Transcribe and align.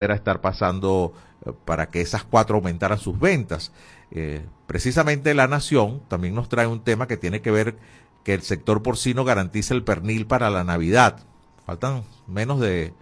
estar 0.00 0.40
pasando 0.40 1.12
eh, 1.44 1.52
para 1.66 1.90
que 1.90 2.00
esas 2.00 2.24
cuatro 2.24 2.56
aumentaran 2.56 2.98
sus 2.98 3.20
ventas. 3.20 3.70
Eh, 4.10 4.46
precisamente 4.66 5.34
la 5.34 5.46
Nación 5.46 6.00
también 6.08 6.34
nos 6.34 6.48
trae 6.48 6.66
un 6.66 6.80
tema 6.80 7.06
que 7.06 7.18
tiene 7.18 7.42
que 7.42 7.50
ver 7.50 7.76
que 8.24 8.32
el 8.32 8.40
sector 8.40 8.82
porcino 8.82 9.24
garantiza 9.24 9.74
el 9.74 9.84
pernil 9.84 10.26
para 10.26 10.48
la 10.48 10.64
Navidad. 10.64 11.20
Faltan 11.66 12.04
menos 12.26 12.60
de 12.60 12.94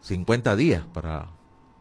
50 0.00 0.56
días 0.56 0.84
para 0.92 1.28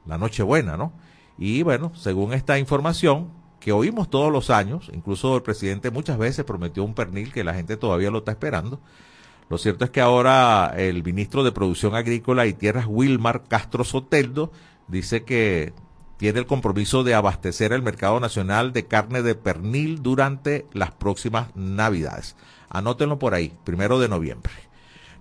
la 0.06 0.20
Nochebuena, 0.20 0.78
¿no? 0.78 0.94
Y 1.40 1.64
bueno, 1.64 1.92
según 1.96 2.34
esta 2.34 2.60
información 2.60 3.30
que 3.60 3.72
oímos 3.72 4.10
todos 4.10 4.32
los 4.32 4.52
años, 4.52 4.92
incluso 4.94 5.36
el 5.36 5.42
presidente 5.42 5.90
muchas 5.90 6.20
veces 6.20 6.46
prometió 6.46 6.84
un 6.84 6.94
pernil 6.94 7.34
que 7.34 7.44
la 7.44 7.56
gente 7.56 7.76
todavía 7.76 8.12
lo 8.12 8.20
está 8.20 8.32
esperando. 8.32 8.80
Lo 9.50 9.58
cierto 9.58 9.84
es 9.84 9.92
que 9.92 10.02
ahora 10.02 10.74
el 10.78 11.04
ministro 11.04 11.44
de 11.44 11.52
Producción 11.52 11.96
Agrícola 11.96 12.46
y 12.46 12.54
Tierras, 12.54 12.86
Wilmar 12.88 13.44
Castro 13.48 13.84
Soteldo, 13.84 14.52
dice 14.88 15.24
que 15.24 15.74
tiene 16.18 16.40
el 16.40 16.46
compromiso 16.46 17.04
de 17.04 17.16
abastecer 17.16 17.74
el 17.74 17.82
mercado 17.82 18.20
nacional 18.20 18.74
de 18.74 18.86
carne 18.86 19.24
de 19.24 19.36
pernil 19.36 20.04
durante 20.04 20.68
las 20.74 20.92
próximas 20.92 21.56
Navidades. 21.56 22.36
Anótenlo 22.70 23.18
por 23.18 23.34
ahí, 23.34 23.54
primero 23.64 24.00
de 24.00 24.10
noviembre. 24.10 24.52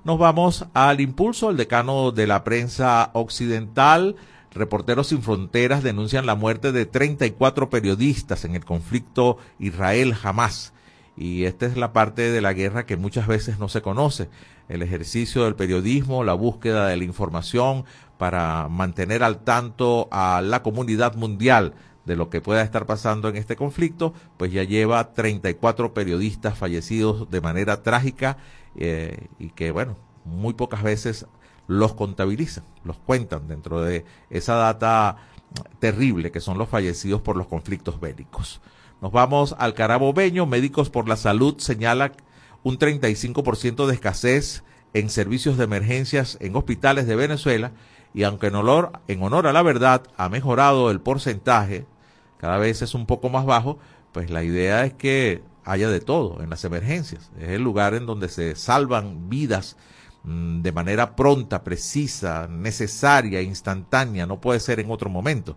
Nos 0.04 0.18
vamos 0.18 0.66
al 0.74 1.00
impulso. 1.00 1.50
El 1.50 1.56
decano 1.56 2.12
de 2.12 2.26
la 2.26 2.44
prensa 2.44 3.10
occidental, 3.14 4.16
Reporteros 4.50 5.08
Sin 5.08 5.22
Fronteras, 5.22 5.82
denuncian 5.82 6.26
la 6.26 6.34
muerte 6.34 6.72
de 6.72 6.84
34 6.84 7.70
periodistas 7.70 8.44
en 8.44 8.54
el 8.54 8.64
conflicto 8.64 9.38
Israel-Jamás. 9.58 10.72
Y 11.18 11.46
esta 11.46 11.66
es 11.66 11.76
la 11.76 11.92
parte 11.92 12.30
de 12.30 12.40
la 12.40 12.52
guerra 12.52 12.86
que 12.86 12.96
muchas 12.96 13.26
veces 13.26 13.58
no 13.58 13.68
se 13.68 13.82
conoce. 13.82 14.28
El 14.68 14.82
ejercicio 14.82 15.44
del 15.44 15.56
periodismo, 15.56 16.22
la 16.22 16.34
búsqueda 16.34 16.86
de 16.86 16.96
la 16.96 17.02
información 17.02 17.84
para 18.18 18.68
mantener 18.68 19.24
al 19.24 19.38
tanto 19.40 20.08
a 20.12 20.40
la 20.42 20.62
comunidad 20.62 21.16
mundial 21.16 21.74
de 22.04 22.14
lo 22.14 22.30
que 22.30 22.40
pueda 22.40 22.62
estar 22.62 22.86
pasando 22.86 23.28
en 23.28 23.36
este 23.36 23.56
conflicto, 23.56 24.14
pues 24.36 24.52
ya 24.52 24.62
lleva 24.62 25.12
34 25.12 25.92
periodistas 25.92 26.56
fallecidos 26.56 27.28
de 27.28 27.40
manera 27.40 27.82
trágica 27.82 28.36
eh, 28.76 29.26
y 29.40 29.50
que, 29.50 29.72
bueno, 29.72 29.96
muy 30.24 30.54
pocas 30.54 30.84
veces 30.84 31.26
los 31.66 31.94
contabilizan, 31.94 32.64
los 32.84 32.96
cuentan 32.96 33.48
dentro 33.48 33.82
de 33.82 34.04
esa 34.30 34.54
data 34.54 35.16
terrible 35.80 36.30
que 36.30 36.40
son 36.40 36.58
los 36.58 36.68
fallecidos 36.68 37.20
por 37.22 37.36
los 37.36 37.48
conflictos 37.48 37.98
bélicos. 38.00 38.60
Nos 39.00 39.12
vamos 39.12 39.54
al 39.58 39.74
Carabobeño. 39.74 40.46
Médicos 40.46 40.90
por 40.90 41.08
la 41.08 41.16
Salud 41.16 41.58
señala 41.58 42.12
un 42.64 42.78
35% 42.78 43.86
de 43.86 43.94
escasez 43.94 44.64
en 44.92 45.08
servicios 45.08 45.56
de 45.56 45.64
emergencias 45.64 46.36
en 46.40 46.56
hospitales 46.56 47.06
de 47.06 47.14
Venezuela 47.14 47.70
y 48.12 48.24
aunque 48.24 48.48
en 48.48 48.56
honor, 48.56 48.92
en 49.06 49.22
honor 49.22 49.46
a 49.46 49.52
la 49.52 49.62
verdad 49.62 50.02
ha 50.16 50.28
mejorado 50.28 50.90
el 50.90 51.00
porcentaje, 51.00 51.86
cada 52.38 52.58
vez 52.58 52.82
es 52.82 52.94
un 52.94 53.06
poco 53.06 53.28
más 53.28 53.46
bajo, 53.46 53.78
pues 54.10 54.30
la 54.30 54.42
idea 54.42 54.84
es 54.84 54.94
que 54.94 55.42
haya 55.64 55.90
de 55.90 56.00
todo 56.00 56.42
en 56.42 56.50
las 56.50 56.64
emergencias. 56.64 57.30
Es 57.38 57.50
el 57.50 57.62
lugar 57.62 57.94
en 57.94 58.04
donde 58.04 58.28
se 58.28 58.56
salvan 58.56 59.28
vidas 59.28 59.76
mm, 60.24 60.62
de 60.62 60.72
manera 60.72 61.14
pronta, 61.14 61.62
precisa, 61.62 62.48
necesaria, 62.48 63.42
instantánea, 63.42 64.26
no 64.26 64.40
puede 64.40 64.58
ser 64.58 64.80
en 64.80 64.90
otro 64.90 65.08
momento 65.08 65.56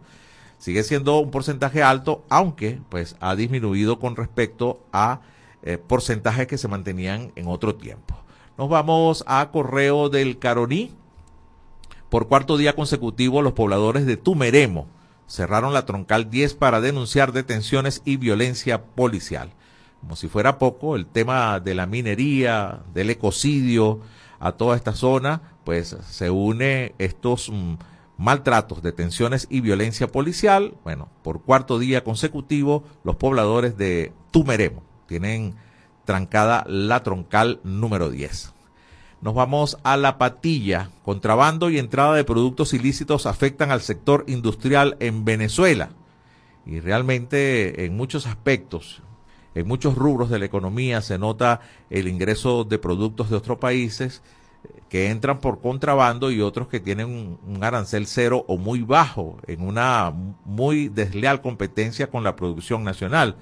sigue 0.62 0.84
siendo 0.84 1.18
un 1.18 1.32
porcentaje 1.32 1.82
alto, 1.82 2.24
aunque 2.30 2.80
pues 2.90 3.16
ha 3.20 3.36
disminuido 3.36 3.98
con 3.98 4.16
respecto 4.16 4.80
a 4.94 5.22
eh, 5.64 5.80
porcentajes 5.80 6.46
que 6.46 6.60
se 6.60 6.68
mantenían 6.68 7.32
en 7.36 7.48
otro 7.48 7.74
tiempo. 7.74 8.16
Nos 8.60 8.70
vamos 8.70 9.24
a 9.26 9.50
correo 9.52 10.10
del 10.10 10.38
Caroní. 10.38 10.92
Por 12.10 12.28
cuarto 12.28 12.58
día 12.58 12.76
consecutivo, 12.76 13.42
los 13.42 13.54
pobladores 13.54 14.06
de 14.06 14.18
Tumeremo 14.18 14.86
cerraron 15.28 15.74
la 15.74 15.88
troncal 15.88 16.30
10 16.30 16.54
para 16.54 16.80
denunciar 16.80 17.32
detenciones 17.32 18.04
y 18.06 18.18
violencia 18.18 18.84
policial. 18.84 19.54
Como 20.00 20.16
si 20.16 20.28
fuera 20.28 20.60
poco, 20.60 20.96
el 20.96 21.08
tema 21.08 21.60
de 21.60 21.74
la 21.74 21.88
minería, 21.88 22.82
del 22.94 23.10
ecocidio, 23.10 24.02
a 24.40 24.52
toda 24.52 24.76
esta 24.76 24.94
zona, 24.94 25.42
pues 25.64 25.98
se 26.08 26.30
une 26.30 26.94
estos 27.00 27.50
mm, 27.50 27.76
maltratos, 28.22 28.84
detenciones 28.84 29.48
y 29.50 29.62
violencia 29.62 30.08
policial. 30.08 30.76
Bueno, 30.84 31.10
por 31.24 31.42
cuarto 31.42 31.80
día 31.80 32.04
consecutivo, 32.04 32.84
los 33.04 33.16
pobladores 33.16 33.78
de 33.78 34.14
Tumeremo 34.30 34.84
tienen 35.08 35.56
trancada 36.06 36.64
la 36.68 37.02
troncal 37.02 37.60
número 37.64 38.12
10. 38.12 38.54
Nos 39.22 39.34
vamos 39.34 39.80
a 39.84 39.98
la 39.98 40.20
patilla. 40.20 40.92
Contrabando 41.04 41.72
y 41.72 41.80
entrada 41.80 42.14
de 42.14 42.24
productos 42.24 42.74
ilícitos 42.74 43.26
afectan 43.26 43.72
al 43.72 43.82
sector 43.82 44.24
industrial 44.28 44.98
en 45.00 45.26
Venezuela. 45.26 45.90
Y 46.66 46.80
realmente 46.80 47.86
en 47.86 47.98
muchos 47.98 48.28
aspectos, 48.28 49.02
en 49.56 49.68
muchos 49.68 49.96
rubros 49.96 50.30
de 50.30 50.38
la 50.38 50.46
economía 50.46 51.02
se 51.02 51.18
nota 51.18 51.62
el 51.90 52.08
ingreso 52.08 52.66
de 52.66 52.78
productos 52.78 53.32
de 53.32 53.36
otros 53.36 53.58
países 53.58 54.22
que 54.92 55.10
entran 55.10 55.40
por 55.40 55.62
contrabando 55.62 56.32
y 56.32 56.42
otros 56.42 56.68
que 56.68 56.82
tienen 56.82 57.40
un, 57.48 57.64
arancel 57.64 58.08
cero 58.08 58.44
o 58.50 58.58
muy 58.58 58.82
bajo 58.82 59.38
en 59.48 59.66
una 59.66 60.12
muy 60.44 60.90
desleal 60.90 61.40
competencia 61.40 62.10
con 62.10 62.26
la 62.26 62.36
producción 62.36 62.84
nacional. 62.84 63.38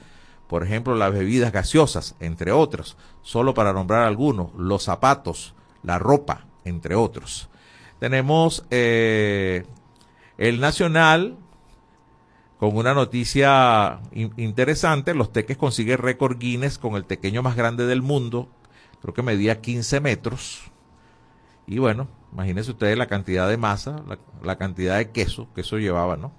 Por 0.48 0.64
ejemplo, 0.64 0.94
las 0.94 1.12
bebidas 1.12 1.52
gaseosas, 1.52 2.16
entre 2.20 2.52
otros, 2.52 2.98
solo 3.24 3.56
para 3.56 3.74
nombrar 3.74 4.04
algunos, 4.04 4.54
los 4.54 4.84
zapatos, 4.84 5.56
la 5.82 5.98
ropa, 5.98 6.46
entre 6.66 6.94
otros. 6.94 7.50
Tenemos 7.98 8.64
eh, 8.70 9.66
el 10.38 10.60
Nacional 10.60 11.36
con 12.60 12.78
una 12.78 12.94
noticia 12.94 14.02
interesante. 14.14 15.16
Los 15.16 15.34
teques 15.34 15.58
consiguen 15.58 15.98
récord 15.98 16.38
Guinness 16.38 16.78
con 16.78 16.94
el 16.94 17.06
tequeño 17.06 17.42
más 17.42 17.56
grande 17.56 17.88
del 17.88 18.04
mundo. 18.04 18.50
Creo 19.02 19.16
que 19.16 19.24
medía 19.24 19.62
15 19.62 20.00
metros 20.00 20.69
y 21.70 21.78
bueno, 21.78 22.08
imagínense 22.34 22.72
ustedes 22.72 22.98
la 22.98 23.06
cantidad 23.06 23.48
de 23.48 23.58
masa, 23.58 24.04
la, 24.44 24.58
cantidad 24.58 24.98
de 24.98 25.12
queso 25.12 25.48
que 25.54 25.62
eso 25.62 25.78
llevaba, 25.78 26.18
¿no? 26.18 26.32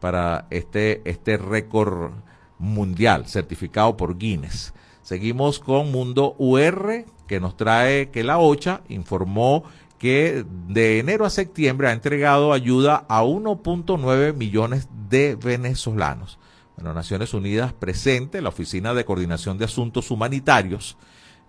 Para 0.00 0.46
este, 0.48 1.02
este 1.04 1.36
récord 1.36 2.12
mundial 2.58 3.26
certificado 3.26 3.98
por 3.98 4.16
Guinness. 4.16 4.72
Seguimos 5.02 5.58
con 5.58 5.92
Mundo 5.92 6.36
UR, 6.38 7.04
que 7.26 7.38
nos 7.38 7.54
trae 7.58 8.08
que 8.08 8.24
la 8.24 8.38
OCHA 8.38 8.80
informó 8.88 9.64
que 9.98 10.46
de 10.68 10.98
enero 11.00 11.26
a 11.26 11.30
septiembre 11.30 11.88
ha 11.88 11.92
entregado 11.92 12.54
ayuda 12.54 13.04
a 13.10 13.24
1.9 13.24 14.34
millones 14.34 14.88
de 15.10 15.36
venezolanos. 15.36 16.38
Bueno, 16.76 16.94
Naciones 16.94 17.34
Unidas 17.34 17.74
presente, 17.74 18.40
la 18.40 18.48
Oficina 18.48 18.94
de 18.94 19.04
Coordinación 19.04 19.58
de 19.58 19.66
Asuntos 19.66 20.10
Humanitarios, 20.10 20.96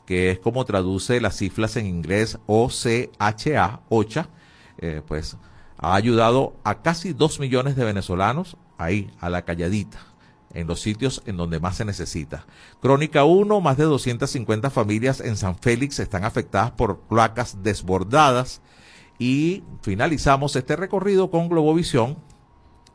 que 0.06 0.32
es 0.32 0.40
como 0.40 0.66
traduce 0.66 1.22
las 1.22 1.38
cifras 1.38 1.76
en 1.78 1.86
inglés 1.86 2.38
OCHA, 2.46 3.82
OCHA, 3.90 4.30
eh, 4.78 5.02
pues 5.08 5.38
ha 5.78 5.96
ayudado 5.96 6.56
a 6.64 6.82
casi 6.82 7.14
dos 7.14 7.40
millones 7.40 7.76
de 7.76 7.86
venezolanos 7.86 8.58
ahí, 8.78 9.12
a 9.20 9.30
la 9.30 9.44
calladita, 9.44 10.00
en 10.54 10.68
los 10.68 10.82
sitios 10.82 11.22
en 11.26 11.38
donde 11.38 11.60
más 11.60 11.78
se 11.78 11.86
necesita. 11.86 12.46
Crónica 12.82 13.24
1, 13.24 13.62
más 13.62 13.78
de 13.78 13.86
250 13.86 14.70
familias 14.70 15.20
en 15.20 15.38
San 15.38 15.58
Félix 15.58 16.00
están 16.00 16.26
afectadas 16.26 16.72
por 16.72 17.02
cloacas 17.08 17.64
desbordadas. 17.64 18.62
Y 19.20 19.64
finalizamos 19.82 20.56
este 20.56 20.76
recorrido 20.76 21.30
con 21.30 21.48
Globovisión, 21.48 22.18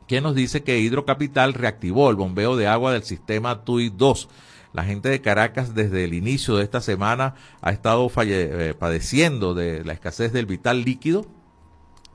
que 0.07 0.21
nos 0.21 0.35
dice 0.35 0.63
que 0.63 0.79
Hidrocapital 0.79 1.53
reactivó 1.53 2.09
el 2.09 2.15
bombeo 2.15 2.55
de 2.55 2.67
agua 2.67 2.91
del 2.91 3.03
sistema 3.03 3.63
TUI 3.63 3.89
2 3.89 4.27
la 4.73 4.83
gente 4.83 5.09
de 5.09 5.21
Caracas 5.21 5.73
desde 5.73 6.03
el 6.03 6.13
inicio 6.13 6.55
de 6.57 6.63
esta 6.63 6.81
semana 6.81 7.35
ha 7.61 7.71
estado 7.71 8.09
eh, 8.17 8.75
padeciendo 8.77 9.53
de 9.53 9.83
la 9.83 9.93
escasez 9.93 10.31
del 10.31 10.45
vital 10.45 10.83
líquido. 10.83 11.25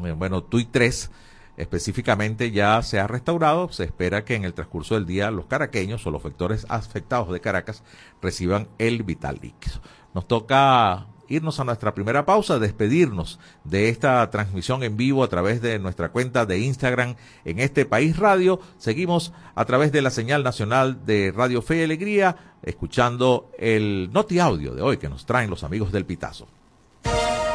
Eh, 0.04 0.12
bueno, 0.12 0.42
TUI 0.42 0.64
3 0.66 1.10
específicamente 1.56 2.50
ya 2.50 2.82
se 2.82 3.00
ha 3.00 3.06
restaurado. 3.06 3.70
Se 3.72 3.84
espera 3.84 4.24
que 4.24 4.34
en 4.34 4.44
el 4.44 4.54
transcurso 4.54 4.94
del 4.94 5.06
día 5.06 5.30
los 5.30 5.46
caraqueños 5.46 6.06
o 6.06 6.10
los 6.10 6.22
vectores 6.22 6.66
afectados 6.68 7.32
de 7.32 7.40
Caracas 7.40 7.82
reciban 8.22 8.68
el 8.78 9.02
vital 9.02 9.38
líquido. 9.42 9.80
Nos 10.14 10.28
toca 10.28 11.06
irnos 11.28 11.60
a 11.60 11.64
nuestra 11.64 11.94
primera 11.94 12.26
pausa, 12.26 12.58
despedirnos 12.58 13.38
de 13.64 13.88
esta 13.88 14.28
transmisión 14.30 14.82
en 14.82 14.96
vivo 14.96 15.24
a 15.24 15.28
través 15.28 15.60
de 15.60 15.78
nuestra 15.78 16.10
cuenta 16.10 16.46
de 16.46 16.60
Instagram 16.60 17.16
en 17.44 17.58
este 17.60 17.84
país 17.84 18.16
radio. 18.16 18.60
Seguimos 18.78 19.32
a 19.54 19.64
través 19.64 19.92
de 19.92 20.02
la 20.02 20.10
señal 20.10 20.44
nacional 20.44 21.04
de 21.04 21.32
Radio 21.34 21.62
Fe 21.62 21.78
y 21.78 21.82
Alegría, 21.84 22.36
escuchando 22.62 23.50
el 23.58 24.10
Noti 24.12 24.38
Audio 24.38 24.74
de 24.74 24.82
hoy 24.82 24.96
que 24.96 25.08
nos 25.08 25.26
traen 25.26 25.50
los 25.50 25.64
amigos 25.64 25.92
del 25.92 26.04
Pitazo. 26.04 26.46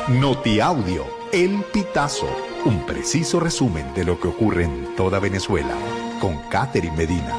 Noti 0.10 0.60
Audio, 0.60 1.06
El 1.31 1.63
Pitazo, 1.72 2.27
un 2.65 2.83
preciso 2.86 3.39
resumen 3.39 3.94
de 3.94 4.06
lo 4.06 4.19
que 4.19 4.27
ocurre 4.27 4.63
en 4.63 4.95
toda 4.95 5.19
Venezuela, 5.19 5.75
con 6.19 6.36
Catherine 6.50 6.98
Medina. 6.98 7.38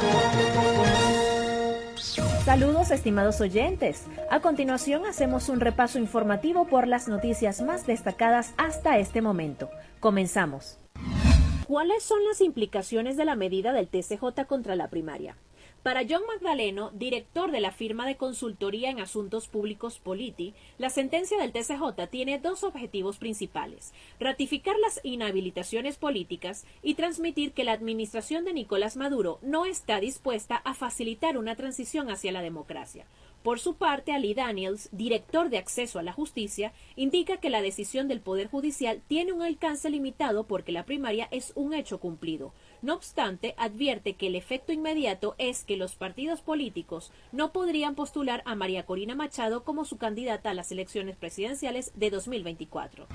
Saludos 2.45 2.91
estimados 2.91 3.39
oyentes. 3.43 4.07
A 4.31 4.41
continuación 4.41 5.05
hacemos 5.05 5.51
un 5.51 5.61
repaso 5.61 5.99
informativo 5.99 6.67
por 6.67 6.89
las 6.89 7.07
noticias 7.07 7.61
más 7.61 7.87
destacadas 7.87 8.55
hasta 8.57 8.99
este 8.99 9.21
momento. 9.21 9.69
Comenzamos. 10.01 10.79
¿Cuáles 11.69 12.03
son 12.03 12.25
las 12.25 12.41
implicaciones 12.41 13.19
de 13.19 13.27
la 13.27 13.37
medida 13.37 13.75
del 13.75 13.89
TCJ 13.89 14.47
contra 14.49 14.75
la 14.75 14.89
primaria? 14.89 15.37
Para 15.83 16.03
John 16.07 16.21
Magdaleno, 16.27 16.91
director 16.93 17.51
de 17.51 17.61
la 17.61 17.73
firma 17.73 18.07
de 18.07 18.19
consultoría 18.19 18.91
en 18.91 19.01
asuntos 19.01 19.49
públicos 19.49 19.99
Politi, 19.99 20.53
la 20.77 20.91
sentencia 20.91 21.39
del 21.39 21.53
TCJ 21.53 22.07
tiene 22.11 22.39
dos 22.39 22.65
objetivos 22.65 23.17
principales, 23.17 23.95
ratificar 24.19 24.77
las 24.79 25.01
inhabilitaciones 25.05 25.97
políticas 25.97 26.67
y 26.83 26.97
transmitir 26.97 27.53
que 27.53 27.65
la 27.65 27.73
administración 27.73 28.45
de 28.45 28.53
Nicolás 28.53 28.99
Maduro 28.99 29.39
no 29.41 29.65
está 29.65 30.01
dispuesta 30.01 30.57
a 30.57 30.75
facilitar 30.75 31.39
una 31.39 31.57
transición 31.57 32.11
hacia 32.11 32.33
la 32.33 32.43
democracia. 32.43 33.07
Por 33.43 33.59
su 33.59 33.75
parte, 33.77 34.13
Ali 34.13 34.35
Daniels, 34.35 34.91
director 34.93 35.49
de 35.49 35.57
Acceso 35.57 35.99
a 35.99 36.03
la 36.03 36.13
Justicia, 36.13 36.75
indica 36.95 37.39
que 37.39 37.49
la 37.49 37.63
decisión 37.63 38.07
del 38.07 38.21
Poder 38.21 38.49
Judicial 38.49 39.01
tiene 39.09 39.33
un 39.33 39.41
alcance 39.41 39.89
limitado 39.89 40.45
porque 40.45 40.73
la 40.73 40.85
primaria 40.85 41.27
es 41.31 41.53
un 41.55 41.73
hecho 41.73 42.01
cumplido. 42.01 42.53
No 42.83 42.95
obstante, 42.95 43.55
advierte 43.57 44.13
que 44.13 44.27
el 44.27 44.35
efecto 44.35 44.73
inmediato 44.73 45.37
es 45.39 45.65
que 45.65 45.79
los 45.79 45.95
partidos 45.95 46.43
políticos 46.43 47.13
no 47.33 47.51
podrían 47.51 47.95
postular 47.95 48.43
a 48.45 48.55
María 48.55 48.85
Corina 48.85 49.15
Machado 49.15 49.65
como 49.65 49.87
su 49.87 49.97
candidata 49.97 50.51
a 50.51 50.55
las 50.55 50.71
elecciones 50.71 51.17
presidenciales 51.17 51.93
de 51.95 52.11
2024. 52.11 53.07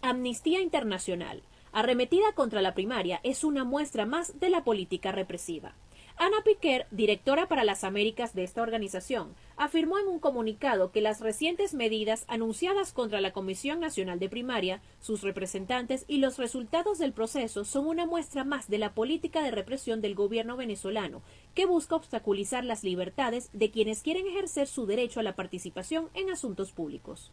Amnistía 0.00 0.62
Internacional. 0.62 1.42
Arremetida 1.72 2.32
contra 2.34 2.62
la 2.62 2.72
primaria 2.72 3.20
es 3.22 3.44
una 3.44 3.64
muestra 3.64 4.06
más 4.06 4.40
de 4.40 4.48
la 4.48 4.64
política 4.64 5.12
represiva. 5.12 5.74
Ana 6.22 6.42
Piquer, 6.44 6.86
directora 6.90 7.48
para 7.48 7.64
las 7.64 7.82
Américas 7.82 8.34
de 8.34 8.44
esta 8.44 8.60
organización, 8.60 9.34
afirmó 9.56 9.98
en 9.98 10.06
un 10.06 10.18
comunicado 10.18 10.92
que 10.92 11.00
las 11.00 11.20
recientes 11.20 11.72
medidas 11.72 12.26
anunciadas 12.28 12.92
contra 12.92 13.22
la 13.22 13.32
Comisión 13.32 13.80
Nacional 13.80 14.18
de 14.18 14.28
Primaria, 14.28 14.82
sus 15.00 15.22
representantes 15.22 16.04
y 16.08 16.18
los 16.18 16.36
resultados 16.36 16.98
del 16.98 17.14
proceso 17.14 17.64
son 17.64 17.86
una 17.86 18.04
muestra 18.04 18.44
más 18.44 18.68
de 18.68 18.76
la 18.76 18.92
política 18.92 19.42
de 19.42 19.50
represión 19.50 20.02
del 20.02 20.14
gobierno 20.14 20.58
venezolano, 20.58 21.22
que 21.54 21.64
busca 21.64 21.96
obstaculizar 21.96 22.66
las 22.66 22.84
libertades 22.84 23.48
de 23.54 23.70
quienes 23.70 24.02
quieren 24.02 24.26
ejercer 24.26 24.66
su 24.66 24.84
derecho 24.84 25.20
a 25.20 25.22
la 25.22 25.36
participación 25.36 26.10
en 26.12 26.28
asuntos 26.28 26.72
públicos. 26.72 27.32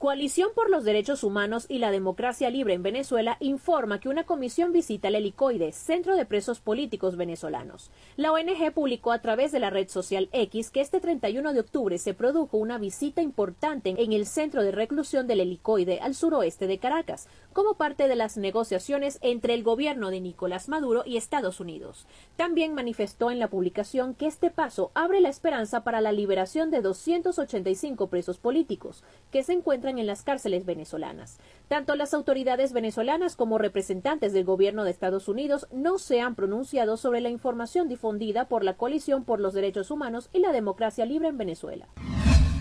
Coalición 0.00 0.48
por 0.54 0.70
los 0.70 0.84
Derechos 0.84 1.22
Humanos 1.24 1.66
y 1.68 1.76
la 1.76 1.90
Democracia 1.90 2.48
Libre 2.48 2.72
en 2.72 2.82
Venezuela 2.82 3.36
informa 3.38 4.00
que 4.00 4.08
una 4.08 4.24
comisión 4.24 4.72
visita 4.72 5.08
el 5.08 5.16
Helicoide, 5.16 5.72
Centro 5.72 6.16
de 6.16 6.24
Presos 6.24 6.58
Políticos 6.58 7.18
Venezolanos. 7.18 7.90
La 8.16 8.32
ONG 8.32 8.72
publicó 8.72 9.12
a 9.12 9.20
través 9.20 9.52
de 9.52 9.60
la 9.60 9.68
red 9.68 9.90
social 9.90 10.30
X 10.32 10.70
que 10.70 10.80
este 10.80 11.00
31 11.00 11.52
de 11.52 11.60
octubre 11.60 11.98
se 11.98 12.14
produjo 12.14 12.56
una 12.56 12.78
visita 12.78 13.20
importante 13.20 13.94
en 13.98 14.14
el 14.14 14.24
centro 14.24 14.62
de 14.62 14.72
reclusión 14.72 15.26
del 15.26 15.40
Helicoide 15.40 16.00
al 16.00 16.14
suroeste 16.14 16.66
de 16.66 16.78
Caracas, 16.78 17.28
como 17.52 17.74
parte 17.74 18.08
de 18.08 18.16
las 18.16 18.38
negociaciones 18.38 19.18
entre 19.20 19.52
el 19.52 19.62
gobierno 19.62 20.10
de 20.10 20.22
Nicolás 20.22 20.70
Maduro 20.70 21.02
y 21.04 21.18
Estados 21.18 21.60
Unidos. 21.60 22.06
También 22.36 22.72
manifestó 22.72 23.30
en 23.30 23.38
la 23.38 23.48
publicación 23.48 24.14
que 24.14 24.28
este 24.28 24.50
paso 24.50 24.92
abre 24.94 25.20
la 25.20 25.28
esperanza 25.28 25.84
para 25.84 26.00
la 26.00 26.12
liberación 26.12 26.70
de 26.70 26.80
285 26.80 28.06
presos 28.06 28.38
políticos 28.38 29.04
que 29.30 29.42
se 29.42 29.52
encuentran 29.52 29.89
en 29.98 30.06
las 30.06 30.22
cárceles 30.22 30.64
venezolanas. 30.64 31.38
Tanto 31.68 31.96
las 31.96 32.14
autoridades 32.14 32.72
venezolanas 32.72 33.36
como 33.36 33.58
representantes 33.58 34.32
del 34.32 34.44
gobierno 34.44 34.84
de 34.84 34.90
Estados 34.90 35.28
Unidos 35.28 35.66
no 35.72 35.98
se 35.98 36.20
han 36.20 36.34
pronunciado 36.34 36.96
sobre 36.96 37.20
la 37.20 37.30
información 37.30 37.88
difundida 37.88 38.46
por 38.46 38.64
la 38.64 38.74
Coalición 38.74 39.24
por 39.24 39.40
los 39.40 39.54
Derechos 39.54 39.90
Humanos 39.90 40.28
y 40.32 40.40
la 40.40 40.52
Democracia 40.52 41.04
Libre 41.04 41.28
en 41.28 41.38
Venezuela. 41.38 41.88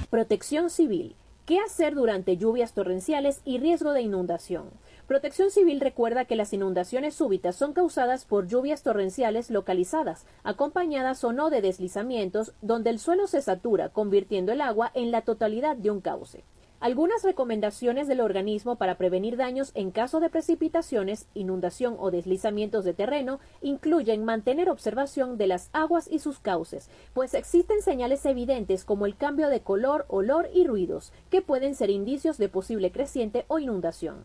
Protección 0.10 0.70
civil. 0.70 1.16
¿Qué 1.50 1.60
hacer 1.60 1.96
durante 1.96 2.38
lluvias 2.38 2.74
torrenciales 2.74 3.42
y 3.44 3.58
riesgo 3.58 3.94
de 3.94 4.04
inundación? 4.04 4.70
Protección 5.08 5.50
Civil 5.50 5.80
recuerda 5.80 6.26
que 6.26 6.36
las 6.36 6.54
inundaciones 6.54 7.16
súbitas 7.16 7.56
son 7.56 7.74
causadas 7.74 8.26
por 8.26 8.46
lluvias 8.46 8.84
torrenciales 8.84 9.50
localizadas, 9.50 10.28
acompañadas 10.44 11.24
o 11.24 11.34
no 11.34 11.50
de 11.50 11.64
deslizamientos, 11.64 12.54
donde 12.62 12.92
el 12.92 13.00
suelo 13.00 13.26
se 13.26 13.42
satura, 13.42 13.90
convirtiendo 13.90 14.52
el 14.52 14.62
agua 14.62 14.92
en 14.94 15.10
la 15.10 15.24
totalidad 15.24 15.76
de 15.76 15.90
un 15.90 16.02
cauce. 16.02 16.44
Algunas 16.80 17.24
recomendaciones 17.24 18.08
del 18.08 18.22
organismo 18.22 18.78
para 18.78 18.96
prevenir 18.96 19.36
daños 19.36 19.72
en 19.74 19.92
caso 19.92 20.22
de 20.22 20.30
precipitaciones, 20.30 21.28
inundación 21.34 21.98
o 22.00 22.10
deslizamientos 22.10 22.86
de 22.86 22.94
terreno 22.94 23.42
incluyen 23.62 24.24
mantener 24.24 24.70
observación 24.70 25.38
de 25.38 25.48
las 25.48 25.70
aguas 25.74 26.08
y 26.10 26.20
sus 26.20 26.40
cauces, 26.40 26.90
pues 27.14 27.34
existen 27.34 27.82
señales 27.82 28.26
evidentes 28.26 28.86
como 28.86 29.06
el 29.06 29.18
cambio 29.18 29.50
de 29.50 29.60
color, 29.60 30.06
olor 30.08 30.48
y 30.54 30.66
ruidos, 30.66 31.12
que 31.30 31.42
pueden 31.42 31.76
ser 31.76 31.90
indicios 31.90 32.38
de 32.38 32.48
posible 32.48 32.94
creciente 32.94 33.44
o 33.50 33.60
inundación. 33.60 34.24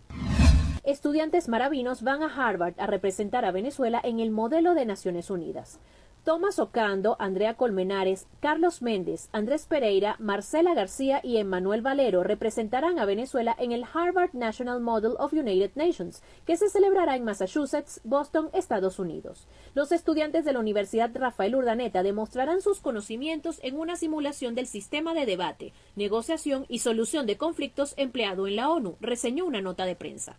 Estudiantes 0.85 1.49
maravinos 1.49 2.03
van 2.03 2.23
a 2.23 2.27
Harvard 2.27 2.75
a 2.79 2.87
representar 2.87 3.45
a 3.45 3.51
Venezuela 3.51 4.01
en 4.05 4.21
el 4.21 4.31
modelo 4.31 4.75
de 4.75 4.85
Naciones 4.85 5.29
Unidas. 5.29 5.81
Tomás 6.25 6.59
Ocando, 6.59 7.17
Andrea 7.19 7.53
Colmenares, 7.53 8.27
Carlos 8.41 8.81
Méndez, 8.81 9.29
Andrés 9.33 9.67
Pereira, 9.67 10.17
Marcela 10.19 10.73
García 10.73 11.21
y 11.23 11.37
Emmanuel 11.37 11.83
Valero 11.83 12.23
representarán 12.23 12.99
a 12.99 13.05
Venezuela 13.05 13.55
en 13.59 13.73
el 13.73 13.85
Harvard 13.93 14.31
National 14.33 14.81
Model 14.81 15.17
of 15.19 15.35
United 15.35 15.73
Nations, 15.75 16.23
que 16.47 16.57
se 16.57 16.71
celebrará 16.71 17.15
en 17.17 17.25
Massachusetts, 17.25 18.01
Boston, 18.05 18.49
Estados 18.55 18.99
Unidos. 18.99 19.47
Los 19.75 19.93
estudiantes 19.93 20.47
de 20.47 20.55
la 20.55 20.61
Universidad 20.61 21.11
Rafael 21.13 21.57
Urdaneta 21.57 22.03
demostrarán 22.03 22.63
sus 22.63 22.81
conocimientos 22.81 23.61
en 23.63 23.79
una 23.79 23.97
simulación 23.97 24.55
del 24.55 24.67
sistema 24.67 25.13
de 25.13 25.27
debate, 25.27 25.75
negociación 25.95 26.65
y 26.71 26.79
solución 26.79 27.27
de 27.27 27.37
conflictos 27.37 27.93
empleado 27.99 28.47
en 28.47 28.57
la 28.57 28.71
ONU, 28.71 28.97
reseñó 28.99 29.45
una 29.45 29.61
nota 29.61 29.85
de 29.85 29.95
prensa. 29.95 30.39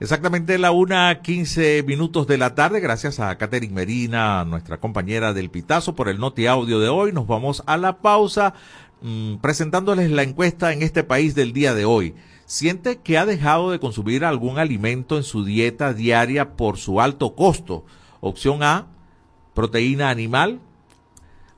Exactamente 0.00 0.56
la 0.56 0.70
una 0.70 1.20
quince 1.20 1.84
minutos 1.86 2.26
de 2.26 2.38
la 2.38 2.54
tarde, 2.54 2.80
gracias 2.80 3.20
a 3.20 3.36
Catherine 3.36 3.74
Merina, 3.74 4.46
nuestra 4.46 4.80
compañera 4.80 5.34
del 5.34 5.50
Pitazo, 5.50 5.94
por 5.94 6.08
el 6.08 6.18
noti 6.18 6.46
audio 6.46 6.80
de 6.80 6.88
hoy. 6.88 7.12
Nos 7.12 7.26
vamos 7.26 7.62
a 7.66 7.76
la 7.76 7.98
pausa 7.98 8.54
mmm, 9.02 9.34
presentándoles 9.42 10.10
la 10.10 10.22
encuesta 10.22 10.72
en 10.72 10.80
este 10.80 11.04
país 11.04 11.34
del 11.34 11.52
día 11.52 11.74
de 11.74 11.84
hoy. 11.84 12.14
¿Siente 12.46 13.00
que 13.00 13.18
ha 13.18 13.26
dejado 13.26 13.72
de 13.72 13.78
consumir 13.78 14.24
algún 14.24 14.58
alimento 14.58 15.18
en 15.18 15.22
su 15.22 15.44
dieta 15.44 15.92
diaria 15.92 16.56
por 16.56 16.78
su 16.78 17.02
alto 17.02 17.34
costo? 17.34 17.84
Opción 18.22 18.62
A, 18.62 18.86
proteína 19.52 20.08
animal. 20.08 20.60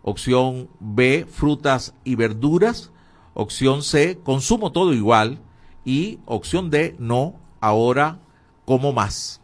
Opción 0.02 0.68
B, 0.80 1.28
frutas 1.30 1.94
y 2.02 2.16
verduras. 2.16 2.90
Opción 3.34 3.84
C, 3.84 4.18
consumo 4.20 4.72
todo 4.72 4.94
igual. 4.94 5.38
Y 5.84 6.18
opción 6.26 6.70
D, 6.70 6.96
no, 6.99 7.37
ahora 7.61 8.18
como 8.64 8.92
más. 8.92 9.40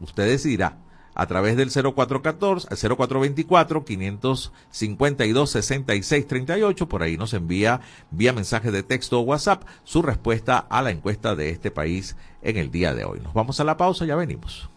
Usted 0.00 0.26
decidirá 0.26 0.78
a 1.14 1.26
través 1.26 1.56
del 1.56 1.70
0414, 1.70 2.68
0424 2.68 3.84
552 3.84 5.50
6638, 5.50 6.88
por 6.88 7.02
ahí 7.02 7.16
nos 7.16 7.34
envía 7.34 7.80
vía 8.10 8.32
mensaje 8.32 8.70
de 8.70 8.82
texto 8.82 9.20
o 9.20 9.22
WhatsApp 9.22 9.64
su 9.84 10.02
respuesta 10.02 10.58
a 10.58 10.82
la 10.82 10.90
encuesta 10.90 11.34
de 11.34 11.50
este 11.50 11.70
país 11.70 12.16
en 12.42 12.56
el 12.56 12.70
día 12.70 12.94
de 12.94 13.04
hoy. 13.04 13.20
Nos 13.20 13.34
vamos 13.34 13.60
a 13.60 13.64
la 13.64 13.76
pausa, 13.76 14.06
ya 14.06 14.16
venimos. 14.16 14.68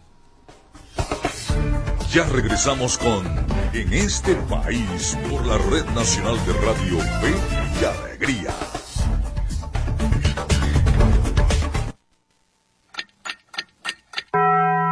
Ya 2.12 2.24
regresamos 2.30 2.98
con 2.98 3.26
En 3.74 3.94
este 3.94 4.36
país 4.50 5.18
por 5.30 5.46
la 5.46 5.58
Red 5.58 5.86
Nacional 5.94 6.38
de 6.46 6.54
Radio 6.54 7.00
Fe 7.00 7.34
y 7.82 7.84
Alegría. 7.84 8.85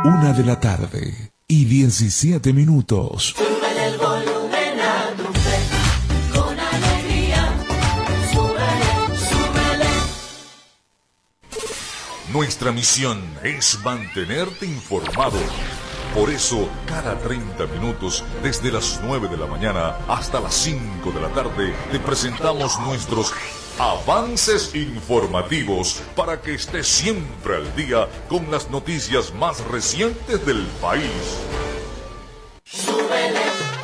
Una 0.06 0.34
de 0.34 0.44
la 0.44 0.60
tarde 0.60 1.32
y 1.48 1.64
17 1.64 2.52
minutos. 2.52 3.34
Súbele 3.38 3.86
el 3.88 3.98
volumen 3.98 4.80
a 4.82 5.16
tu 5.16 5.24
fe, 5.40 6.38
con 6.38 6.60
alegría. 6.60 7.54
Súbele, 8.34 9.18
súbele. 9.18 9.90
Nuestra 12.34 12.74
misión 12.74 13.24
es 13.44 13.80
mantenerte 13.82 14.66
informado. 14.66 15.40
Por 16.14 16.30
eso, 16.32 16.68
cada 16.86 17.18
30 17.18 17.66
minutos, 17.68 18.26
desde 18.44 18.74
las 18.74 19.00
9 19.06 19.30
de 19.30 19.38
la 19.38 19.46
mañana 19.46 19.96
hasta 20.10 20.42
las 20.42 20.54
5 20.54 21.14
de 21.14 21.22
la 21.22 21.30
tarde, 21.30 21.74
te 21.94 22.00
presentamos 22.02 22.78
nuestros 22.82 23.32
avances 23.80 24.74
informativos 24.76 26.02
para 26.16 26.42
que 26.42 26.56
estés 26.56 26.88
siempre 26.88 27.56
al 27.58 27.76
día 27.76 28.08
con 28.30 28.50
las 28.52 28.70
noticias 28.70 29.34
más 29.34 29.64
recientes 29.66 30.46
del 30.46 30.66
país. 30.82 31.12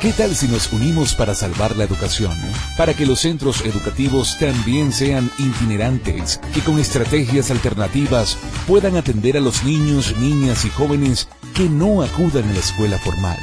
¿Qué 0.00 0.14
tal 0.14 0.34
si 0.34 0.48
nos 0.48 0.72
unimos 0.72 1.14
para 1.14 1.34
salvar 1.34 1.76
la 1.76 1.84
educación? 1.84 2.32
Para 2.78 2.94
que 2.94 3.04
los 3.04 3.20
centros 3.20 3.60
educativos 3.66 4.38
también 4.38 4.92
sean 4.92 5.30
itinerantes 5.38 6.40
y 6.54 6.60
con 6.60 6.78
estrategias 6.78 7.50
alternativas 7.50 8.38
puedan 8.66 8.96
atender 8.96 9.36
a 9.36 9.40
los 9.40 9.62
niños, 9.62 10.16
niñas 10.16 10.64
y 10.64 10.70
jóvenes 10.70 11.28
que 11.54 11.68
no 11.68 12.02
acudan 12.02 12.48
a 12.48 12.52
la 12.54 12.60
escuela 12.60 12.98
formal. 12.98 13.38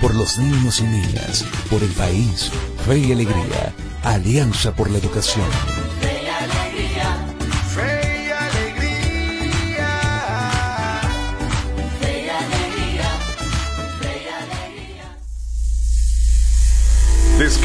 Por 0.00 0.14
los 0.14 0.38
niños 0.38 0.78
y 0.78 0.84
niñas, 0.84 1.44
por 1.68 1.82
el 1.82 1.90
país, 1.90 2.52
fe 2.86 2.98
y 2.98 3.10
alegría, 3.10 3.74
Alianza 4.04 4.74
por 4.74 4.90
la 4.90 4.98
Educación. 4.98 5.77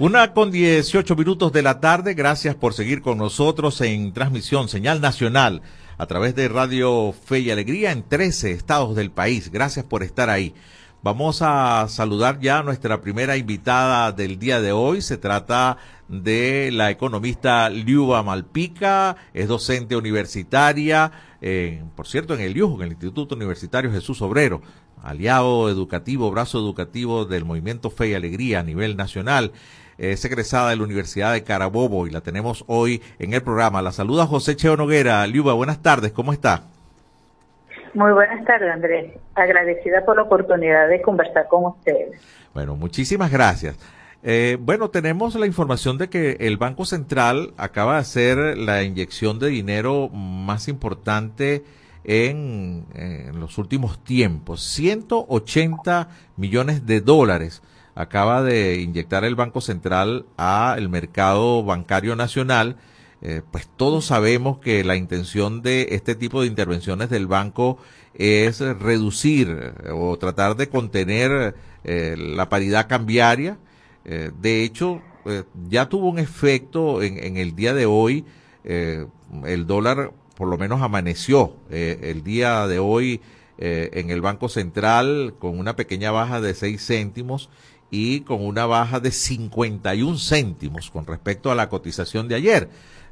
Una 0.00 0.32
con 0.32 0.52
18 0.52 1.16
minutos 1.16 1.52
de 1.52 1.60
la 1.60 1.80
tarde. 1.80 2.14
Gracias 2.14 2.54
por 2.54 2.72
seguir 2.72 3.02
con 3.02 3.18
nosotros 3.18 3.80
en 3.80 4.12
transmisión 4.12 4.68
señal 4.68 5.00
nacional 5.00 5.60
a 5.96 6.06
través 6.06 6.36
de 6.36 6.46
Radio 6.46 7.12
Fe 7.12 7.40
y 7.40 7.50
Alegría 7.50 7.90
en 7.90 8.04
13 8.04 8.52
estados 8.52 8.94
del 8.94 9.10
país. 9.10 9.50
Gracias 9.50 9.84
por 9.84 10.04
estar 10.04 10.30
ahí. 10.30 10.54
Vamos 11.02 11.42
a 11.42 11.86
saludar 11.88 12.38
ya 12.38 12.58
a 12.58 12.62
nuestra 12.62 13.00
primera 13.00 13.36
invitada 13.36 14.12
del 14.12 14.38
día 14.38 14.60
de 14.60 14.70
hoy. 14.70 15.02
Se 15.02 15.16
trata 15.16 15.78
de 16.06 16.70
la 16.72 16.92
economista 16.92 17.68
Liuba 17.68 18.22
Malpica, 18.22 19.16
es 19.34 19.48
docente 19.48 19.96
universitaria, 19.96 21.10
eh, 21.40 21.82
por 21.96 22.06
cierto, 22.06 22.34
en 22.34 22.40
el 22.40 22.56
IUJ, 22.56 22.76
en 22.76 22.82
el 22.82 22.92
Instituto 22.92 23.34
Universitario 23.34 23.90
Jesús 23.90 24.22
Obrero, 24.22 24.62
aliado 25.02 25.68
educativo, 25.68 26.30
brazo 26.30 26.58
educativo 26.58 27.24
del 27.24 27.44
Movimiento 27.44 27.90
Fe 27.90 28.10
y 28.10 28.14
Alegría 28.14 28.60
a 28.60 28.62
nivel 28.62 28.96
nacional. 28.96 29.52
Es 29.98 30.24
egresada 30.24 30.70
de 30.70 30.76
la 30.76 30.84
Universidad 30.84 31.32
de 31.32 31.42
Carabobo 31.42 32.06
y 32.06 32.10
la 32.10 32.20
tenemos 32.20 32.64
hoy 32.68 33.02
en 33.18 33.34
el 33.34 33.42
programa. 33.42 33.82
La 33.82 33.90
saluda 33.90 34.26
José 34.26 34.54
Cheo 34.54 34.76
Noguera. 34.76 35.26
Liuba, 35.26 35.54
buenas 35.54 35.82
tardes, 35.82 36.12
¿cómo 36.12 36.32
está? 36.32 36.62
Muy 37.94 38.12
buenas 38.12 38.44
tardes, 38.44 38.70
Andrés. 38.70 39.14
Agradecida 39.34 40.04
por 40.04 40.14
la 40.14 40.22
oportunidad 40.22 40.88
de 40.88 41.02
conversar 41.02 41.48
con 41.48 41.64
ustedes. 41.64 42.20
Bueno, 42.54 42.76
muchísimas 42.76 43.32
gracias. 43.32 43.76
Eh, 44.22 44.56
bueno, 44.60 44.88
tenemos 44.90 45.34
la 45.34 45.46
información 45.46 45.98
de 45.98 46.08
que 46.08 46.36
el 46.38 46.58
Banco 46.58 46.84
Central 46.84 47.52
acaba 47.56 47.94
de 47.94 47.98
hacer 47.98 48.38
la 48.56 48.84
inyección 48.84 49.40
de 49.40 49.48
dinero 49.48 50.10
más 50.10 50.68
importante 50.68 51.64
en, 52.04 52.84
en 52.94 53.40
los 53.40 53.58
últimos 53.58 53.98
tiempos. 54.04 54.62
180 54.62 56.08
millones 56.36 56.86
de 56.86 57.00
dólares 57.00 57.62
acaba 57.98 58.44
de 58.44 58.80
inyectar 58.80 59.24
el 59.24 59.34
Banco 59.34 59.60
Central 59.60 60.24
al 60.36 60.88
mercado 60.88 61.64
bancario 61.64 62.14
nacional. 62.14 62.76
Eh, 63.22 63.42
pues 63.50 63.68
todos 63.76 64.06
sabemos 64.06 64.58
que 64.58 64.84
la 64.84 64.94
intención 64.94 65.62
de 65.62 65.88
este 65.90 66.14
tipo 66.14 66.40
de 66.40 66.46
intervenciones 66.46 67.10
del 67.10 67.26
banco 67.26 67.78
es 68.14 68.60
reducir 68.60 69.48
eh, 69.50 69.90
o 69.92 70.16
tratar 70.16 70.56
de 70.56 70.68
contener 70.68 71.56
eh, 71.82 72.14
la 72.16 72.48
paridad 72.48 72.88
cambiaria. 72.88 73.58
De 74.04 74.62
hecho, 74.64 75.02
ya 75.68 75.90
tuvo 75.90 76.08
un 76.08 76.18
efecto 76.18 77.02
en, 77.02 77.22
en 77.22 77.36
el 77.36 77.54
día 77.54 77.74
de 77.74 77.84
hoy. 77.84 78.24
el 78.64 79.66
dólar 79.66 80.12
por 80.34 80.48
lo 80.48 80.56
menos 80.56 80.80
amaneció 80.80 81.56
el 81.68 82.24
día 82.24 82.66
de 82.66 82.78
hoy 82.78 83.20
en 83.58 84.08
el 84.08 84.22
Banco 84.22 84.48
Central 84.48 85.34
con 85.38 85.58
una 85.58 85.76
pequeña 85.76 86.10
baja 86.10 86.40
de 86.40 86.54
6 86.54 86.86
céntimos 86.86 87.50
y 87.90 88.20
con 88.20 88.44
una 88.44 88.66
baja 88.66 89.00
de 89.00 89.10
51 89.10 90.18
céntimos 90.18 90.90
con 90.90 91.06
respecto 91.06 91.50
a 91.50 91.54
la 91.54 91.68
cotización 91.68 92.28
de 92.28 92.34
ayer. 92.34 92.68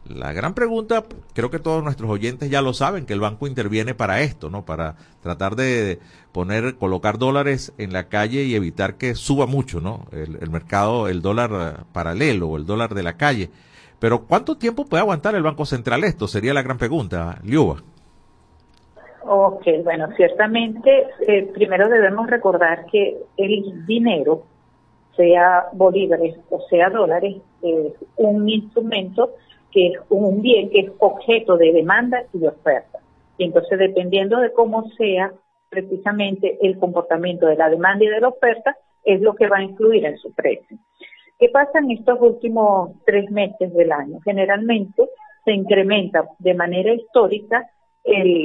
La 0.09 0.33
gran 0.33 0.55
pregunta, 0.55 1.05
creo 1.35 1.51
que 1.51 1.59
todos 1.59 1.83
nuestros 1.83 2.09
oyentes 2.09 2.49
ya 2.49 2.63
lo 2.63 2.73
saben, 2.75 3.07
que 3.07 3.13
el 3.13 3.21
banco 3.21 3.47
interviene 3.47 3.95
para 3.95 4.21
esto, 4.21 4.51
¿no? 4.51 4.65
Para 4.65 4.95
tratar 5.21 5.57
de 5.57 5.99
poner, 6.31 6.77
colocar 6.77 7.19
dólares 7.19 7.73
en 7.77 7.93
la 7.93 8.05
calle 8.05 8.45
y 8.45 8.55
evitar 8.55 8.95
que 8.95 9.15
suba 9.17 9.47
mucho, 9.47 9.81
¿no? 9.81 10.07
El, 10.13 10.51
mercado, 10.51 11.09
el 11.09 11.23
dólar 11.23 11.87
paralelo 11.93 12.49
o 12.49 12.57
el 12.57 12.67
dólar 12.67 12.95
de 12.95 13.03
la 13.03 13.17
calle. 13.17 13.51
Pero 13.99 14.27
¿cuánto 14.27 14.57
tiempo 14.57 14.85
puede 14.85 15.01
aguantar 15.01 15.35
el 15.35 15.43
Banco 15.43 15.65
Central 15.65 16.05
esto? 16.05 16.29
Sería 16.29 16.55
la 16.55 16.63
gran 16.63 16.79
pregunta, 16.79 17.41
Liuba. 17.43 17.83
Ok, 19.29 19.65
bueno, 19.83 20.07
ciertamente, 20.17 21.09
eh, 21.27 21.51
primero 21.53 21.89
debemos 21.89 22.29
recordar 22.31 22.87
que 22.87 23.17
el 23.37 23.85
dinero, 23.87 24.45
sea 25.17 25.67
bolívares 25.73 26.37
o 26.51 26.61
sea 26.69 26.91
dólares, 26.91 27.37
es 27.63 27.93
un 28.17 28.49
instrumento 28.49 29.35
que 29.71 29.89
es 29.89 29.99
un 30.09 30.43
bien 30.43 30.71
que 30.71 30.81
es 30.81 30.93
objeto 30.99 31.57
de 31.57 31.73
demanda 31.73 32.25
y 32.33 32.39
de 32.39 32.49
oferta. 32.49 32.99
Y 33.39 33.45
entonces, 33.45 33.79
dependiendo 33.79 34.39
de 34.39 34.53
cómo 34.53 34.89
sea 34.97 35.33
precisamente 35.69 36.59
el 36.63 36.79
comportamiento 36.79 37.47
de 37.47 37.57
la 37.57 37.69
demanda 37.69 38.05
y 38.05 38.09
de 38.09 38.21
la 38.21 38.29
oferta, 38.29 38.77
es 39.05 39.21
lo 39.21 39.35
que 39.35 39.49
va 39.49 39.59
a 39.59 39.63
influir 39.63 40.05
en 40.05 40.17
su 40.19 40.33
precio. 40.33 40.79
¿Qué 41.39 41.49
pasa 41.51 41.79
en 41.79 41.91
estos 41.91 42.19
últimos 42.21 42.93
tres 43.05 43.31
meses 43.31 43.73
del 43.75 43.93
año? 43.93 44.21
Generalmente 44.25 45.09
se 45.45 45.53
incrementa 45.53 46.25
de 46.39 46.55
manera 46.55 46.95
histórica 46.95 47.69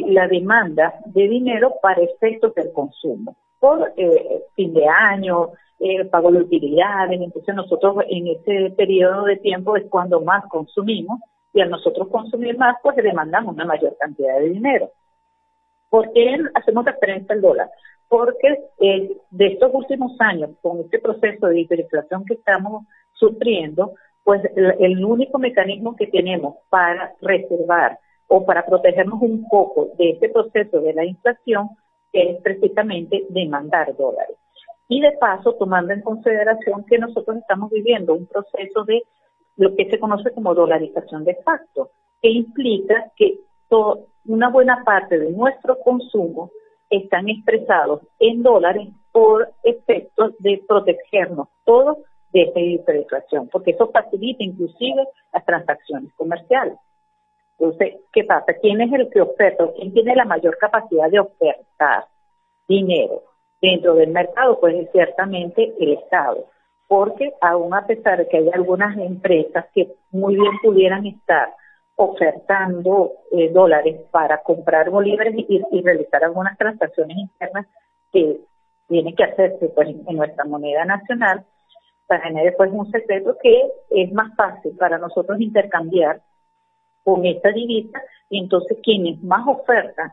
la 0.08 0.28
demanda 0.28 0.96
de 1.06 1.28
dinero 1.28 1.76
para 1.82 2.02
efectos 2.02 2.54
del 2.56 2.74
consumo. 2.74 3.36
Por 3.60 3.94
eh, 3.96 4.44
fin 4.56 4.74
de 4.74 4.88
año, 4.88 5.52
eh, 5.82 6.06
pago 6.06 6.32
de 6.32 6.40
utilidades, 6.40 7.20
entonces 7.20 7.56
nosotros 7.56 7.98
en 8.08 8.28
ese 8.28 8.70
periodo 8.78 9.26
de 9.26 9.38
tiempo 9.38 9.76
es 9.76 9.86
cuando 9.90 10.22
más 10.22 10.46
consumimos 10.48 11.20
y 11.54 11.62
al 11.62 11.72
nosotros 11.72 12.08
consumir 12.10 12.58
más, 12.58 12.78
pues 12.84 12.96
demandamos 12.98 13.56
una 13.56 13.66
mayor 13.66 13.98
cantidad 14.00 14.40
de 14.40 14.50
dinero. 14.50 14.92
¿Por 15.90 16.14
qué 16.14 16.38
hacemos 16.54 16.86
referencia 16.86 17.34
al 17.34 17.42
dólar? 17.42 17.70
Porque 18.08 18.60
eh, 18.80 19.18
de 19.32 19.48
estos 19.48 19.72
últimos 19.74 20.14
años, 20.20 20.52
con 20.62 20.82
este 20.82 21.00
proceso 21.00 21.48
de 21.48 21.62
hiperinflación 21.62 22.26
que 22.26 22.36
estamos 22.36 22.86
sufriendo, 23.14 23.96
pues 24.24 24.42
el, 24.56 24.76
el 24.80 25.04
único 25.04 25.40
mecanismo 25.40 25.96
que 25.96 26.08
tenemos 26.08 26.58
para 26.70 27.14
reservar 27.22 28.00
o 28.28 28.46
para 28.46 28.66
protegernos 28.66 29.20
un 29.22 29.48
poco 29.50 29.90
de 29.98 30.12
este 30.12 30.30
proceso 30.30 30.80
de 30.80 30.94
la 30.94 31.06
inflación 31.06 31.70
es 32.14 32.40
precisamente 32.42 33.26
demandar 33.30 33.96
dólares. 33.98 34.38
Y 34.92 35.00
de 35.00 35.14
paso, 35.14 35.54
tomando 35.54 35.94
en 35.94 36.02
consideración 36.02 36.84
que 36.84 36.98
nosotros 36.98 37.38
estamos 37.38 37.72
viviendo 37.72 38.14
un 38.14 38.28
proceso 38.28 38.84
de 38.84 39.04
lo 39.56 39.74
que 39.74 39.90
se 39.90 39.98
conoce 39.98 40.34
como 40.34 40.54
dolarización 40.54 41.24
de 41.24 41.36
facto, 41.46 41.92
que 42.22 42.30
implica 42.30 43.10
que 43.16 43.40
una 44.26 44.50
buena 44.50 44.84
parte 44.84 45.18
de 45.18 45.32
nuestro 45.32 45.78
consumo 45.80 46.52
están 46.90 47.30
expresados 47.30 48.02
en 48.20 48.44
dólares 48.44 48.90
por 49.14 49.54
efectos 49.64 50.34
de 50.40 50.62
protegernos 50.68 51.48
todos 51.64 52.00
de 52.34 52.42
esta 52.42 52.60
hiperinflación, 52.60 53.48
porque 53.48 53.72
eso 53.72 53.90
facilita 53.92 54.44
inclusive 54.44 55.08
las 55.32 55.46
transacciones 55.46 56.14
comerciales. 56.16 56.76
Entonces, 57.58 58.02
¿qué 58.12 58.26
pasa? 58.26 58.54
¿Quién 58.62 58.82
es 58.82 58.92
el 58.92 59.10
que 59.10 59.22
oferta? 59.22 59.72
¿Quién 59.74 59.94
tiene 59.94 60.18
la 60.18 60.26
mayor 60.26 60.58
capacidad 60.58 61.10
de 61.10 61.22
ofertar 61.22 62.08
dinero 62.68 63.31
dentro 63.62 63.96
del 63.96 64.12
mercado? 64.12 64.60
Pues 64.60 64.76
es 64.76 64.92
ciertamente 64.92 65.74
el 65.80 65.94
Estado. 65.94 66.46
Porque 66.88 67.34
aún 67.40 67.74
a 67.74 67.86
pesar 67.86 68.18
de 68.18 68.28
que 68.28 68.38
hay 68.38 68.50
algunas 68.54 68.98
empresas 68.98 69.66
que 69.74 69.94
muy 70.12 70.36
bien 70.36 70.52
pudieran 70.62 71.06
estar 71.06 71.54
ofertando 71.96 73.12
eh, 73.32 73.50
dólares 73.52 74.02
para 74.12 74.42
comprar 74.42 74.90
bolívares 74.90 75.36
y, 75.38 75.82
realizar 75.82 76.24
algunas 76.24 76.58
transacciones 76.58 77.18
internas 77.18 77.68
que 78.12 78.40
tienen 78.88 79.16
que 79.16 79.24
hacerse 79.24 79.70
pues, 79.70 79.88
en, 79.90 80.16
nuestra 80.16 80.44
moneda 80.46 80.84
nacional, 80.84 81.46
para 82.08 82.30
nadie 82.30 82.52
pues 82.54 82.72
un 82.74 82.90
secreto 82.92 83.38
que 83.42 83.70
es 83.92 84.12
más 84.12 84.36
fácil 84.36 84.76
para 84.78 84.98
nosotros 84.98 85.40
intercambiar 85.40 86.22
con 87.04 87.26
esta 87.26 87.52
divisa 87.52 88.02
y 88.30 88.40
entonces 88.40 88.78
quienes 88.84 89.22
más 89.24 89.48
ofertan 89.48 90.12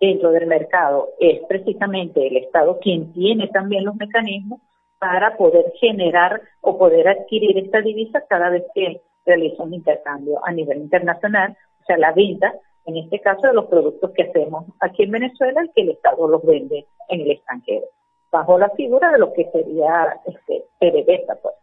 dentro 0.00 0.30
del 0.32 0.46
mercado 0.46 1.10
es 1.20 1.40
precisamente 1.48 2.26
el 2.26 2.36
Estado 2.38 2.78
quien 2.80 3.12
tiene 3.12 3.48
también 3.48 3.84
los 3.84 3.96
mecanismos 3.96 4.60
para 4.98 5.36
poder 5.36 5.66
generar 5.80 6.40
o 6.60 6.78
poder 6.78 7.08
adquirir 7.08 7.58
esta 7.58 7.80
divisa 7.80 8.24
cada 8.28 8.50
vez 8.50 8.64
que 8.74 9.02
realiza 9.26 9.62
un 9.62 9.74
intercambio 9.74 10.44
a 10.46 10.52
nivel 10.52 10.78
internacional, 10.78 11.56
o 11.82 11.84
sea, 11.86 11.96
la 11.98 12.12
venta, 12.12 12.54
en 12.86 12.96
este 12.98 13.20
caso, 13.20 13.46
de 13.46 13.54
los 13.54 13.66
productos 13.66 14.10
que 14.14 14.24
hacemos 14.24 14.64
aquí 14.80 15.04
en 15.04 15.10
Venezuela 15.12 15.64
y 15.64 15.70
que 15.74 15.82
el 15.82 15.90
Estado 15.90 16.28
los 16.28 16.42
vende 16.44 16.86
en 17.08 17.20
el 17.22 17.30
extranjero, 17.30 17.86
bajo 18.30 18.58
la 18.58 18.68
figura 18.70 19.10
de 19.12 19.18
lo 19.18 19.32
que 19.32 19.50
sería 19.50 20.20
este, 20.26 20.64
PDVSA, 20.78 21.36
pues. 21.42 21.54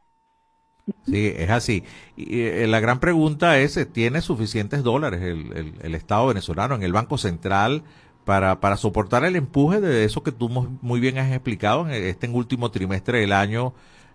Sí, 1.05 1.33
es 1.38 1.50
así. 1.50 1.83
Y 2.17 2.41
eh, 2.47 2.67
la 2.67 2.79
gran 2.79 3.00
pregunta 3.00 3.59
es, 3.59 3.91
¿tiene 3.93 4.21
suficientes 4.21 4.83
dólares 4.83 5.21
el- 5.21 5.73
el 5.83 5.95
Estado 5.95 6.27
venezolano 6.27 6.75
en 6.75 6.83
el 6.83 6.93
Banco 6.93 7.17
Central 7.17 7.83
para, 8.25 8.60
para 8.60 8.78
soportar 8.78 9.24
el 9.25 9.36
empuje 9.36 9.82
de 9.82 10.04
eso 10.06 10.24
que 10.24 10.32
tú 10.32 10.50
mu- 10.50 10.78
muy 10.82 11.00
bien 11.00 11.18
has 11.18 11.32
explicado 11.32 11.88
en 11.90 11.92
este 12.04 12.28
último 12.30 12.72
trimestre 12.72 13.20
del 13.20 13.34
año? 13.34 13.74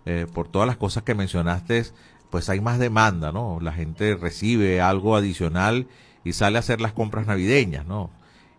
eh, 0.09 0.25
por 0.33 0.47
todas 0.47 0.65
las 0.67 0.77
cosas 0.77 1.03
que 1.03 1.13
mencionaste, 1.15 1.83
pues 2.29 2.47
hay 2.49 2.61
más 2.61 2.79
demanda, 2.79 3.33
¿no? 3.33 3.59
La 3.61 3.73
gente 3.73 4.15
recibe 4.15 4.79
algo 4.79 5.17
adicional 5.17 5.87
y 6.23 6.31
sale 6.31 6.55
a 6.55 6.59
hacer 6.59 6.79
las 6.79 6.93
compras 6.93 7.27
navideñas, 7.27 7.85
¿no? 7.85 8.09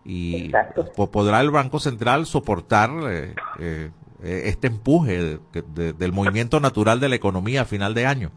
Y 0.05 0.45
Exacto. 0.45 0.85
podrá 1.11 1.41
el 1.41 1.49
Banco 1.49 1.79
Central 1.79 2.27
soportar 2.27 2.91
eh, 3.09 3.33
eh, 3.59 3.89
eh, 4.21 4.41
este 4.45 4.67
empuje 4.67 5.39
de- 5.53 5.63
de- 5.73 5.93
del 5.93 6.11
movimiento 6.13 6.59
natural 6.59 6.99
de 6.99 7.09
la 7.09 7.15
economía 7.15 7.61
a 7.63 7.65
final 7.65 7.95
de 7.95 8.05
año. 8.05 8.31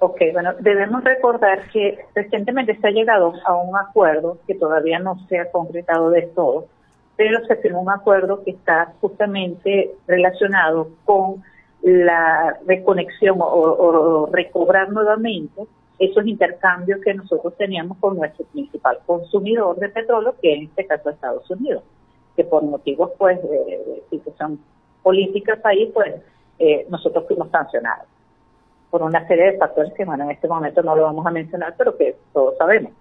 Ok, 0.00 0.20
bueno, 0.32 0.52
debemos 0.60 1.02
recordar 1.02 1.68
que 1.72 1.98
recientemente 2.14 2.76
se 2.76 2.86
ha 2.86 2.90
llegado 2.92 3.32
a 3.44 3.56
un 3.56 3.76
acuerdo 3.76 4.38
que 4.46 4.54
todavía 4.54 5.00
no 5.00 5.18
se 5.28 5.40
ha 5.40 5.50
concretado 5.50 6.10
de 6.10 6.22
todo, 6.22 6.66
pero 7.16 7.44
se 7.46 7.56
firmó 7.56 7.80
un 7.80 7.90
acuerdo 7.90 8.44
que 8.44 8.52
está 8.52 8.92
justamente 9.00 9.90
relacionado 10.06 10.90
con 11.04 11.42
la 11.82 12.58
reconexión 12.64 13.38
o, 13.40 14.28
recobrar 14.32 14.90
nuevamente 14.90 15.62
esos 15.98 16.24
intercambios 16.28 17.00
que 17.00 17.14
nosotros 17.14 17.56
teníamos 17.56 17.98
con 17.98 18.16
nuestro 18.16 18.44
principal 18.46 19.00
consumidor 19.04 19.80
de 19.80 19.88
petróleo, 19.88 20.36
que 20.40 20.54
en 20.54 20.64
este 20.64 20.86
caso 20.86 21.10
es 21.10 21.16
Estados 21.16 21.50
Unidos, 21.50 21.82
que 22.36 22.44
por 22.44 22.62
motivos 22.62 23.10
pues 23.18 23.42
de, 23.42 23.48
de 23.48 24.02
situación 24.10 24.60
política 25.02 25.58
ahí, 25.64 25.90
pues 25.92 26.14
eh, 26.60 26.86
nosotros 26.88 27.24
fuimos 27.26 27.50
sancionados 27.50 28.06
por 28.90 29.02
una 29.02 29.26
serie 29.26 29.52
de 29.52 29.58
factores 29.58 29.92
que, 29.94 30.04
bueno, 30.04 30.24
en 30.24 30.30
este 30.30 30.48
momento 30.48 30.82
no 30.82 30.96
lo 30.96 31.02
vamos 31.02 31.26
a 31.26 31.30
mencionar, 31.30 31.74
pero 31.76 31.96
que 31.96 32.16
todos 32.32 32.56
sabemos. 32.56 32.92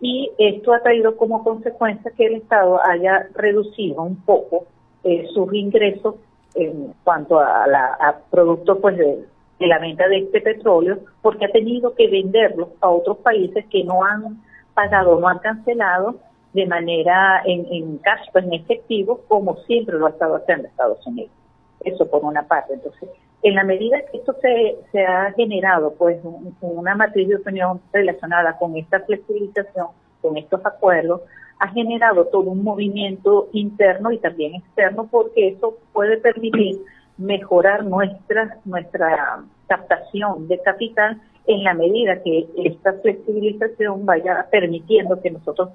Y 0.00 0.30
esto 0.38 0.72
ha 0.72 0.80
traído 0.80 1.16
como 1.16 1.42
consecuencia 1.42 2.12
que 2.16 2.26
el 2.26 2.34
Estado 2.36 2.80
haya 2.84 3.28
reducido 3.34 4.02
un 4.02 4.16
poco 4.16 4.66
eh, 5.04 5.26
sus 5.32 5.52
ingresos 5.52 6.16
en 6.54 6.94
cuanto 7.04 7.38
a, 7.38 7.66
la, 7.66 7.96
a 8.00 8.18
productos 8.30 8.78
pues, 8.80 8.96
de, 8.96 9.24
la 9.60 9.78
venta 9.78 10.08
de 10.08 10.18
este 10.18 10.40
petróleo, 10.40 10.98
porque 11.20 11.46
ha 11.46 11.50
tenido 11.50 11.94
que 11.94 12.08
venderlo 12.08 12.70
a 12.80 12.88
otros 12.88 13.18
países 13.18 13.64
que 13.66 13.84
no 13.84 14.04
han 14.04 14.40
pagado, 14.74 15.18
no 15.18 15.28
han 15.28 15.38
cancelado 15.40 16.16
de 16.52 16.66
manera 16.66 17.42
en, 17.44 17.66
en 17.70 17.98
cash, 17.98 18.28
pues 18.32 18.44
en 18.44 18.54
efectivo, 18.54 19.20
como 19.28 19.56
siempre 19.66 19.98
lo 19.98 20.06
ha 20.06 20.10
estado 20.10 20.36
haciendo 20.36 20.68
Estados 20.68 21.04
Unidos. 21.06 21.32
Eso 21.80 22.08
por 22.08 22.24
una 22.24 22.42
parte. 22.42 22.74
Entonces, 22.74 23.08
en 23.42 23.54
la 23.54 23.64
medida 23.64 23.98
que 24.10 24.18
esto 24.18 24.34
se, 24.40 24.76
se 24.92 25.04
ha 25.04 25.32
generado, 25.32 25.94
pues, 25.94 26.18
un- 26.24 26.56
una 26.60 26.94
matriz 26.94 27.28
de 27.28 27.36
opinión 27.36 27.80
relacionada 27.92 28.56
con 28.58 28.76
esta 28.76 29.00
flexibilización, 29.00 29.88
con 30.20 30.36
estos 30.36 30.64
acuerdos, 30.66 31.22
ha 31.60 31.68
generado 31.68 32.26
todo 32.26 32.50
un 32.50 32.62
movimiento 32.62 33.48
interno 33.52 34.10
y 34.12 34.18
también 34.18 34.54
externo, 34.56 35.08
porque 35.10 35.48
eso 35.48 35.76
puede 35.92 36.16
permitir 36.18 36.80
mejorar 37.16 37.84
nuestra, 37.84 38.58
nuestra 38.64 39.40
captación 39.66 40.46
de 40.48 40.58
capital 40.60 41.20
en 41.46 41.64
la 41.64 41.74
medida 41.74 42.22
que 42.22 42.46
esta 42.56 42.92
flexibilización 42.94 44.04
vaya 44.06 44.46
permitiendo 44.50 45.20
que 45.20 45.30
nosotros 45.30 45.70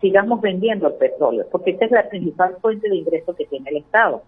sigamos 0.00 0.40
vendiendo 0.40 0.88
el 0.88 0.94
petróleo, 0.94 1.46
porque 1.50 1.70
esta 1.72 1.84
es 1.86 1.90
la 1.90 2.08
principal 2.08 2.56
fuente 2.60 2.88
de 2.88 2.96
ingreso 2.96 3.34
que 3.34 3.46
tiene 3.46 3.70
el 3.70 3.76
Estado. 3.78 4.22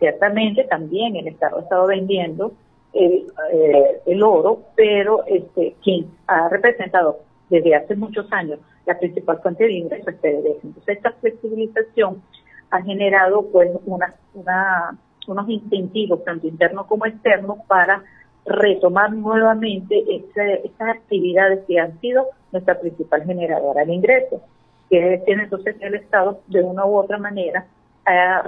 Ciertamente 0.00 0.64
también 0.64 1.14
el 1.14 1.28
Estado 1.28 1.58
ha 1.58 1.60
estado 1.60 1.86
vendiendo 1.86 2.52
el, 2.92 3.26
eh, 3.52 4.00
el 4.06 4.22
oro, 4.24 4.62
pero 4.74 5.24
este 5.26 5.76
quien 5.82 6.06
ha 6.26 6.48
representado 6.48 7.20
desde 7.48 7.74
hace 7.76 7.94
muchos 7.94 8.26
años 8.32 8.58
la 8.86 8.98
principal 8.98 9.38
fuente 9.40 9.64
de 9.64 9.74
ingreso 9.74 10.10
es 10.10 10.16
PDVSA. 10.16 10.60
Entonces 10.66 10.96
esta 10.96 11.12
flexibilización 11.12 12.22
ha 12.70 12.82
generado 12.82 13.46
pues 13.52 13.70
una, 13.84 14.14
una, 14.34 14.98
unos 15.28 15.48
incentivos 15.48 16.24
tanto 16.24 16.48
internos 16.48 16.86
como 16.86 17.06
externos 17.06 17.58
para 17.68 18.02
retomar 18.46 19.12
nuevamente 19.12 20.02
ese- 20.08 20.62
estas 20.66 20.96
actividades 20.96 21.60
que 21.68 21.78
han 21.78 22.00
sido 22.00 22.26
nuestra 22.52 22.80
principal 22.80 23.24
generadora 23.24 23.84
de 23.84 23.92
ingresos. 23.94 24.40
Quiere 24.88 25.18
decir 25.18 25.38
entonces 25.38 25.76
que 25.76 25.86
el 25.86 25.94
Estado 25.96 26.40
de 26.48 26.62
una 26.62 26.86
u 26.86 26.96
otra 26.96 27.18
manera 27.18 27.66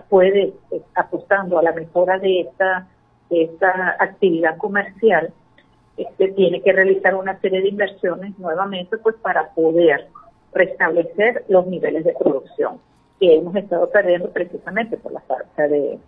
puede, 0.09 0.53
apostando 0.95 1.59
a 1.59 1.63
la 1.63 1.73
mejora 1.73 2.19
de 2.19 2.41
esta, 2.41 2.87
esta 3.31 3.97
actividad 3.99 4.57
comercial, 4.57 5.33
este, 5.97 6.29
tiene 6.29 6.63
que 6.63 6.73
realizar 6.73 7.15
una 7.15 7.39
serie 7.41 7.61
de 7.61 7.69
inversiones 7.69 8.39
nuevamente 8.39 8.97
pues 8.99 9.15
para 9.17 9.51
poder 9.51 10.09
restablecer 10.53 11.45
los 11.49 11.67
niveles 11.67 12.05
de 12.05 12.15
producción 12.15 12.79
que 13.21 13.37
hemos 13.37 13.55
estado 13.55 13.89
perdiendo 13.91 14.31
precisamente 14.31 14.97
por 14.97 15.13
la 15.13 15.21
falta 15.21 15.69
de, 15.69 15.99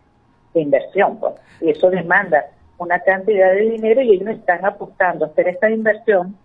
de 0.54 0.60
inversión. 0.60 1.18
Pues. 1.18 1.34
Y 1.60 1.70
eso 1.70 1.90
demanda 1.90 2.44
una 2.78 2.98
cantidad 3.00 3.52
de 3.52 3.70
dinero 3.70 4.00
y 4.02 4.14
ellos 4.14 4.30
están 4.30 4.64
apostando 4.64 5.24
a 5.24 5.28
hacer 5.28 5.48
esta 5.48 5.70
inversión. 5.70 6.36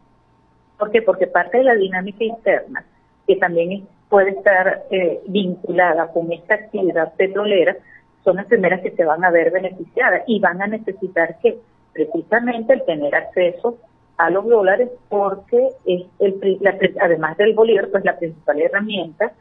¿Por 0.78 0.92
qué? 0.92 1.02
Porque 1.02 1.28
parte 1.28 1.58
de 1.58 1.64
la 1.64 1.76
dinámica 1.76 2.24
interna, 2.24 2.86
que 3.26 3.36
también 3.38 3.72
es- 3.72 3.84
puede 4.10 4.32
estar 4.32 4.84
eh, 4.90 5.22
vinculada 5.28 6.08
con 6.12 6.32
esta 6.32 6.56
actividad 6.56 7.14
petrolera, 7.14 7.78
son 8.24 8.38
las 8.38 8.48
primeras 8.48 8.82
que 8.82 8.92
se 8.92 9.06
van 9.06 9.24
a 9.24 9.32
ver 9.32 9.52
beneficiadas 9.52 10.24
y 10.28 10.40
van 10.40 10.62
a 10.62 10.68
necesitar 10.68 11.38
que 11.40 11.60
precisamente 11.94 12.74
el 12.74 12.84
tener 12.86 13.16
acceso 13.16 13.78
a 14.18 14.30
los 14.30 14.46
dólares 14.46 14.90
porque 15.08 15.70
es 15.86 16.04
el, 16.20 16.58
la 16.60 16.78
además 17.02 17.38
del 17.38 17.54
bolívar, 17.54 17.88
pues 17.90 18.04
la 18.04 18.18
principal 18.18 18.62
herramienta 18.62 19.32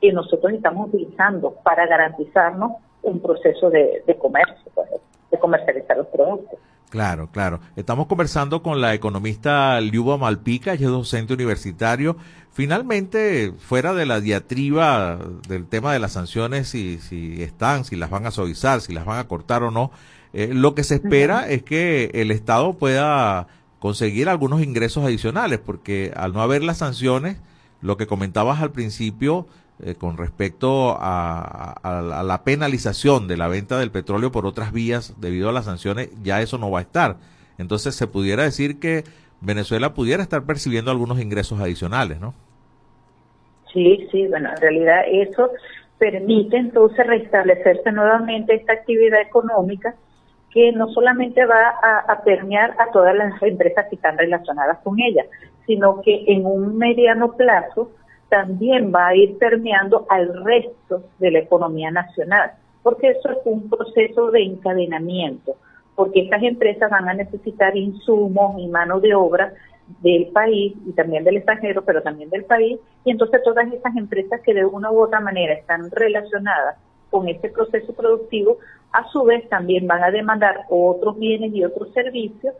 que 0.00 0.12
nosotros 0.12 0.52
estamos 0.52 0.88
utilizando 0.88 1.54
para 1.62 1.86
garantizarnos 1.86 2.72
un 3.02 3.20
proceso 3.20 3.70
de, 3.70 4.02
de 4.06 4.16
comercio, 4.16 4.70
pues, 4.74 4.88
de 5.30 5.38
comercializar 5.38 5.96
los 5.96 6.08
productos. 6.08 6.58
Claro, 6.94 7.28
claro. 7.32 7.58
Estamos 7.74 8.06
conversando 8.06 8.62
con 8.62 8.80
la 8.80 8.94
economista 8.94 9.80
Liuba 9.80 10.16
Malpica, 10.16 10.74
ella 10.74 10.86
es 10.86 10.92
docente 10.92 11.34
universitario. 11.34 12.16
Finalmente, 12.52 13.52
fuera 13.58 13.94
de 13.94 14.06
la 14.06 14.20
diatriba 14.20 15.18
del 15.48 15.66
tema 15.66 15.92
de 15.92 15.98
las 15.98 16.12
sanciones, 16.12 16.68
si, 16.68 16.98
si 16.98 17.42
están, 17.42 17.84
si 17.84 17.96
las 17.96 18.10
van 18.10 18.26
a 18.26 18.30
suavizar, 18.30 18.80
si 18.80 18.92
las 18.92 19.06
van 19.06 19.18
a 19.18 19.26
cortar 19.26 19.64
o 19.64 19.72
no, 19.72 19.90
eh, 20.34 20.50
lo 20.54 20.76
que 20.76 20.84
se 20.84 20.94
espera 20.94 21.48
es 21.48 21.64
que 21.64 22.12
el 22.14 22.30
Estado 22.30 22.74
pueda 22.74 23.48
conseguir 23.80 24.28
algunos 24.28 24.62
ingresos 24.62 25.04
adicionales, 25.04 25.58
porque 25.58 26.12
al 26.14 26.32
no 26.32 26.42
haber 26.42 26.62
las 26.62 26.78
sanciones, 26.78 27.38
lo 27.80 27.96
que 27.96 28.06
comentabas 28.06 28.62
al 28.62 28.70
principio 28.70 29.48
eh, 29.80 29.94
con 29.96 30.16
respecto 30.16 30.96
a, 31.00 31.72
a- 31.82 32.22
la 32.22 32.44
penalización 32.44 33.28
de 33.28 33.36
la 33.36 33.48
venta 33.48 33.78
del 33.78 33.90
petróleo 33.90 34.32
por 34.32 34.46
otras 34.46 34.72
vías 34.72 35.14
debido 35.20 35.48
a 35.48 35.52
las 35.52 35.64
sanciones, 35.66 36.10
ya 36.22 36.40
eso 36.42 36.58
no 36.58 36.70
va 36.70 36.78
a 36.80 36.82
estar. 36.82 37.16
Entonces 37.58 37.94
se 37.94 38.06
pudiera 38.06 38.42
decir 38.44 38.78
que 38.80 39.04
Venezuela 39.40 39.94
pudiera 39.94 40.22
estar 40.22 40.44
percibiendo 40.44 40.90
algunos 40.90 41.20
ingresos 41.20 41.60
adicionales, 41.60 42.20
¿no? 42.20 42.34
Sí, 43.72 44.06
sí, 44.10 44.28
bueno, 44.28 44.50
en 44.50 44.60
realidad 44.60 45.02
eso 45.10 45.50
permite 45.98 46.56
entonces 46.56 47.06
restablecerse 47.06 47.90
nuevamente 47.92 48.54
esta 48.54 48.72
actividad 48.74 49.20
económica 49.20 49.94
que 50.50 50.72
no 50.72 50.88
solamente 50.90 51.44
va 51.46 51.70
a, 51.82 51.98
a 52.12 52.22
permear 52.22 52.74
a 52.78 52.90
todas 52.92 53.14
las 53.16 53.40
empresas 53.42 53.86
que 53.90 53.96
están 53.96 54.16
relacionadas 54.18 54.78
con 54.84 55.00
ella, 55.00 55.24
sino 55.66 56.00
que 56.02 56.24
en 56.28 56.46
un 56.46 56.76
mediano 56.78 57.32
plazo 57.36 57.92
también 58.34 58.92
va 58.92 59.06
a 59.06 59.14
ir 59.14 59.38
permeando 59.38 60.06
al 60.08 60.42
resto 60.42 61.04
de 61.20 61.30
la 61.30 61.38
economía 61.38 61.92
nacional, 61.92 62.50
porque 62.82 63.10
eso 63.10 63.30
es 63.30 63.38
un 63.44 63.70
proceso 63.70 64.32
de 64.32 64.42
encadenamiento, 64.42 65.54
porque 65.94 66.22
estas 66.22 66.42
empresas 66.42 66.90
van 66.90 67.08
a 67.08 67.14
necesitar 67.14 67.76
insumos 67.76 68.58
y 68.58 68.66
mano 68.66 68.98
de 68.98 69.14
obra 69.14 69.52
del 70.00 70.26
país 70.32 70.74
y 70.84 70.92
también 70.94 71.22
del 71.22 71.36
extranjero, 71.36 71.84
pero 71.84 72.02
también 72.02 72.28
del 72.28 72.44
país, 72.44 72.80
y 73.04 73.12
entonces 73.12 73.40
todas 73.44 73.72
estas 73.72 73.94
empresas 73.94 74.40
que 74.40 74.52
de 74.52 74.64
una 74.64 74.90
u 74.90 75.00
otra 75.00 75.20
manera 75.20 75.54
están 75.54 75.88
relacionadas 75.92 76.76
con 77.10 77.28
este 77.28 77.50
proceso 77.50 77.92
productivo, 77.92 78.58
a 78.90 79.06
su 79.12 79.22
vez 79.22 79.48
también 79.48 79.86
van 79.86 80.02
a 80.02 80.10
demandar 80.10 80.62
otros 80.70 81.16
bienes 81.20 81.54
y 81.54 81.62
otros 81.62 81.92
servicios 81.92 82.52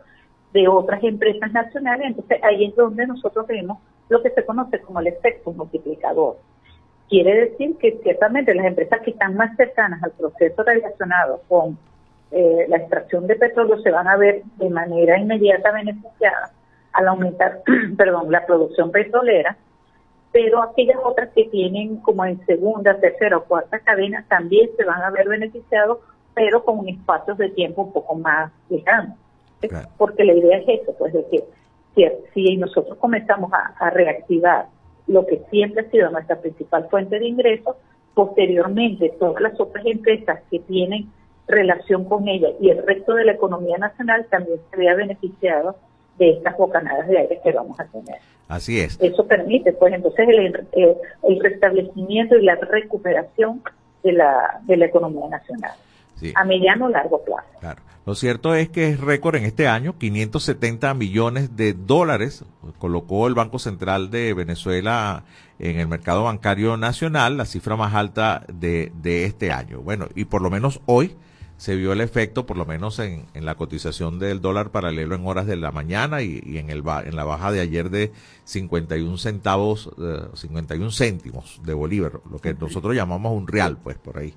de 0.55 0.69
otras 0.69 1.03
empresas 1.03 1.51
nacionales, 1.51 2.07
entonces 2.07 2.39
ahí 2.41 2.63
es 2.63 2.75
donde 2.77 3.05
nosotros 3.05 3.45
vemos 3.45 3.77
lo 4.07 4.23
que 4.23 4.29
se 4.29 4.45
conoce 4.45 4.79
como 4.79 5.01
el 5.01 5.07
efecto 5.07 5.51
multiplicador. 5.51 6.37
Quiere 7.09 7.49
decir 7.49 7.75
que 7.77 7.99
ciertamente 8.01 8.55
las 8.55 8.65
empresas 8.65 9.01
que 9.01 9.11
están 9.11 9.35
más 9.35 9.53
cercanas 9.57 10.01
al 10.01 10.11
proceso 10.11 10.63
relacionado 10.63 11.41
con 11.49 11.77
eh, 12.31 12.65
la 12.69 12.77
extracción 12.77 13.27
de 13.27 13.35
petróleo 13.35 13.81
se 13.81 13.91
van 13.91 14.07
a 14.07 14.15
ver 14.15 14.43
de 14.55 14.69
manera 14.69 15.19
inmediata 15.19 15.73
beneficiadas, 15.73 16.53
al 16.93 17.09
aumentar, 17.09 17.61
perdón, 17.97 18.31
la 18.31 18.45
producción 18.45 18.91
petrolera, 18.91 19.57
pero 20.31 20.63
aquellas 20.63 20.97
otras 21.03 21.31
que 21.35 21.49
tienen 21.49 21.97
como 21.97 22.23
en 22.23 22.43
segunda, 22.45 22.97
tercera 22.97 23.37
o 23.37 23.43
cuarta 23.43 23.79
cadena 23.79 24.23
también 24.29 24.69
se 24.77 24.85
van 24.85 25.01
a 25.01 25.09
ver 25.09 25.27
beneficiados, 25.27 25.97
pero 26.33 26.63
con 26.63 26.87
espacios 26.87 27.37
de 27.37 27.49
tiempo 27.49 27.81
un 27.81 27.91
poco 27.91 28.15
más 28.15 28.53
lejanos. 28.69 29.17
Porque 29.97 30.23
la 30.23 30.33
idea 30.33 30.57
es 30.57 30.81
eso, 30.81 30.93
pues 30.97 31.13
de 31.13 31.25
que 31.25 31.43
si, 32.33 32.57
nosotros 32.57 32.97
comenzamos 32.97 33.51
a, 33.53 33.73
a 33.79 33.89
reactivar 33.89 34.67
lo 35.07 35.25
que 35.25 35.41
siempre 35.49 35.85
ha 35.85 35.91
sido 35.91 36.09
nuestra 36.09 36.39
principal 36.39 36.87
fuente 36.89 37.19
de 37.19 37.27
ingresos, 37.27 37.75
posteriormente 38.13 39.13
todas 39.19 39.41
las 39.41 39.59
otras 39.59 39.85
empresas 39.85 40.41
que 40.49 40.59
tienen 40.59 41.09
relación 41.47 42.05
con 42.05 42.27
ella 42.27 42.49
y 42.59 42.69
el 42.69 42.85
resto 42.85 43.13
de 43.13 43.25
la 43.25 43.33
economía 43.33 43.77
nacional 43.77 44.25
también 44.29 44.59
se 44.71 44.77
vea 44.77 44.95
beneficiado 44.95 45.75
de 46.17 46.31
estas 46.31 46.57
bocanadas 46.57 47.07
de 47.07 47.19
aire 47.19 47.39
que 47.43 47.51
vamos 47.51 47.79
a 47.79 47.85
tener. 47.85 48.15
Así 48.47 48.79
es. 48.79 48.97
Eso 49.01 49.27
permite, 49.27 49.73
pues 49.73 49.93
entonces, 49.93 50.27
el, 50.29 50.67
el, 50.71 50.95
el 51.23 51.39
restablecimiento 51.39 52.35
y 52.35 52.43
la 52.43 52.55
recuperación 52.55 53.61
de 54.03 54.13
la, 54.13 54.61
de 54.63 54.77
la 54.77 54.85
economía 54.85 55.27
nacional 55.29 55.73
Sí. 56.15 56.33
a 56.35 56.43
mediano 56.43 56.85
o 56.85 56.89
largo 56.89 57.23
plazo. 57.23 57.47
Claro. 57.59 57.81
Lo 58.05 58.13
cierto 58.13 58.53
es 58.53 58.69
que 58.69 58.89
es 58.89 58.99
récord 58.99 59.35
en 59.35 59.45
este 59.45 59.67
año, 59.67 59.97
570 59.97 60.93
millones 60.93 61.55
de 61.55 61.73
dólares 61.73 62.45
colocó 62.77 63.27
el 63.27 63.33
Banco 63.33 63.57
Central 63.57 64.11
de 64.11 64.33
Venezuela 64.35 65.23
en 65.57 65.79
el 65.79 65.87
mercado 65.87 66.23
bancario 66.23 66.77
nacional, 66.77 67.35
la 67.37 67.45
cifra 67.45 67.75
más 67.75 67.95
alta 67.95 68.45
de, 68.53 68.91
de 69.01 69.25
este 69.25 69.51
año. 69.51 69.81
Bueno, 69.81 70.07
y 70.13 70.25
por 70.25 70.43
lo 70.43 70.51
menos 70.51 70.81
hoy 70.85 71.15
se 71.57 71.75
vio 71.75 71.93
el 71.93 72.01
efecto, 72.01 72.45
por 72.45 72.57
lo 72.57 72.65
menos 72.65 72.99
en, 72.99 73.25
en 73.33 73.45
la 73.45 73.55
cotización 73.55 74.19
del 74.19 74.41
dólar 74.41 74.71
paralelo 74.71 75.15
en 75.15 75.25
horas 75.25 75.47
de 75.47 75.55
la 75.55 75.71
mañana 75.71 76.21
y, 76.21 76.43
y 76.45 76.57
en, 76.57 76.69
el, 76.69 76.83
en 77.05 77.15
la 77.15 77.23
baja 77.23 77.51
de 77.51 77.61
ayer 77.61 77.89
de 77.89 78.11
51 78.43 79.17
centavos, 79.17 79.89
eh, 79.97 80.27
51 80.33 80.91
céntimos 80.91 81.61
de 81.63 81.73
bolívar, 81.73 82.19
lo 82.29 82.39
que 82.39 82.53
nosotros 82.53 82.93
llamamos 82.93 83.33
un 83.33 83.47
real, 83.47 83.77
pues 83.81 83.97
por 83.97 84.17
ahí. 84.17 84.33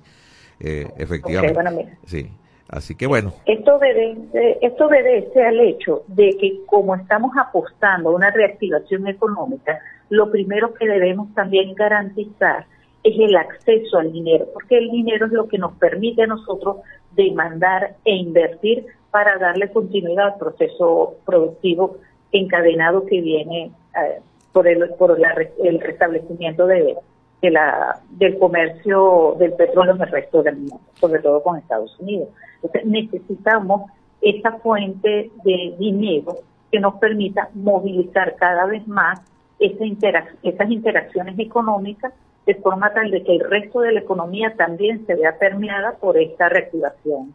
Eh, 0.59 0.87
efectivamente. 0.97 1.53
bueno, 1.53 1.71
mira. 1.71 1.97
Sí. 2.05 2.29
Así 2.69 2.93
que 2.93 3.07
bueno, 3.07 3.33
Esto 3.47 3.77
obedece, 3.77 4.59
esto 4.61 4.85
obedece 4.85 5.43
al 5.43 5.59
hecho 5.59 6.03
de 6.07 6.37
que 6.39 6.59
como 6.67 6.93
estamos 6.93 7.31
apostando 7.35 8.09
a 8.09 8.15
una 8.15 8.29
reactivación 8.29 9.07
económica, 9.07 9.79
lo 10.09 10.29
primero 10.29 10.75
que 10.75 10.87
debemos 10.87 11.33
también 11.33 11.73
garantizar 11.73 12.67
es 13.03 13.15
el 13.19 13.35
acceso 13.35 13.97
al 13.97 14.11
dinero, 14.11 14.45
porque 14.53 14.77
el 14.77 14.91
dinero 14.91 15.25
es 15.25 15.31
lo 15.31 15.47
que 15.47 15.57
nos 15.57 15.73
permite 15.77 16.23
a 16.23 16.27
nosotros 16.27 16.77
demandar 17.15 17.95
e 18.05 18.15
invertir 18.15 18.85
para 19.09 19.39
darle 19.39 19.71
continuidad 19.71 20.33
al 20.33 20.37
proceso 20.37 21.15
productivo 21.25 21.97
encadenado 22.31 23.07
que 23.07 23.19
viene 23.19 23.71
eh, 23.95 24.19
por 24.51 24.67
el 24.67 24.89
por 24.89 25.19
la 25.19 25.33
el 25.63 25.79
restablecimiento 25.79 26.67
de, 26.67 26.95
de 27.41 27.51
la 27.51 27.99
del 28.11 28.37
comercio 28.37 29.35
del 29.39 29.53
petróleo 29.53 29.95
en 29.95 30.01
el 30.01 30.09
resto 30.09 30.43
del 30.43 30.57
mundo, 30.57 30.79
sobre 30.95 31.21
todo 31.21 31.41
con 31.41 31.57
Estados 31.57 31.97
Unidos. 31.99 32.29
Entonces 32.61 32.85
necesitamos 32.85 33.89
esa 34.21 34.51
fuente 34.59 35.31
de 35.45 35.75
dinero 35.79 36.37
que 36.71 36.79
nos 36.79 36.95
permita 36.95 37.49
movilizar 37.53 38.35
cada 38.35 38.65
vez 38.65 38.85
más 38.87 39.21
esa 39.59 39.83
interac- 39.85 40.35
esas 40.43 40.69
interacciones 40.69 41.37
económicas 41.39 42.13
de 42.45 42.55
forma 42.55 42.93
tal 42.93 43.11
de 43.11 43.23
que 43.23 43.35
el 43.35 43.49
resto 43.49 43.79
de 43.81 43.93
la 43.93 43.99
economía 44.01 44.53
también 44.57 45.05
se 45.05 45.15
vea 45.15 45.37
permeada 45.37 45.93
por 45.93 46.17
esta 46.17 46.49
reactivación 46.49 47.33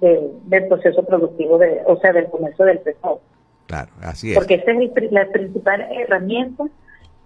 de- 0.00 0.30
del 0.46 0.66
proceso 0.68 1.04
productivo, 1.04 1.58
de, 1.58 1.80
o 1.86 1.96
sea, 2.00 2.12
del 2.12 2.26
comercio 2.26 2.64
del 2.64 2.78
petróleo 2.80 3.20
claro, 3.66 3.90
así 4.02 4.30
es. 4.30 4.34
porque 4.36 4.54
esa 4.54 4.72
es 4.72 4.78
el 4.96 5.08
la 5.12 5.26
principal 5.28 5.86
herramienta 5.92 6.64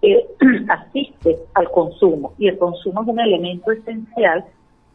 que 0.01 0.25
asiste 0.69 1.37
al 1.53 1.69
consumo 1.71 2.33
y 2.37 2.47
el 2.47 2.57
consumo 2.57 3.01
es 3.01 3.07
un 3.07 3.19
elemento 3.19 3.71
esencial 3.71 4.45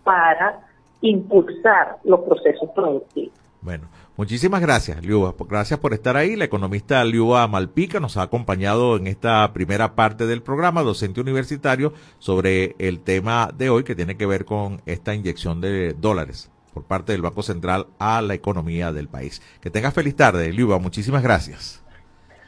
para 0.02 0.60
impulsar 1.00 1.98
los 2.04 2.20
procesos 2.20 2.70
productivos. 2.74 3.38
Bueno, 3.60 3.88
muchísimas 4.18 4.60
gracias, 4.60 5.02
Liuba. 5.02 5.34
Gracias 5.48 5.80
por 5.80 5.94
estar 5.94 6.18
ahí. 6.18 6.36
La 6.36 6.44
economista 6.44 7.02
Liuba 7.04 7.48
Malpica 7.48 7.98
nos 7.98 8.18
ha 8.18 8.22
acompañado 8.22 8.96
en 8.96 9.06
esta 9.06 9.50
primera 9.54 9.94
parte 9.94 10.26
del 10.26 10.42
programa, 10.42 10.82
docente 10.82 11.22
universitario, 11.22 11.94
sobre 12.18 12.76
el 12.78 13.00
tema 13.00 13.50
de 13.56 13.70
hoy 13.70 13.84
que 13.84 13.94
tiene 13.94 14.18
que 14.18 14.26
ver 14.26 14.44
con 14.44 14.82
esta 14.84 15.14
inyección 15.14 15.62
de 15.62 15.94
dólares 15.94 16.50
por 16.74 16.84
parte 16.84 17.12
del 17.12 17.22
Banco 17.22 17.42
Central 17.42 17.86
a 17.98 18.20
la 18.20 18.34
economía 18.34 18.92
del 18.92 19.08
país. 19.08 19.40
Que 19.62 19.70
tengas 19.70 19.94
feliz 19.94 20.16
tarde, 20.16 20.52
Liuba. 20.52 20.78
Muchísimas 20.78 21.22
gracias. 21.22 21.83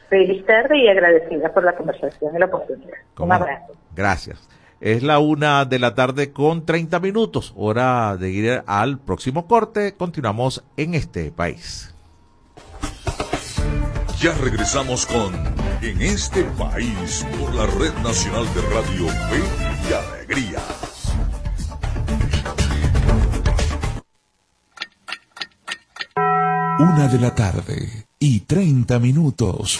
Feliz 0.09 0.45
tarde 0.45 0.77
y 0.77 0.87
agradecida 0.87 1.53
por 1.53 1.63
la 1.63 1.75
conversación 1.75 2.35
y 2.35 2.39
la 2.39 2.45
oportunidad. 2.45 2.93
Un 3.19 3.31
abrazo. 3.31 3.73
Gracias. 3.95 4.47
Es 4.79 5.01
la 5.01 5.19
una 5.19 5.65
de 5.65 5.79
la 5.79 5.95
tarde 5.95 6.31
con 6.31 6.65
30 6.65 6.99
minutos. 6.99 7.53
Hora 7.57 8.15
de 8.15 8.29
ir 8.29 8.63
al 8.67 8.99
próximo 8.99 9.47
corte. 9.47 9.95
Continuamos 9.95 10.63
en 10.77 10.93
este 10.93 11.31
país. 11.31 11.93
Ya 14.19 14.33
regresamos 14.41 15.05
con 15.05 15.33
En 15.81 16.01
este 16.01 16.43
país 16.57 17.25
por 17.39 17.53
la 17.53 17.65
Red 17.67 17.93
Nacional 18.03 18.45
de 18.55 18.61
Radio 18.73 19.07
Fe 19.07 19.41
y 19.87 19.93
Alegría. 19.93 20.59
Una 26.79 27.07
de 27.07 27.19
la 27.19 27.35
tarde 27.35 28.05
y 28.19 28.41
30 28.41 28.99
minutos. 28.99 29.79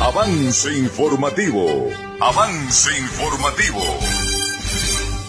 Avance 0.00 0.72
informativo. 0.78 1.88
Avance 2.20 2.88
informativo. 3.00 3.80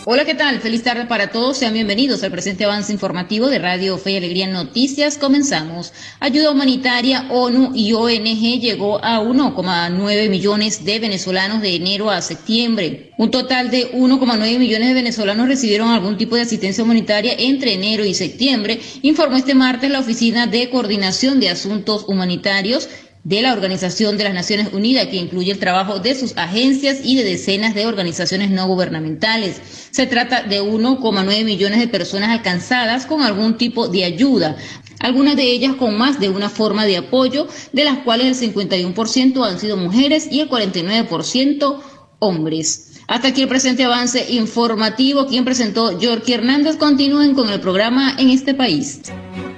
Hola, 0.06 0.26
¿qué 0.26 0.36
tal? 0.36 0.60
Feliz 0.60 0.84
tarde 0.84 1.08
para 1.08 1.32
todos. 1.32 1.58
Sean 1.58 1.74
bienvenidos 1.74 2.24
al 2.24 2.30
presente 2.30 2.66
avance 2.66 2.94
informativo 2.94 3.48
de 3.48 3.58
Radio 3.58 3.98
Fe 3.98 4.12
y 4.12 4.18
Alegría 4.18 4.48
Noticias. 4.48 5.18
Comenzamos. 5.18 5.92
Ayuda 6.20 6.52
humanitaria 6.52 7.26
ONU 7.32 7.72
y 7.74 7.94
ONG 7.94 8.60
llegó 8.60 9.04
a 9.04 9.20
1,9 9.20 10.30
millones 10.30 10.86
de 10.86 11.00
venezolanos 11.00 11.62
de 11.64 11.76
enero 11.76 12.12
a 12.12 12.22
septiembre. 12.22 13.12
Un 13.18 13.32
total 13.32 13.72
de 13.72 13.92
1,9 13.92 14.60
millones 14.60 14.88
de 14.88 14.94
venezolanos 14.94 15.48
recibieron 15.48 15.90
algún 15.90 16.16
tipo 16.16 16.36
de 16.36 16.44
asistencia 16.44 16.84
humanitaria 16.84 17.34
entre 17.40 17.74
enero 17.74 18.06
y 18.06 18.14
septiembre, 18.14 18.80
informó 19.02 19.38
este 19.38 19.56
martes 19.56 19.90
la 19.90 20.00
Oficina 20.00 20.46
de 20.46 20.70
Coordinación 20.70 21.40
de 21.40 21.50
Asuntos 21.50 22.06
Humanitarios 22.08 22.88
de 23.24 23.42
la 23.42 23.54
Organización 23.54 24.18
de 24.18 24.24
las 24.24 24.34
Naciones 24.34 24.74
Unidas, 24.74 25.08
que 25.08 25.18
incluye 25.18 25.52
el 25.52 25.60
trabajo 25.60 26.00
de 26.00 26.16
sus 26.16 26.38
agencias 26.38 27.00
y 27.04 27.16
de 27.16 27.24
decenas 27.24 27.76
de 27.76 27.86
organizaciones 27.86 28.50
no 28.50 28.68
gubernamentales. 28.68 29.62
Se 29.92 30.08
trata 30.08 30.44
de 30.44 30.62
1,9 30.62 31.44
millones 31.44 31.80
de 31.80 31.88
personas 31.88 32.30
alcanzadas 32.30 33.06
con 33.06 33.22
algún 33.22 33.58
tipo 33.58 33.88
de 33.88 34.06
ayuda, 34.06 34.56
algunas 35.00 35.36
de 35.36 35.44
ellas 35.44 35.76
con 35.76 35.98
más 35.98 36.20
de 36.20 36.30
una 36.30 36.50
forma 36.50 36.86
de 36.86 36.98
apoyo, 36.98 37.48
de 37.74 37.84
las 37.84 38.00
cuales 38.00 38.42
el 38.42 38.54
51% 38.54 39.46
han 39.48 39.60
sido 39.60 39.78
mujeres 39.78 40.28
y 40.32 40.42
el 40.42 40.50
49% 40.50 41.80
hombres. 42.20 42.89
Hasta 43.10 43.30
aquí 43.30 43.42
el 43.42 43.48
presente 43.48 43.84
avance 43.84 44.24
informativo. 44.30 45.26
Quien 45.26 45.44
presentó 45.44 46.00
Yorky 46.00 46.34
Hernández. 46.34 46.78
Continúen 46.78 47.34
con 47.34 47.50
el 47.50 47.60
programa 47.60 48.16
en 48.20 48.30
este 48.30 48.54
país. 48.54 49.02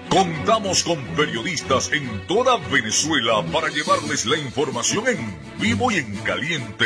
Contamos 0.10 0.84
con 0.84 0.98
periodistas 1.18 1.92
en 1.92 2.26
toda 2.28 2.58
Venezuela 2.72 3.44
para 3.52 3.68
llevarles 3.68 4.26
la 4.26 4.38
información 4.38 5.04
en 5.08 5.38
vivo 5.60 5.92
y 5.92 5.96
en 5.96 6.16
caliente. 6.18 6.86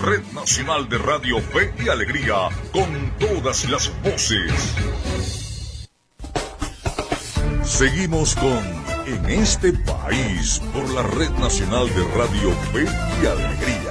Red 0.00 0.22
Nacional 0.34 0.88
de 0.88 0.96
Radio 0.96 1.40
Fe 1.40 1.72
y 1.84 1.88
Alegría, 1.90 2.48
con 2.72 3.12
todas 3.18 3.68
las 3.68 3.92
voces. 4.02 4.52
Seguimos 7.64 8.34
con 8.34 8.80
En 9.06 9.26
este 9.26 9.72
país 9.72 10.60
por 10.72 10.88
la 10.90 11.02
Red 11.02 11.30
Nacional 11.38 11.86
de 11.88 12.04
Radio 12.16 12.50
Fe 12.72 12.84
y 13.22 13.26
Alegría. 13.26 13.89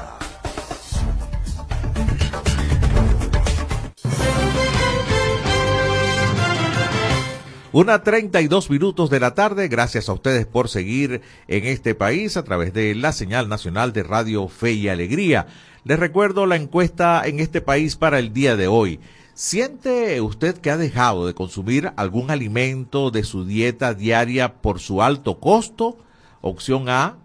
Una 7.71 8.01
32 8.01 8.71
minutos 8.71 9.11
de 9.11 9.19
la 9.19 9.35
tarde, 9.35 9.67
gracias 9.67 10.09
a 10.09 10.13
ustedes 10.13 10.47
por 10.47 10.69
seguir 10.69 11.21
en 11.47 11.65
este 11.67 11.93
país 11.93 12.35
a 12.35 12.43
través 12.43 12.73
de 12.73 12.95
la 12.95 13.11
señal 13.11 13.47
nacional 13.47 13.93
de 13.93 14.01
Radio 14.01 14.47
Fe 14.47 14.71
y 14.71 14.89
Alegría. 14.89 15.45
Les 15.83 15.99
recuerdo 15.99 16.47
la 16.47 16.55
encuesta 16.55 17.21
en 17.27 17.39
este 17.39 17.61
país 17.61 17.95
para 17.95 18.17
el 18.17 18.33
día 18.33 18.55
de 18.55 18.67
hoy. 18.67 18.99
¿Siente 19.35 20.19
usted 20.19 20.57
que 20.57 20.71
ha 20.71 20.77
dejado 20.77 21.27
de 21.27 21.35
consumir 21.35 21.93
algún 21.95 22.31
alimento 22.31 23.11
de 23.11 23.23
su 23.23 23.45
dieta 23.45 23.93
diaria 23.93 24.63
por 24.63 24.79
su 24.79 25.03
alto 25.03 25.39
costo? 25.39 25.99
Opción 26.41 26.89
A, 26.89 27.17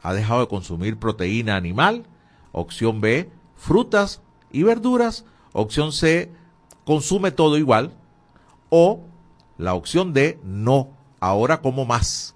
ha 0.00 0.14
dejado 0.14 0.40
de 0.40 0.48
consumir 0.48 0.96
proteína 0.96 1.56
animal. 1.56 2.06
Opción 2.52 3.02
B, 3.02 3.28
frutas 3.54 4.22
y 4.50 4.62
verduras. 4.62 5.26
Opción 5.52 5.92
C, 5.92 6.32
consume 6.86 7.32
todo 7.32 7.58
igual. 7.58 7.92
O 8.70 9.02
la 9.58 9.74
opción 9.74 10.12
D, 10.12 10.40
no, 10.42 10.88
ahora 11.20 11.60
como 11.60 11.84
más. 11.84 12.34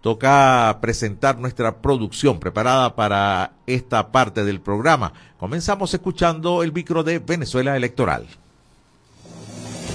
Toca 0.00 0.78
presentar 0.80 1.36
nuestra 1.38 1.78
producción 1.78 2.38
preparada 2.38 2.94
para 2.94 3.54
esta 3.66 4.12
parte 4.12 4.44
del 4.44 4.60
programa. 4.60 5.12
Comenzamos 5.38 5.92
escuchando 5.92 6.62
el 6.62 6.72
micro 6.72 7.02
de 7.02 7.18
Venezuela 7.18 7.76
Electoral. 7.76 8.28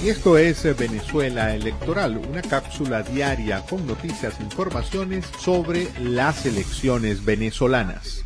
Y 0.04 0.08
esto 0.08 0.36
es 0.36 0.64
Venezuela 0.76 1.54
Electoral, 1.54 2.18
una 2.18 2.42
cápsula 2.42 3.02
diaria 3.02 3.64
con 3.64 3.86
noticias 3.86 4.40
e 4.40 4.42
informaciones 4.42 5.24
sobre 5.38 5.88
las 6.00 6.44
elecciones 6.44 7.24
venezolanas. 7.24 8.24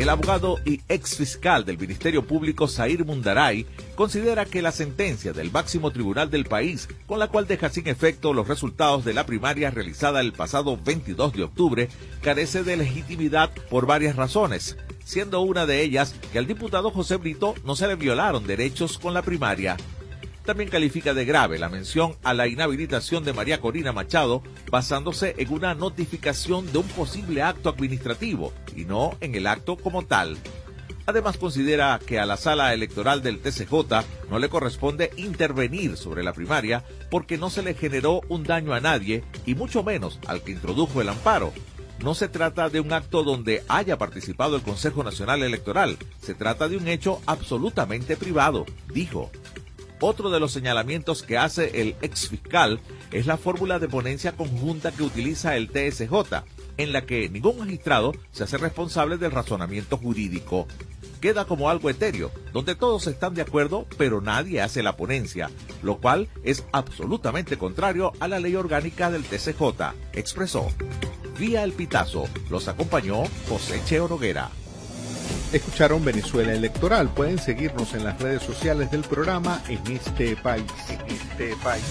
El 0.00 0.08
abogado 0.08 0.56
y 0.64 0.80
ex 0.88 1.16
fiscal 1.16 1.66
del 1.66 1.76
Ministerio 1.76 2.26
Público 2.26 2.66
Zair 2.66 3.04
Mundaray 3.04 3.66
considera 3.96 4.46
que 4.46 4.62
la 4.62 4.72
sentencia 4.72 5.34
del 5.34 5.50
máximo 5.52 5.90
tribunal 5.90 6.30
del 6.30 6.46
país, 6.46 6.88
con 7.06 7.18
la 7.18 7.28
cual 7.28 7.46
deja 7.46 7.68
sin 7.68 7.86
efecto 7.86 8.32
los 8.32 8.48
resultados 8.48 9.04
de 9.04 9.12
la 9.12 9.26
primaria 9.26 9.70
realizada 9.70 10.22
el 10.22 10.32
pasado 10.32 10.78
22 10.82 11.34
de 11.34 11.42
octubre, 11.42 11.88
carece 12.22 12.62
de 12.62 12.78
legitimidad 12.78 13.50
por 13.68 13.84
varias 13.84 14.16
razones, 14.16 14.78
siendo 15.04 15.42
una 15.42 15.66
de 15.66 15.82
ellas 15.82 16.14
que 16.32 16.38
al 16.38 16.46
diputado 16.46 16.90
José 16.90 17.16
Brito 17.16 17.54
no 17.66 17.76
se 17.76 17.86
le 17.86 17.96
violaron 17.96 18.46
derechos 18.46 18.96
con 18.98 19.12
la 19.12 19.20
primaria. 19.20 19.76
También 20.44 20.70
califica 20.70 21.14
de 21.14 21.24
grave 21.24 21.58
la 21.58 21.68
mención 21.68 22.16
a 22.22 22.34
la 22.34 22.48
inhabilitación 22.48 23.24
de 23.24 23.32
María 23.32 23.60
Corina 23.60 23.92
Machado 23.92 24.42
basándose 24.70 25.34
en 25.38 25.52
una 25.52 25.74
notificación 25.74 26.72
de 26.72 26.78
un 26.78 26.88
posible 26.88 27.42
acto 27.42 27.68
administrativo 27.68 28.52
y 28.74 28.84
no 28.84 29.16
en 29.20 29.34
el 29.34 29.46
acto 29.46 29.76
como 29.76 30.04
tal. 30.04 30.38
Además 31.06 31.38
considera 31.38 31.98
que 32.04 32.20
a 32.20 32.26
la 32.26 32.36
sala 32.36 32.72
electoral 32.72 33.22
del 33.22 33.40
TCJ 33.40 34.04
no 34.30 34.38
le 34.38 34.48
corresponde 34.48 35.10
intervenir 35.16 35.96
sobre 35.96 36.22
la 36.22 36.32
primaria 36.32 36.84
porque 37.10 37.36
no 37.36 37.50
se 37.50 37.62
le 37.62 37.74
generó 37.74 38.20
un 38.28 38.44
daño 38.44 38.74
a 38.74 38.80
nadie 38.80 39.24
y 39.44 39.54
mucho 39.54 39.82
menos 39.82 40.20
al 40.26 40.42
que 40.42 40.52
introdujo 40.52 41.00
el 41.00 41.08
amparo. 41.08 41.52
No 42.02 42.14
se 42.14 42.28
trata 42.28 42.70
de 42.70 42.80
un 42.80 42.92
acto 42.92 43.24
donde 43.24 43.62
haya 43.68 43.98
participado 43.98 44.56
el 44.56 44.62
Consejo 44.62 45.04
Nacional 45.04 45.42
Electoral, 45.42 45.98
se 46.22 46.34
trata 46.34 46.68
de 46.68 46.76
un 46.76 46.88
hecho 46.88 47.20
absolutamente 47.26 48.16
privado, 48.16 48.64
dijo. 48.94 49.30
Otro 50.00 50.30
de 50.30 50.40
los 50.40 50.52
señalamientos 50.52 51.22
que 51.22 51.36
hace 51.36 51.82
el 51.82 51.94
ex 52.00 52.30
fiscal 52.30 52.80
es 53.12 53.26
la 53.26 53.36
fórmula 53.36 53.78
de 53.78 53.88
ponencia 53.88 54.32
conjunta 54.32 54.92
que 54.92 55.02
utiliza 55.02 55.56
el 55.56 55.68
TSJ, 55.68 56.42
en 56.78 56.92
la 56.94 57.04
que 57.04 57.28
ningún 57.28 57.58
magistrado 57.58 58.14
se 58.32 58.44
hace 58.44 58.56
responsable 58.56 59.18
del 59.18 59.30
razonamiento 59.30 59.98
jurídico. 59.98 60.66
Queda 61.20 61.44
como 61.44 61.68
algo 61.68 61.90
etéreo, 61.90 62.30
donde 62.54 62.74
todos 62.74 63.06
están 63.08 63.34
de 63.34 63.42
acuerdo, 63.42 63.86
pero 63.98 64.22
nadie 64.22 64.62
hace 64.62 64.82
la 64.82 64.96
ponencia, 64.96 65.50
lo 65.82 65.98
cual 65.98 66.28
es 66.44 66.64
absolutamente 66.72 67.58
contrario 67.58 68.12
a 68.20 68.28
la 68.28 68.40
ley 68.40 68.56
orgánica 68.56 69.10
del 69.10 69.24
TCJ, 69.24 69.92
expresó. 70.14 70.68
Vía 71.38 71.62
el 71.62 71.72
Pitazo, 71.72 72.26
los 72.48 72.68
acompañó 72.68 73.24
José 73.48 73.82
Cheo 73.84 74.08
Noguera. 74.08 74.50
Escucharon 75.52 76.04
Venezuela 76.04 76.52
Electoral. 76.52 77.08
Pueden 77.08 77.38
seguirnos 77.38 77.94
en 77.94 78.04
las 78.04 78.20
redes 78.20 78.42
sociales 78.42 78.92
del 78.92 79.02
programa 79.02 79.60
en 79.68 79.80
este 79.92 80.36
país. 80.36 80.64
En 80.88 81.00
este 81.12 81.56
país. 81.56 81.82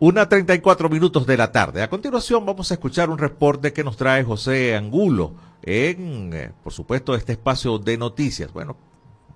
Una 0.00 0.28
34 0.28 0.88
minutos 0.88 1.24
de 1.24 1.36
la 1.36 1.52
tarde. 1.52 1.82
A 1.82 1.88
continuación 1.88 2.44
vamos 2.44 2.70
a 2.70 2.74
escuchar 2.74 3.10
un 3.10 3.18
reporte 3.18 3.72
que 3.72 3.84
nos 3.84 3.96
trae 3.96 4.24
José 4.24 4.74
Angulo 4.74 5.34
en, 5.62 6.34
eh, 6.34 6.52
por 6.64 6.72
supuesto, 6.72 7.14
este 7.14 7.32
espacio 7.32 7.78
de 7.78 7.96
noticias. 7.96 8.52
Bueno, 8.52 8.76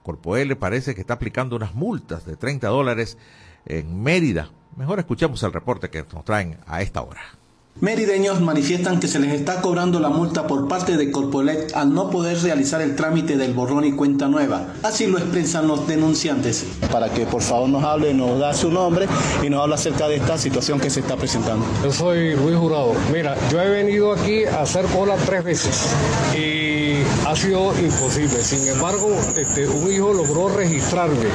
Corpoel 0.02 0.56
parece 0.56 0.92
que 0.94 1.00
está 1.00 1.14
aplicando 1.14 1.54
unas 1.54 1.76
multas 1.76 2.26
de 2.26 2.36
30 2.36 2.66
dólares 2.68 3.18
en 3.66 4.02
Mérida. 4.02 4.50
Mejor 4.76 4.98
escuchemos 4.98 5.40
el 5.44 5.52
reporte 5.52 5.90
que 5.90 6.04
nos 6.12 6.24
traen 6.24 6.58
a 6.66 6.82
esta 6.82 7.02
hora. 7.02 7.22
Merideños 7.78 8.42
manifiestan 8.42 9.00
que 9.00 9.08
se 9.08 9.18
les 9.20 9.32
está 9.32 9.62
cobrando 9.62 10.00
la 10.00 10.10
multa 10.10 10.46
por 10.46 10.68
parte 10.68 10.98
de 10.98 11.10
Corpolet 11.10 11.72
al 11.74 11.94
no 11.94 12.10
poder 12.10 12.36
realizar 12.42 12.82
el 12.82 12.94
trámite 12.94 13.38
del 13.38 13.54
borrón 13.54 13.86
y 13.86 13.92
cuenta 13.92 14.28
nueva. 14.28 14.74
Así 14.82 15.06
lo 15.06 15.16
expresan 15.16 15.66
los 15.66 15.86
denunciantes. 15.86 16.66
Para 16.92 17.08
que 17.08 17.24
por 17.24 17.40
favor 17.40 17.70
nos 17.70 17.82
hable, 17.82 18.12
nos 18.12 18.38
da 18.38 18.52
su 18.52 18.70
nombre 18.70 19.06
y 19.42 19.48
nos 19.48 19.62
habla 19.62 19.76
acerca 19.76 20.08
de 20.08 20.16
esta 20.16 20.36
situación 20.36 20.78
que 20.78 20.90
se 20.90 21.00
está 21.00 21.16
presentando. 21.16 21.64
Yo 21.82 21.90
soy 21.90 22.34
Luis 22.36 22.56
Jurado. 22.56 22.92
Mira, 23.14 23.34
yo 23.50 23.62
he 23.62 23.70
venido 23.70 24.12
aquí 24.12 24.44
a 24.44 24.60
hacer 24.60 24.84
cola 24.86 25.16
tres 25.24 25.42
veces 25.42 25.94
y 26.36 26.96
ha 27.26 27.34
sido 27.34 27.72
imposible. 27.80 28.42
Sin 28.42 28.68
embargo, 28.68 29.08
este, 29.36 29.66
un 29.66 29.90
hijo 29.90 30.12
logró 30.12 30.50
registrarme 30.50 31.28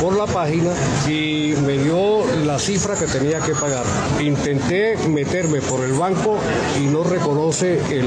por 0.00 0.16
la 0.16 0.26
página 0.26 0.72
y 1.08 1.54
me 1.64 1.78
dio 1.78 2.24
la 2.44 2.58
cifra 2.58 2.96
que 2.96 3.06
tenía 3.06 3.40
que 3.40 3.52
pagar. 3.52 3.84
Intenté 4.20 4.96
meterme 5.08 5.60
por 5.68 5.84
el 5.84 5.92
banco 5.92 6.38
y 6.80 6.86
no 6.86 7.02
reconoce 7.04 7.78
el, 7.90 8.04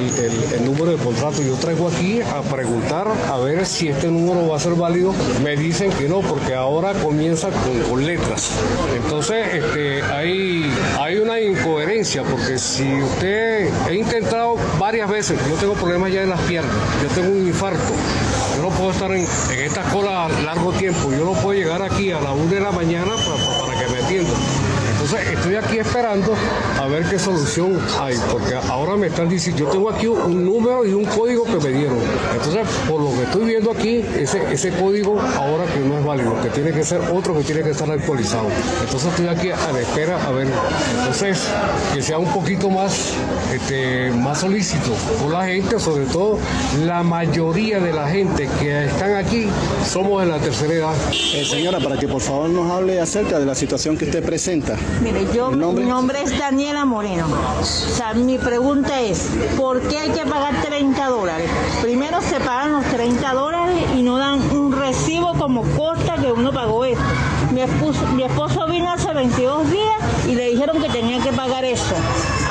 el- 0.53 0.65
número 0.65 0.91
de 0.91 0.97
contrato. 0.97 1.41
Yo 1.41 1.55
traigo 1.55 1.87
aquí 1.87 2.21
a 2.21 2.41
preguntar 2.41 3.07
a 3.31 3.37
ver 3.37 3.65
si 3.65 3.87
este 3.87 4.07
número 4.07 4.47
va 4.47 4.57
a 4.57 4.59
ser 4.59 4.73
válido. 4.73 5.13
Me 5.43 5.55
dicen 5.55 5.91
que 5.93 6.07
no, 6.07 6.19
porque 6.21 6.53
ahora 6.53 6.93
comienza 6.93 7.49
con, 7.49 7.79
con 7.89 8.05
letras. 8.05 8.51
Entonces, 8.95 9.47
este, 9.53 10.01
hay, 10.03 10.71
hay 10.99 11.17
una 11.17 11.39
incoherencia, 11.39 12.23
porque 12.23 12.57
si 12.59 12.83
usted 13.01 13.69
he 13.89 13.95
intentado 13.95 14.55
varias 14.79 15.09
veces, 15.09 15.39
yo 15.49 15.55
tengo 15.55 15.73
problemas 15.73 16.11
ya 16.11 16.23
en 16.23 16.29
las 16.29 16.41
piernas, 16.41 16.73
yo 17.01 17.09
tengo 17.09 17.31
un 17.31 17.47
infarto. 17.47 17.79
Yo 18.55 18.63
no 18.63 18.69
puedo 18.69 18.91
estar 18.91 19.11
en, 19.11 19.25
en 19.51 19.59
esta 19.65 19.83
cola 19.83 20.27
largo 20.45 20.71
tiempo. 20.73 21.09
Yo 21.11 21.23
no 21.23 21.33
puedo 21.33 21.53
llegar 21.57 21.81
aquí 21.81 22.11
a 22.11 22.19
la 22.19 22.31
una 22.33 22.51
de 22.51 22.59
la 22.59 22.71
mañana 22.71 23.11
para, 23.15 23.65
para 23.65 23.79
que 23.85 23.91
me 23.91 23.99
atiendan. 24.03 24.35
Entonces 25.09 25.33
estoy 25.39 25.55
aquí 25.55 25.79
esperando 25.79 26.35
a 26.79 26.85
ver 26.85 27.03
qué 27.03 27.17
solución 27.17 27.79
hay, 27.99 28.15
porque 28.31 28.53
ahora 28.53 28.95
me 28.95 29.07
están 29.07 29.27
diciendo, 29.27 29.63
yo 29.63 29.69
tengo 29.71 29.89
aquí 29.89 30.05
un 30.05 30.45
número 30.45 30.85
y 30.85 30.93
un 30.93 31.03
código 31.05 31.45
que 31.45 31.55
me 31.55 31.69
dieron. 31.69 31.97
Entonces, 32.31 32.67
por 32.87 33.01
lo 33.01 33.09
que 33.15 33.23
estoy 33.23 33.45
viendo 33.45 33.71
aquí, 33.71 34.05
ese, 34.19 34.69
código 34.79 35.19
ahora 35.19 35.65
que 35.65 35.79
no 35.79 35.97
es 35.97 36.05
válido, 36.05 36.39
que 36.43 36.49
tiene 36.49 36.71
que 36.71 36.83
ser 36.83 37.01
otro 37.11 37.35
que 37.35 37.43
tiene 37.43 37.63
que 37.63 37.71
estar 37.71 37.89
actualizado. 37.89 38.49
Entonces 38.83 39.09
estoy 39.09 39.27
aquí 39.29 39.49
a 39.49 39.71
la 39.71 39.79
espera 39.79 40.23
a 40.27 40.31
ver, 40.31 40.47
entonces, 40.99 41.47
que 41.91 42.03
sea 42.03 42.19
un 42.19 42.31
poquito 42.31 42.69
más, 42.69 43.13
este, 43.51 44.11
más 44.11 44.41
solícito 44.41 44.91
por 45.19 45.31
la 45.31 45.47
gente, 45.47 45.79
sobre 45.79 46.05
todo 46.05 46.37
la 46.85 47.01
mayoría 47.01 47.79
de 47.79 47.93
la 47.93 48.07
gente 48.07 48.47
que 48.59 48.85
están 48.85 49.15
aquí 49.15 49.47
somos 49.87 50.21
de 50.21 50.27
la 50.27 50.37
tercera 50.37 50.71
edad. 50.71 50.93
Eh, 51.33 51.43
señora, 51.49 51.79
para 51.79 51.97
que 51.97 52.07
por 52.07 52.21
favor 52.21 52.47
nos 52.51 52.69
hable 52.71 52.99
acerca 52.99 53.39
de 53.39 53.47
la 53.47 53.55
situación 53.55 53.97
que 53.97 54.05
usted 54.05 54.23
presenta. 54.23 54.77
Mire, 55.01 55.27
yo, 55.33 55.49
mi 55.51 55.85
nombre 55.85 56.21
es 56.21 56.37
Daniela 56.37 56.83
Moreno. 56.83 57.25
O 57.61 57.63
sea, 57.63 58.13
mi 58.13 58.37
pregunta 58.37 58.99
es, 58.99 59.29
¿por 59.55 59.79
qué 59.81 59.97
hay 59.97 60.09
que 60.09 60.25
pagar 60.25 60.61
30 60.61 61.07
dólares? 61.07 61.49
Primero 61.81 62.21
se 62.21 62.39
pagan 62.41 62.73
los 62.73 62.85
30 62.85 63.33
dólares 63.33 63.77
y 63.95 64.01
no 64.01 64.17
dan 64.17 64.41
un 64.51 64.77
recibo 64.77 65.33
como 65.35 65.63
costa 65.77 66.15
que 66.15 66.33
uno 66.33 66.51
pagó 66.51 66.83
esto. 66.83 67.03
Mi 67.53 67.61
esposo, 67.61 68.05
mi 68.07 68.23
esposo 68.23 68.67
vino 68.67 68.91
hace 68.91 69.13
22 69.13 69.71
días 69.71 70.01
y 70.27 70.35
le 70.35 70.49
dijeron 70.49 70.81
que 70.81 70.89
tenía 70.89 71.21
que 71.21 71.31
pagar 71.31 71.63
eso. 71.63 71.95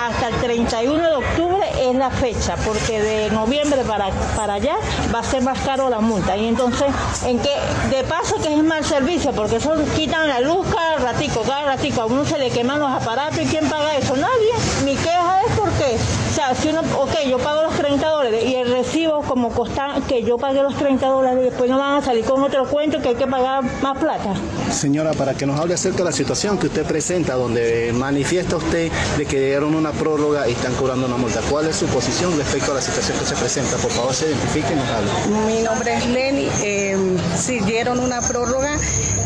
Hasta 0.02 0.28
el 0.28 0.34
31 0.36 1.02
de 1.02 1.16
octubre 1.16 1.47
es 1.90 1.96
la 1.96 2.10
fecha, 2.10 2.56
porque 2.64 3.00
de 3.00 3.30
noviembre 3.30 3.82
para, 3.84 4.10
para 4.36 4.54
allá 4.54 4.76
va 5.14 5.20
a 5.20 5.22
ser 5.22 5.42
más 5.42 5.58
caro 5.60 5.88
la 5.88 6.00
multa. 6.00 6.36
Y 6.36 6.46
entonces, 6.46 6.88
¿en 7.24 7.38
qué? 7.38 7.54
De 7.90 8.04
paso 8.04 8.36
que 8.36 8.54
es 8.54 8.62
mal 8.62 8.84
servicio, 8.84 9.32
porque 9.32 9.56
eso 9.56 9.72
quitan 9.96 10.28
la 10.28 10.40
luz 10.40 10.66
cada 10.72 10.98
ratico, 10.98 11.42
cada 11.42 11.64
ratico. 11.64 12.02
A 12.02 12.06
uno 12.06 12.24
se 12.24 12.38
le 12.38 12.50
queman 12.50 12.78
los 12.78 12.90
aparatos 12.90 13.38
y 13.38 13.46
¿quién 13.46 13.68
paga 13.68 13.96
eso? 13.96 14.16
Nadie. 14.16 14.52
Mi 14.84 14.94
queja 14.96 15.42
es 15.46 15.52
porque, 15.56 15.96
sea, 16.38 16.54
si 16.54 16.68
uno, 16.68 16.82
ok, 16.96 17.10
yo 17.28 17.36
pago 17.38 17.62
los 17.62 17.74
30 17.74 18.08
dólares 18.08 18.44
y 18.44 18.54
el 18.54 18.70
recibo 18.70 19.22
como 19.22 19.50
costa 19.50 19.96
que 20.06 20.22
yo 20.22 20.38
pagué 20.38 20.62
los 20.62 20.76
30 20.76 21.04
dólares, 21.04 21.42
después 21.42 21.68
no 21.68 21.78
van 21.78 21.96
a 21.96 22.02
salir 22.02 22.24
con 22.24 22.40
otro 22.42 22.64
cuento 22.66 23.02
que 23.02 23.08
hay 23.08 23.14
que 23.16 23.26
pagar 23.26 23.64
más 23.82 23.98
plata. 23.98 24.34
señora, 24.70 25.12
para 25.14 25.34
que 25.34 25.46
nos 25.46 25.58
hable 25.58 25.74
acerca 25.74 25.98
de 25.98 26.04
la 26.04 26.12
situación 26.12 26.56
que 26.56 26.68
usted 26.68 26.86
presenta, 26.86 27.34
donde 27.34 27.92
manifiesta 27.92 28.56
usted 28.56 28.92
de 29.16 29.26
que 29.26 29.40
dieron 29.40 29.74
una 29.74 29.90
prórroga 29.90 30.48
y 30.48 30.52
están 30.52 30.74
cobrando 30.74 31.06
una 31.06 31.16
multa. 31.16 31.40
¿Cuál 31.50 31.66
es 31.66 31.76
su 31.76 31.86
posición 31.86 32.36
respecto 32.38 32.70
a 32.70 32.76
la 32.76 32.82
situación 32.82 33.18
que 33.18 33.24
se 33.24 33.34
presenta? 33.34 33.76
Por 33.76 33.90
favor, 33.90 34.14
se 34.14 34.26
identifique 34.26 34.72
y 34.72 34.76
nos 34.76 34.88
hable. 34.88 35.10
Mi 35.52 35.62
nombre 35.62 35.94
es 35.94 36.06
Lenny. 36.06 36.48
Eh, 36.62 36.96
sí 37.36 37.58
dieron 37.60 37.98
una 37.98 38.20
prórroga 38.20 38.78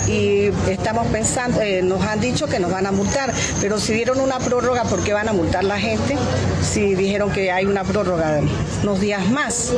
y 0.09 0.51
estamos 0.68 1.07
pensando, 1.09 1.61
eh, 1.61 1.83
nos 1.83 2.03
han 2.03 2.20
dicho 2.20 2.46
que 2.46 2.59
nos 2.59 2.70
van 2.70 2.87
a 2.87 2.92
multar, 2.92 3.33
pero 3.61 3.79
si 3.79 3.92
dieron 3.92 4.20
una 4.20 4.38
prórroga, 4.38 4.85
¿por 4.85 5.03
qué 5.03 5.12
van 5.12 5.29
a 5.29 5.33
multar 5.33 5.64
la 5.64 5.79
gente? 5.79 6.16
Si 6.62 6.94
dijeron 7.03 7.31
que 7.33 7.51
hay 7.51 7.67
una 7.67 7.85
prórroga 7.85 8.41
unos 8.83 9.01
días 9.01 9.29
más. 9.31 9.73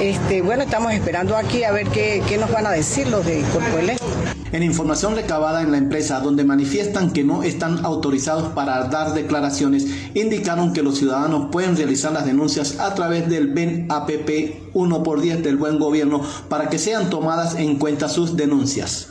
Este, 0.00 0.42
bueno, 0.42 0.64
estamos 0.64 0.92
esperando 0.92 1.36
aquí 1.36 1.64
a 1.64 1.72
ver 1.72 1.86
qué, 1.88 2.22
qué 2.28 2.38
nos 2.38 2.50
van 2.50 2.66
a 2.66 2.70
decir 2.70 3.08
los 3.08 3.24
de 3.24 3.42
Corpo 3.52 3.78
Eléctrico. 3.78 4.04
En 4.52 4.62
información 4.62 5.16
recabada 5.16 5.62
en 5.62 5.72
la 5.72 5.78
empresa, 5.78 6.20
donde 6.20 6.44
manifiestan 6.44 7.12
que 7.12 7.24
no 7.24 7.42
están 7.42 7.84
autorizados 7.84 8.52
para 8.52 8.84
dar 8.84 9.12
declaraciones, 9.12 9.86
indicaron 10.14 10.72
que 10.72 10.82
los 10.82 10.98
ciudadanos 10.98 11.48
pueden 11.50 11.76
realizar 11.76 12.12
las 12.12 12.24
denuncias 12.24 12.78
a 12.78 12.94
través 12.94 13.28
del 13.28 13.48
BEN 13.48 13.88
APP 13.90 14.70
1 14.72 15.02
por 15.02 15.20
10 15.20 15.42
del 15.42 15.56
Buen 15.56 15.80
Gobierno 15.80 16.22
para 16.48 16.68
que 16.68 16.78
sean 16.78 17.10
tomadas 17.10 17.56
en 17.56 17.78
cuenta 17.78 18.08
sus 18.08 18.36
denuncias. 18.36 19.08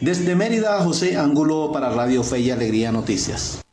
Desde 0.00 0.36
Mérida, 0.36 0.80
José 0.84 1.16
Angulo 1.16 1.70
para 1.72 1.90
Radio 1.90 2.22
Fe 2.22 2.40
y 2.40 2.50
Alegría 2.52 2.92
Noticias. 2.92 3.65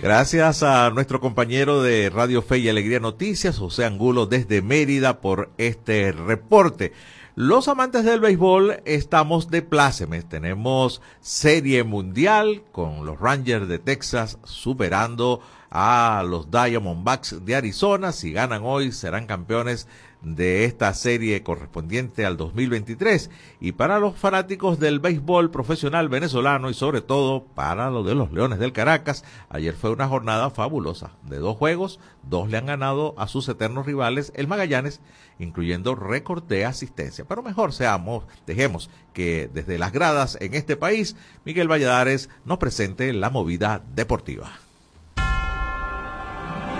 Gracias 0.00 0.62
a 0.62 0.90
nuestro 0.90 1.20
compañero 1.20 1.82
de 1.82 2.08
Radio 2.08 2.40
Fe 2.40 2.58
y 2.58 2.68
Alegría 2.68 3.00
Noticias, 3.00 3.58
José 3.58 3.84
Angulo, 3.84 4.26
desde 4.26 4.62
Mérida, 4.62 5.20
por 5.20 5.50
este 5.58 6.12
reporte. 6.12 6.92
Los 7.34 7.66
amantes 7.66 8.04
del 8.04 8.20
béisbol 8.20 8.80
estamos 8.84 9.50
de 9.50 9.62
plácemes. 9.62 10.28
Tenemos 10.28 11.02
serie 11.20 11.82
mundial 11.82 12.62
con 12.70 13.06
los 13.06 13.18
Rangers 13.18 13.66
de 13.66 13.80
Texas 13.80 14.38
superando 14.44 15.40
a 15.68 16.24
los 16.24 16.48
Diamondbacks 16.48 17.44
de 17.44 17.56
Arizona. 17.56 18.12
Si 18.12 18.32
ganan 18.32 18.62
hoy, 18.64 18.92
serán 18.92 19.26
campeones 19.26 19.88
de 20.22 20.64
esta 20.64 20.92
serie 20.94 21.42
correspondiente 21.42 22.26
al 22.26 22.36
2023 22.36 23.30
y 23.60 23.72
para 23.72 23.98
los 23.98 24.16
fanáticos 24.16 24.80
del 24.80 24.98
béisbol 24.98 25.50
profesional 25.50 26.08
venezolano 26.08 26.70
y 26.70 26.74
sobre 26.74 27.00
todo 27.00 27.44
para 27.44 27.90
los 27.90 28.04
de 28.04 28.14
los 28.14 28.32
Leones 28.32 28.58
del 28.58 28.72
Caracas, 28.72 29.24
ayer 29.48 29.74
fue 29.74 29.90
una 29.90 30.08
jornada 30.08 30.50
fabulosa. 30.50 31.12
De 31.22 31.38
dos 31.38 31.56
juegos, 31.56 32.00
dos 32.22 32.50
le 32.50 32.58
han 32.58 32.66
ganado 32.66 33.14
a 33.16 33.28
sus 33.28 33.48
eternos 33.48 33.86
rivales, 33.86 34.32
el 34.34 34.48
Magallanes, 34.48 35.00
incluyendo 35.38 35.94
récord 35.94 36.42
de 36.42 36.64
asistencia. 36.64 37.24
Pero 37.28 37.42
mejor 37.42 37.72
seamos, 37.72 38.24
dejemos 38.46 38.90
que 39.12 39.48
desde 39.52 39.78
las 39.78 39.92
gradas 39.92 40.36
en 40.40 40.54
este 40.54 40.76
país, 40.76 41.16
Miguel 41.44 41.70
Valladares 41.70 42.28
nos 42.44 42.58
presente 42.58 43.12
la 43.12 43.30
movida 43.30 43.82
deportiva. 43.94 44.67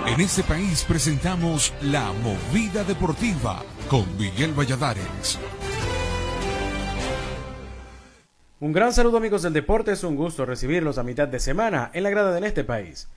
En 0.09 0.21
este 0.21 0.41
país 0.41 0.83
presentamos 0.87 1.71
La 1.83 2.11
Movida 2.11 2.83
Deportiva 2.83 3.61
con 3.87 4.17
Miguel 4.17 4.53
Valladares. 4.57 5.37
Un 8.59 8.73
gran 8.73 8.91
saludo 8.91 9.17
amigos 9.17 9.43
del 9.43 9.53
deporte, 9.53 9.91
es 9.91 10.03
un 10.03 10.15
gusto 10.15 10.47
recibirlos 10.47 10.97
a 10.97 11.03
mitad 11.03 11.27
de 11.27 11.39
semana 11.39 11.91
en 11.93 12.01
la 12.01 12.09
grada 12.09 12.31
de 12.31 12.47
este 12.47 12.63
país. 12.63 13.07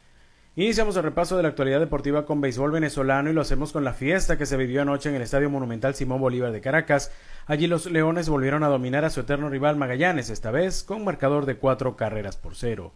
Iniciamos 0.55 0.94
el 0.96 1.05
repaso 1.05 1.35
de 1.38 1.42
la 1.42 1.48
actualidad 1.48 1.81
deportiva 1.81 2.26
con 2.26 2.42
béisbol 2.42 2.72
venezolano 2.72 3.31
y 3.31 3.33
lo 3.33 3.40
hacemos 3.40 3.72
con 3.72 3.85
la 3.85 3.94
fiesta 3.94 4.37
que 4.37 4.44
se 4.44 4.59
vivió 4.59 4.83
anoche 4.83 5.09
en 5.09 5.14
el 5.14 5.22
Estadio 5.22 5.48
Monumental 5.48 5.94
Simón 5.94 6.20
Bolívar 6.20 6.52
de 6.52 6.61
Caracas. 6.61 7.11
Allí 7.46 7.68
los 7.68 7.87
Leones 7.87 8.28
volvieron 8.28 8.64
a 8.64 8.68
dominar 8.68 9.07
a 9.07 9.11
su 9.11 9.20
eterno 9.20 9.48
rival 9.48 9.76
Magallanes, 9.76 10.28
esta 10.28 10.50
vez 10.50 10.85
con 10.85 11.05
marcador 11.05 11.46
de 11.46 11.57
cuatro 11.57 11.96
carreras 11.96 12.37
por 12.37 12.55
cero. 12.55 12.92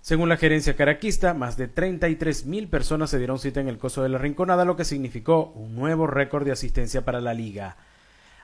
Según 0.00 0.28
la 0.28 0.36
gerencia 0.36 0.76
caraquista, 0.76 1.34
más 1.34 1.56
de 1.56 1.68
33 1.68 2.46
mil 2.46 2.68
personas 2.68 3.10
se 3.10 3.18
dieron 3.18 3.38
cita 3.38 3.60
en 3.60 3.68
el 3.68 3.78
coso 3.78 4.02
de 4.02 4.08
la 4.08 4.18
Rinconada, 4.18 4.64
lo 4.64 4.76
que 4.76 4.84
significó 4.84 5.52
un 5.54 5.74
nuevo 5.74 6.06
récord 6.06 6.44
de 6.44 6.52
asistencia 6.52 7.04
para 7.04 7.20
la 7.20 7.34
liga. 7.34 7.76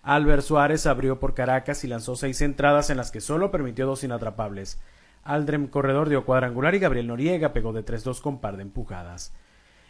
Albert 0.02 0.42
Suárez 0.42 0.86
abrió 0.86 1.18
por 1.18 1.34
Caracas 1.34 1.84
y 1.84 1.88
lanzó 1.88 2.16
seis 2.16 2.42
entradas 2.42 2.90
en 2.90 2.98
las 2.98 3.10
que 3.10 3.22
solo 3.22 3.50
permitió 3.50 3.86
dos 3.86 4.04
inatrapables. 4.04 4.78
Aldrem 5.22 5.68
Corredor 5.68 6.10
dio 6.10 6.26
cuadrangular 6.26 6.74
y 6.74 6.78
Gabriel 6.80 7.06
Noriega 7.06 7.54
pegó 7.54 7.72
de 7.72 7.84
3-2 7.84 8.20
con 8.20 8.40
par 8.40 8.56
de 8.56 8.62
empujadas. 8.62 9.32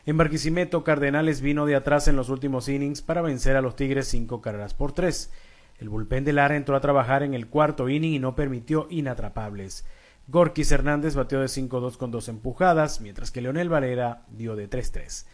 En 0.06 0.16
Barquisimeto, 0.16 0.84
Cardenales 0.84 1.40
vino 1.40 1.66
de 1.66 1.74
atrás 1.74 2.08
en 2.08 2.16
los 2.16 2.28
últimos 2.28 2.68
innings 2.68 3.02
para 3.02 3.22
vencer 3.22 3.56
a 3.56 3.62
los 3.62 3.74
Tigres 3.74 4.06
cinco 4.06 4.40
carreras 4.40 4.74
por 4.74 4.92
tres. 4.92 5.32
El 5.78 5.88
bullpen 5.88 6.24
de 6.24 6.34
Lara 6.34 6.56
entró 6.56 6.76
a 6.76 6.80
trabajar 6.80 7.22
en 7.22 7.34
el 7.34 7.48
cuarto 7.48 7.88
inning 7.88 8.12
y 8.12 8.18
no 8.18 8.36
permitió 8.36 8.86
inatrapables. 8.90 9.84
Gorkis 10.26 10.72
Hernández 10.72 11.14
batió 11.14 11.40
de 11.40 11.46
5-2 11.46 11.96
con 11.96 12.10
dos 12.10 12.28
empujadas, 12.28 13.00
mientras 13.00 13.30
que 13.30 13.42
Leonel 13.42 13.68
Valera 13.68 14.22
dio 14.30 14.56
de 14.56 14.70
3-3. 14.70 15.26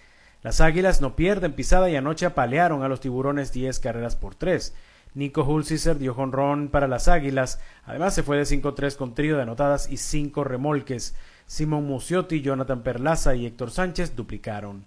Las 0.42 0.61
Águilas 0.61 1.00
no 1.00 1.14
pierden 1.16 1.53
pisada 1.53 1.90
y 1.90 1.96
anoche 1.96 2.26
apalearon 2.26 2.83
a 2.83 2.88
los 2.88 3.00
Tiburones 3.00 3.53
10 3.53 3.79
carreras 3.79 4.16
por 4.16 4.35
3. 4.35 4.74
Nico 5.14 5.44
Hulsizer 5.44 5.98
dio 5.98 6.14
jonrón 6.14 6.68
para 6.68 6.88
las 6.88 7.09
Águilas, 7.09 7.61
además 7.85 8.14
se 8.14 8.22
fue 8.22 8.37
de 8.37 8.44
5-3 8.44 8.96
con 8.96 9.14
trío 9.14 9.37
de 9.37 9.42
anotadas 9.42 9.90
y 9.90 9.96
5 9.96 10.44
remolques. 10.44 11.14
Simón 11.46 11.85
Muciotti, 11.87 12.40
Jonathan 12.40 12.83
Perlaza 12.83 13.35
y 13.35 13.46
Héctor 13.46 13.70
Sánchez 13.70 14.16
duplicaron. 14.16 14.87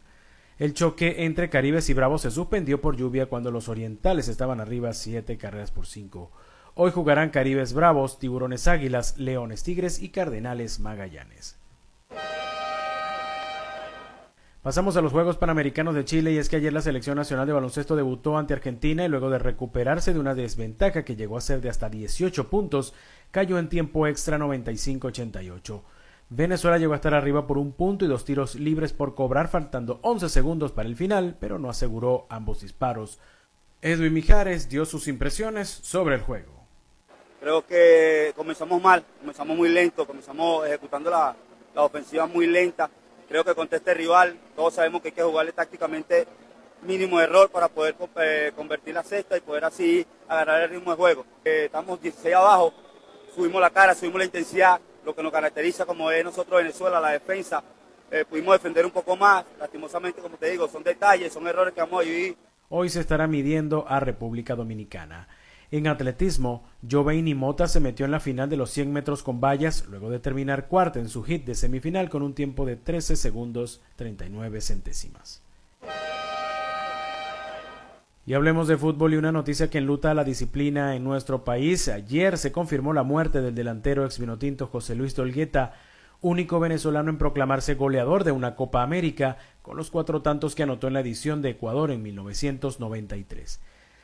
El 0.57 0.73
choque 0.73 1.25
entre 1.25 1.49
Caribes 1.49 1.89
y 1.89 1.93
Bravos 1.93 2.21
se 2.21 2.31
suspendió 2.31 2.79
por 2.79 2.95
lluvia 2.95 3.25
cuando 3.25 3.51
los 3.51 3.69
orientales 3.69 4.27
estaban 4.27 4.61
arriba 4.61 4.93
7 4.93 5.37
carreras 5.37 5.71
por 5.71 5.87
5. 5.87 6.31
Hoy 6.75 6.89
jugarán 6.89 7.29
Caribes 7.29 7.73
Bravos, 7.73 8.17
Tiburones 8.17 8.67
Águilas, 8.67 9.15
Leones 9.19 9.61
Tigres 9.61 10.01
y 10.01 10.09
Cardenales 10.09 10.79
Magallanes. 10.79 11.59
Pasamos 14.63 14.97
a 14.97 15.01
los 15.01 15.11
Juegos 15.11 15.37
Panamericanos 15.37 15.93
de 15.93 16.03
Chile 16.03 16.31
y 16.31 16.39
es 16.39 16.49
que 16.49 16.55
ayer 16.55 16.73
la 16.73 16.81
Selección 16.81 17.15
Nacional 17.15 17.45
de 17.45 17.53
Baloncesto 17.53 17.95
debutó 17.95 18.39
ante 18.39 18.55
Argentina 18.55 19.05
y 19.05 19.07
luego 19.07 19.29
de 19.29 19.37
recuperarse 19.37 20.13
de 20.13 20.19
una 20.19 20.33
desventaja 20.33 21.05
que 21.05 21.15
llegó 21.15 21.37
a 21.37 21.41
ser 21.41 21.61
de 21.61 21.69
hasta 21.69 21.89
18 21.89 22.49
puntos, 22.49 22.95
cayó 23.29 23.59
en 23.59 23.69
tiempo 23.69 24.07
extra 24.07 24.39
95-88. 24.39 25.81
Venezuela 26.29 26.79
llegó 26.79 26.93
a 26.93 26.95
estar 26.95 27.13
arriba 27.13 27.45
por 27.45 27.59
un 27.59 27.73
punto 27.73 28.03
y 28.03 28.07
dos 28.07 28.25
tiros 28.25 28.55
libres 28.55 28.93
por 28.93 29.13
cobrar 29.13 29.47
faltando 29.47 29.99
11 30.01 30.27
segundos 30.27 30.71
para 30.71 30.89
el 30.89 30.95
final, 30.95 31.37
pero 31.39 31.59
no 31.59 31.69
aseguró 31.69 32.25
ambos 32.29 32.61
disparos. 32.61 33.19
Edwin 33.83 34.13
Mijares 34.13 34.69
dio 34.69 34.85
sus 34.85 35.07
impresiones 35.07 35.69
sobre 35.69 36.15
el 36.15 36.21
juego. 36.21 36.62
Creo 37.43 37.67
que 37.67 38.31
comenzamos 38.37 38.81
mal, 38.81 39.03
comenzamos 39.19 39.57
muy 39.57 39.67
lento, 39.67 40.07
comenzamos 40.07 40.65
ejecutando 40.65 41.09
la, 41.09 41.35
la 41.75 41.83
ofensiva 41.83 42.25
muy 42.25 42.47
lenta. 42.47 42.89
Creo 43.27 43.43
que 43.43 43.53
contra 43.53 43.79
este 43.79 43.93
rival 43.93 44.39
todos 44.55 44.75
sabemos 44.75 45.01
que 45.01 45.09
hay 45.09 45.13
que 45.13 45.23
jugarle 45.23 45.51
tácticamente 45.51 46.25
mínimo 46.83 47.19
error 47.19 47.49
para 47.49 47.67
poder 47.67 47.97
eh, 48.21 48.53
convertir 48.55 48.93
la 48.93 49.03
cesta 49.03 49.35
y 49.35 49.41
poder 49.41 49.65
así 49.65 50.07
agarrar 50.29 50.61
el 50.61 50.69
ritmo 50.69 50.91
de 50.91 50.95
juego. 50.95 51.25
Eh, 51.43 51.63
estamos 51.65 52.01
16 52.01 52.33
abajo, 52.33 52.73
subimos 53.35 53.59
la 53.59 53.71
cara, 53.71 53.93
subimos 53.93 54.19
la 54.19 54.25
intensidad, 54.25 54.79
lo 55.03 55.13
que 55.13 55.21
nos 55.21 55.33
caracteriza 55.33 55.85
como 55.85 56.11
es 56.11 56.23
nosotros 56.23 56.61
Venezuela, 56.61 57.01
la 57.01 57.09
defensa. 57.09 57.61
Eh, 58.09 58.23
pudimos 58.23 58.55
defender 58.55 58.85
un 58.85 58.91
poco 58.91 59.17
más, 59.17 59.43
lastimosamente 59.59 60.21
como 60.21 60.37
te 60.37 60.49
digo, 60.49 60.69
son 60.69 60.81
detalles, 60.81 61.33
son 61.33 61.45
errores 61.45 61.73
que 61.73 61.81
vamos 61.81 61.99
a 61.99 62.05
vivir. 62.05 62.37
Hoy 62.69 62.87
se 62.87 63.01
estará 63.01 63.27
midiendo 63.27 63.85
a 63.85 63.99
República 63.99 64.55
Dominicana. 64.55 65.27
En 65.73 65.87
atletismo, 65.87 66.63
Joveini 66.87 67.33
Mota 67.33 67.67
se 67.67 67.79
metió 67.79 68.05
en 68.05 68.11
la 68.11 68.19
final 68.19 68.47
de 68.47 68.57
los 68.57 68.69
100 68.69 68.93
metros 68.93 69.23
con 69.23 69.41
vallas 69.41 69.87
luego 69.89 70.11
de 70.11 70.19
terminar 70.19 70.67
cuarta 70.67 70.99
en 70.99 71.09
su 71.09 71.23
hit 71.23 71.45
de 71.45 71.55
semifinal 71.55 72.11
con 72.11 72.21
un 72.21 72.35
tiempo 72.35 72.63
de 72.67 72.75
13 72.75 73.15
segundos 73.15 73.81
39 73.95 74.61
centésimas. 74.61 75.41
Y 78.27 78.35
hablemos 78.35 78.67
de 78.67 78.77
fútbol 78.77 79.15
y 79.15 79.17
una 79.17 79.31
noticia 79.31 79.71
que 79.71 79.79
enluta 79.79 80.11
a 80.11 80.13
la 80.13 80.23
disciplina 80.23 80.95
en 80.95 81.03
nuestro 81.03 81.43
país. 81.43 81.87
Ayer 81.87 82.37
se 82.37 82.51
confirmó 82.51 82.93
la 82.93 83.01
muerte 83.01 83.41
del 83.41 83.55
delantero 83.55 84.05
ex 84.05 84.19
vinotinto 84.19 84.67
José 84.67 84.93
Luis 84.93 85.15
Dolgueta, 85.15 85.73
único 86.21 86.59
venezolano 86.59 87.09
en 87.09 87.17
proclamarse 87.17 87.73
goleador 87.73 88.25
de 88.25 88.31
una 88.31 88.55
Copa 88.55 88.83
América, 88.83 89.37
con 89.63 89.75
los 89.75 89.89
cuatro 89.89 90.21
tantos 90.21 90.53
que 90.53 90.61
anotó 90.61 90.85
en 90.85 90.93
la 90.93 90.99
edición 90.99 91.41
de 91.41 91.49
Ecuador 91.49 91.89
en 91.89 92.03
1993. 92.03 93.59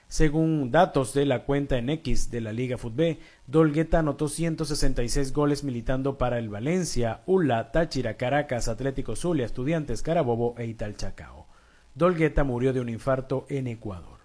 Según 0.10 0.72
datos 0.72 1.14
de 1.14 1.24
la 1.28 1.44
cuenta 1.44 1.78
en 1.78 1.92
X 1.92 2.32
de 2.32 2.42
la 2.42 2.52
Liga 2.52 2.80
Fútbol, 2.80 3.20
Dolgueta 3.46 4.00
anotó 4.00 4.28
166 4.28 5.34
goles 5.34 5.64
militando 5.64 6.18
para 6.18 6.40
el 6.40 6.50
Valencia, 6.50 7.22
Ula, 7.28 7.72
Táchira, 7.72 8.18
Caracas, 8.18 8.68
Atlético 8.68 9.16
Zulia, 9.16 9.46
Estudiantes, 9.46 10.02
Carabobo 10.02 10.56
e 10.58 10.66
Italchacao. 10.66 11.46
Dolgueta 11.94 12.44
murió 12.44 12.74
de 12.74 12.82
un 12.82 12.90
infarto 12.90 13.46
en 13.50 13.68
Ecuador. 13.68 14.18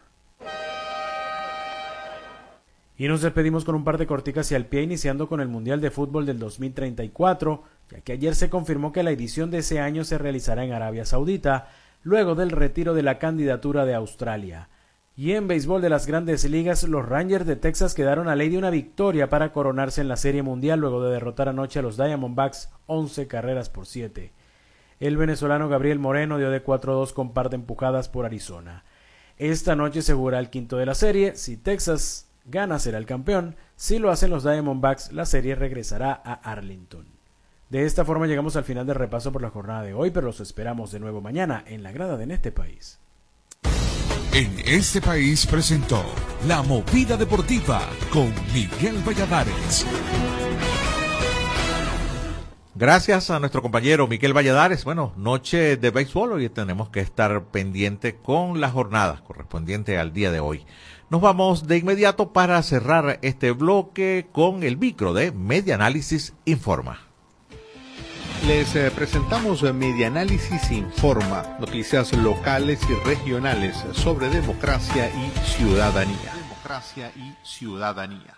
Y 2.96 3.06
nos 3.06 3.20
despedimos 3.20 3.66
con 3.66 3.74
un 3.74 3.84
par 3.84 3.98
de 3.98 4.06
corticas 4.06 4.46
hacia 4.46 4.56
el 4.56 4.64
pie, 4.64 4.80
iniciando 4.80 5.28
con 5.28 5.42
el 5.42 5.48
Mundial 5.48 5.82
de 5.82 5.90
Fútbol 5.90 6.24
del 6.24 6.38
2034, 6.38 7.62
ya 7.90 8.00
que 8.00 8.12
ayer 8.12 8.34
se 8.34 8.48
confirmó 8.48 8.90
que 8.90 9.02
la 9.02 9.10
edición 9.10 9.50
de 9.50 9.58
ese 9.58 9.80
año 9.80 10.04
se 10.04 10.16
realizará 10.16 10.64
en 10.64 10.72
Arabia 10.72 11.04
Saudita, 11.04 11.68
luego 12.02 12.34
del 12.34 12.52
retiro 12.52 12.94
de 12.94 13.02
la 13.02 13.18
candidatura 13.18 13.84
de 13.84 13.94
Australia. 13.94 14.70
Y 15.16 15.32
en 15.32 15.46
béisbol 15.46 15.80
de 15.80 15.90
las 15.90 16.08
grandes 16.08 16.44
ligas, 16.44 16.82
los 16.82 17.08
Rangers 17.08 17.46
de 17.46 17.54
Texas 17.54 17.94
quedaron 17.94 18.26
a 18.26 18.34
ley 18.34 18.48
de 18.48 18.58
una 18.58 18.70
victoria 18.70 19.28
para 19.28 19.52
coronarse 19.52 20.00
en 20.00 20.08
la 20.08 20.16
Serie 20.16 20.42
Mundial 20.42 20.80
luego 20.80 21.04
de 21.04 21.12
derrotar 21.12 21.48
anoche 21.48 21.78
a 21.78 21.82
los 21.82 21.96
Diamondbacks 21.96 22.70
11 22.86 23.28
carreras 23.28 23.70
por 23.70 23.86
7. 23.86 24.32
El 24.98 25.16
venezolano 25.16 25.68
Gabriel 25.68 26.00
Moreno 26.00 26.36
dio 26.38 26.50
de 26.50 26.64
4-2 26.64 27.12
con 27.12 27.32
parte 27.32 27.54
empujadas 27.54 28.08
por 28.08 28.24
Arizona. 28.24 28.82
Esta 29.38 29.76
noche 29.76 30.02
se 30.02 30.14
el 30.14 30.50
quinto 30.50 30.78
de 30.78 30.86
la 30.86 30.94
serie. 30.96 31.36
Si 31.36 31.56
Texas 31.56 32.28
gana, 32.44 32.80
será 32.80 32.98
el 32.98 33.06
campeón. 33.06 33.54
Si 33.76 34.00
lo 34.00 34.10
hacen 34.10 34.30
los 34.30 34.42
Diamondbacks, 34.42 35.12
la 35.12 35.26
serie 35.26 35.54
regresará 35.54 36.20
a 36.24 36.34
Arlington. 36.34 37.06
De 37.70 37.84
esta 37.84 38.04
forma 38.04 38.26
llegamos 38.26 38.56
al 38.56 38.64
final 38.64 38.84
del 38.84 38.96
repaso 38.96 39.30
por 39.30 39.42
la 39.42 39.50
jornada 39.50 39.82
de 39.82 39.94
hoy, 39.94 40.10
pero 40.10 40.26
los 40.26 40.40
esperamos 40.40 40.90
de 40.90 40.98
nuevo 40.98 41.20
mañana 41.20 41.62
en 41.66 41.84
la 41.84 41.92
grada 41.92 42.16
de 42.16 42.32
este 42.34 42.50
país. 42.50 42.98
En 44.34 44.52
este 44.66 45.00
país 45.00 45.46
presentó 45.46 46.04
La 46.48 46.60
Movida 46.64 47.16
Deportiva 47.16 47.80
con 48.12 48.34
Miguel 48.52 49.00
Valladares. 49.06 49.86
Gracias 52.74 53.30
a 53.30 53.38
nuestro 53.38 53.62
compañero 53.62 54.08
Miquel 54.08 54.36
Valladares. 54.36 54.84
Bueno, 54.84 55.12
noche 55.16 55.76
de 55.76 55.90
béisbol, 55.92 56.32
hoy 56.32 56.48
tenemos 56.48 56.88
que 56.88 56.98
estar 56.98 57.44
pendiente 57.44 58.16
con 58.16 58.60
la 58.60 58.70
jornada 58.70 59.22
correspondiente 59.24 59.98
al 59.98 60.12
día 60.12 60.32
de 60.32 60.40
hoy. 60.40 60.66
Nos 61.10 61.20
vamos 61.20 61.68
de 61.68 61.78
inmediato 61.78 62.32
para 62.32 62.60
cerrar 62.64 63.20
este 63.22 63.52
bloque 63.52 64.26
con 64.32 64.64
el 64.64 64.76
micro 64.78 65.14
de 65.14 65.30
Media 65.30 65.76
Análisis 65.76 66.34
Informa. 66.44 67.03
Les 68.46 68.76
eh, 68.76 68.90
presentamos 68.94 69.62
eh, 69.62 69.72
Media 69.72 70.08
Análisis 70.08 70.70
Informa, 70.70 71.56
noticias 71.58 72.12
locales 72.12 72.78
y 72.90 73.08
regionales 73.08 73.74
sobre 73.92 74.28
democracia 74.28 75.08
y 75.08 75.30
ciudadanía. 75.46 76.34
Democracia 76.42 77.10
y 77.16 77.32
ciudadanía. 77.42 78.34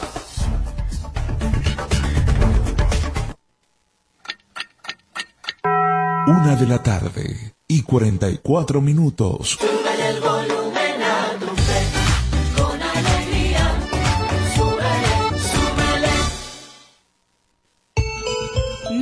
Una 6.27 6.55
de 6.55 6.65
la 6.65 6.81
tarde 6.81 7.53
y 7.67 7.81
44 7.81 8.79
minutos. 8.79 9.59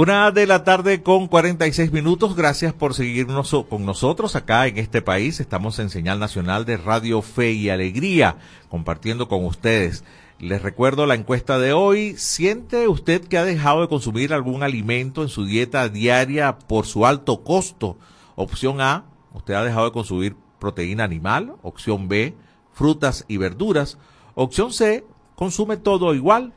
Una 0.00 0.30
de 0.30 0.46
la 0.46 0.62
tarde 0.62 1.02
con 1.02 1.26
46 1.26 1.90
minutos. 1.90 2.36
Gracias 2.36 2.72
por 2.72 2.94
seguirnos 2.94 3.50
con 3.68 3.84
nosotros 3.84 4.36
acá 4.36 4.68
en 4.68 4.78
este 4.78 5.02
país. 5.02 5.40
Estamos 5.40 5.80
en 5.80 5.90
señal 5.90 6.20
nacional 6.20 6.64
de 6.64 6.76
Radio 6.76 7.20
Fe 7.20 7.50
y 7.50 7.68
Alegría, 7.68 8.36
compartiendo 8.68 9.26
con 9.26 9.44
ustedes. 9.44 10.04
Les 10.38 10.62
recuerdo 10.62 11.04
la 11.04 11.16
encuesta 11.16 11.58
de 11.58 11.72
hoy. 11.72 12.14
¿Siente 12.16 12.86
usted 12.86 13.24
que 13.24 13.38
ha 13.38 13.44
dejado 13.44 13.80
de 13.80 13.88
consumir 13.88 14.32
algún 14.32 14.62
alimento 14.62 15.24
en 15.24 15.28
su 15.28 15.44
dieta 15.44 15.88
diaria 15.88 16.60
por 16.60 16.86
su 16.86 17.04
alto 17.04 17.42
costo? 17.42 17.98
Opción 18.36 18.80
A, 18.80 19.04
usted 19.32 19.54
ha 19.54 19.64
dejado 19.64 19.86
de 19.86 19.92
consumir 19.92 20.36
proteína 20.60 21.02
animal. 21.02 21.56
Opción 21.62 22.06
B, 22.06 22.36
frutas 22.72 23.24
y 23.26 23.36
verduras. 23.36 23.98
Opción 24.36 24.72
C, 24.72 25.04
consume 25.34 25.76
todo 25.76 26.14
igual. 26.14 26.52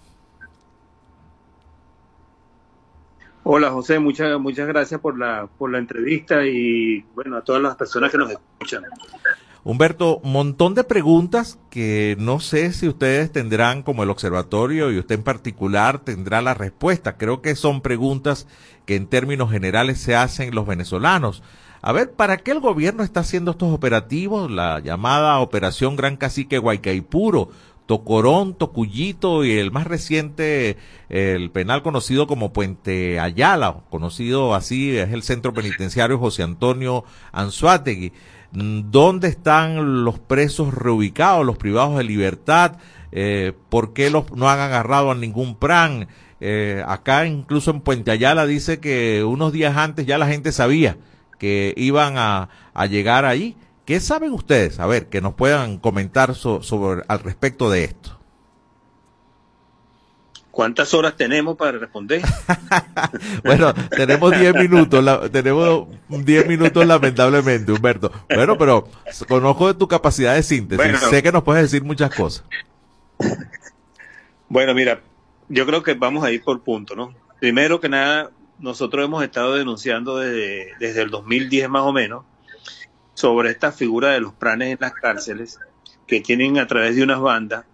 Hola 3.50 3.70
José, 3.70 3.98
muchas 3.98 4.38
muchas 4.38 4.68
gracias 4.68 5.00
por 5.00 5.18
la 5.18 5.48
por 5.56 5.72
la 5.72 5.78
entrevista 5.78 6.44
y 6.44 7.00
bueno 7.14 7.38
a 7.38 7.40
todas 7.40 7.62
las 7.62 7.76
personas 7.76 8.10
que 8.10 8.18
nos 8.18 8.30
escuchan. 8.30 8.82
Humberto, 9.64 10.20
montón 10.22 10.74
de 10.74 10.84
preguntas 10.84 11.58
que 11.70 12.14
no 12.18 12.40
sé 12.40 12.74
si 12.74 12.86
ustedes 12.86 13.32
tendrán 13.32 13.82
como 13.82 14.02
el 14.02 14.10
observatorio 14.10 14.92
y 14.92 14.98
usted 14.98 15.14
en 15.14 15.22
particular 15.22 16.00
tendrá 16.00 16.42
la 16.42 16.52
respuesta. 16.52 17.16
Creo 17.16 17.40
que 17.40 17.56
son 17.56 17.80
preguntas 17.80 18.46
que 18.84 18.96
en 18.96 19.06
términos 19.06 19.50
generales 19.50 19.98
se 19.98 20.14
hacen 20.14 20.54
los 20.54 20.66
venezolanos. 20.66 21.42
A 21.80 21.92
ver, 21.92 22.12
¿para 22.12 22.38
qué 22.38 22.50
el 22.50 22.60
gobierno 22.60 23.02
está 23.02 23.20
haciendo 23.20 23.52
estos 23.52 23.72
operativos? 23.72 24.50
La 24.50 24.80
llamada 24.80 25.38
Operación 25.38 25.96
Gran 25.96 26.16
Cacique 26.18 26.58
Guaycaipuro, 26.58 27.48
Tocorón, 27.88 28.52
Tocuyito 28.52 29.46
y 29.46 29.52
el 29.52 29.72
más 29.72 29.86
reciente, 29.86 30.76
el 31.08 31.50
penal 31.50 31.82
conocido 31.82 32.26
como 32.26 32.52
Puente 32.52 33.18
Ayala, 33.18 33.76
conocido 33.88 34.54
así, 34.54 34.94
es 34.94 35.10
el 35.10 35.22
centro 35.22 35.54
penitenciario 35.54 36.18
José 36.18 36.42
Antonio 36.42 37.04
Anzuategui. 37.32 38.12
¿Dónde 38.52 39.28
están 39.28 40.04
los 40.04 40.18
presos 40.18 40.74
reubicados, 40.74 41.46
los 41.46 41.56
privados 41.56 41.96
de 41.96 42.04
libertad? 42.04 42.76
Eh, 43.10 43.54
¿Por 43.70 43.94
qué 43.94 44.10
los, 44.10 44.30
no 44.32 44.50
han 44.50 44.60
agarrado 44.60 45.10
a 45.10 45.14
ningún 45.14 45.56
plan? 45.56 46.08
Eh, 46.40 46.84
acá 46.86 47.24
incluso 47.24 47.70
en 47.70 47.80
Puente 47.80 48.10
Ayala 48.10 48.44
dice 48.44 48.80
que 48.80 49.24
unos 49.24 49.50
días 49.50 49.78
antes 49.78 50.04
ya 50.04 50.18
la 50.18 50.26
gente 50.26 50.52
sabía 50.52 50.98
que 51.38 51.72
iban 51.78 52.18
a, 52.18 52.50
a 52.74 52.84
llegar 52.84 53.24
ahí. 53.24 53.56
¿Qué 53.88 54.00
saben 54.00 54.32
ustedes? 54.34 54.80
A 54.80 54.86
ver, 54.86 55.08
que 55.08 55.22
nos 55.22 55.32
puedan 55.32 55.78
comentar 55.78 56.34
so- 56.34 56.62
sobre 56.62 57.04
al 57.08 57.20
respecto 57.20 57.70
de 57.70 57.84
esto. 57.84 58.18
¿Cuántas 60.50 60.92
horas 60.92 61.16
tenemos 61.16 61.56
para 61.56 61.78
responder? 61.78 62.20
Bueno, 63.44 63.72
tenemos 63.88 64.38
10 64.38 64.54
minutos, 64.56 65.02
la- 65.02 65.26
tenemos 65.30 65.86
10 66.10 66.46
minutos 66.46 66.84
lamentablemente, 66.86 67.72
Humberto. 67.72 68.12
Bueno, 68.28 68.58
pero 68.58 68.86
conozco 69.26 69.68
de 69.68 69.72
tu 69.78 69.88
capacidad 69.88 70.34
de 70.34 70.42
síntesis. 70.42 70.84
Bueno. 70.84 70.98
sé 71.08 71.22
que 71.22 71.32
nos 71.32 71.42
puedes 71.42 71.62
decir 71.62 71.82
muchas 71.82 72.14
cosas. 72.14 72.44
Bueno, 74.50 74.74
mira, 74.74 75.00
yo 75.48 75.64
creo 75.64 75.82
que 75.82 75.94
vamos 75.94 76.24
a 76.24 76.30
ir 76.30 76.42
por 76.42 76.60
punto, 76.62 76.94
¿no? 76.94 77.14
Primero 77.40 77.80
que 77.80 77.88
nada, 77.88 78.30
nosotros 78.58 79.02
hemos 79.02 79.24
estado 79.24 79.54
denunciando 79.56 80.18
desde, 80.18 80.72
desde 80.78 81.00
el 81.02 81.08
2010 81.10 81.70
más 81.70 81.82
o 81.84 81.92
menos 81.94 82.24
sobre 83.18 83.50
esta 83.50 83.72
figura 83.72 84.10
de 84.10 84.20
los 84.20 84.32
planes 84.32 84.74
en 84.74 84.78
las 84.80 84.92
cárceles 84.92 85.58
que 86.06 86.20
tienen 86.20 86.56
a 86.56 86.68
través 86.68 86.94
de 86.94 87.02
unas 87.02 87.20
bandas 87.20 87.64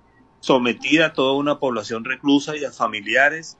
sometida 0.40 1.06
a 1.06 1.12
toda 1.12 1.34
una 1.34 1.58
población 1.58 2.02
reclusa 2.02 2.56
y 2.56 2.64
a 2.64 2.72
familiares 2.72 3.58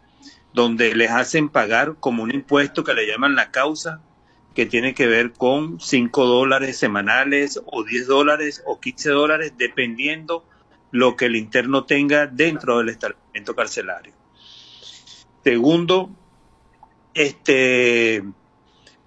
donde 0.55 0.95
les 0.95 1.11
hacen 1.11 1.51
pagar 1.51 1.97
como 2.01 2.23
un 2.23 2.35
impuesto 2.35 2.85
que 2.85 2.95
le 2.95 3.07
llaman 3.07 3.35
la 3.35 3.51
causa 3.51 4.01
que 4.55 4.65
tiene 4.65 4.95
que 4.95 5.07
ver 5.07 5.35
con 5.35 5.79
5 5.79 6.25
dólares 6.25 6.79
semanales 6.79 7.61
o 7.67 7.85
10 7.85 8.07
dólares 8.07 8.63
o 8.65 8.81
15 8.81 9.11
dólares 9.11 9.53
dependiendo 9.59 10.43
lo 10.91 11.17
que 11.17 11.27
el 11.27 11.37
interno 11.37 11.85
tenga 11.85 12.27
dentro 12.27 12.79
del 12.79 12.89
establecimiento 12.89 13.55
carcelario. 13.55 14.15
Segundo, 15.43 16.09
este, 17.13 18.25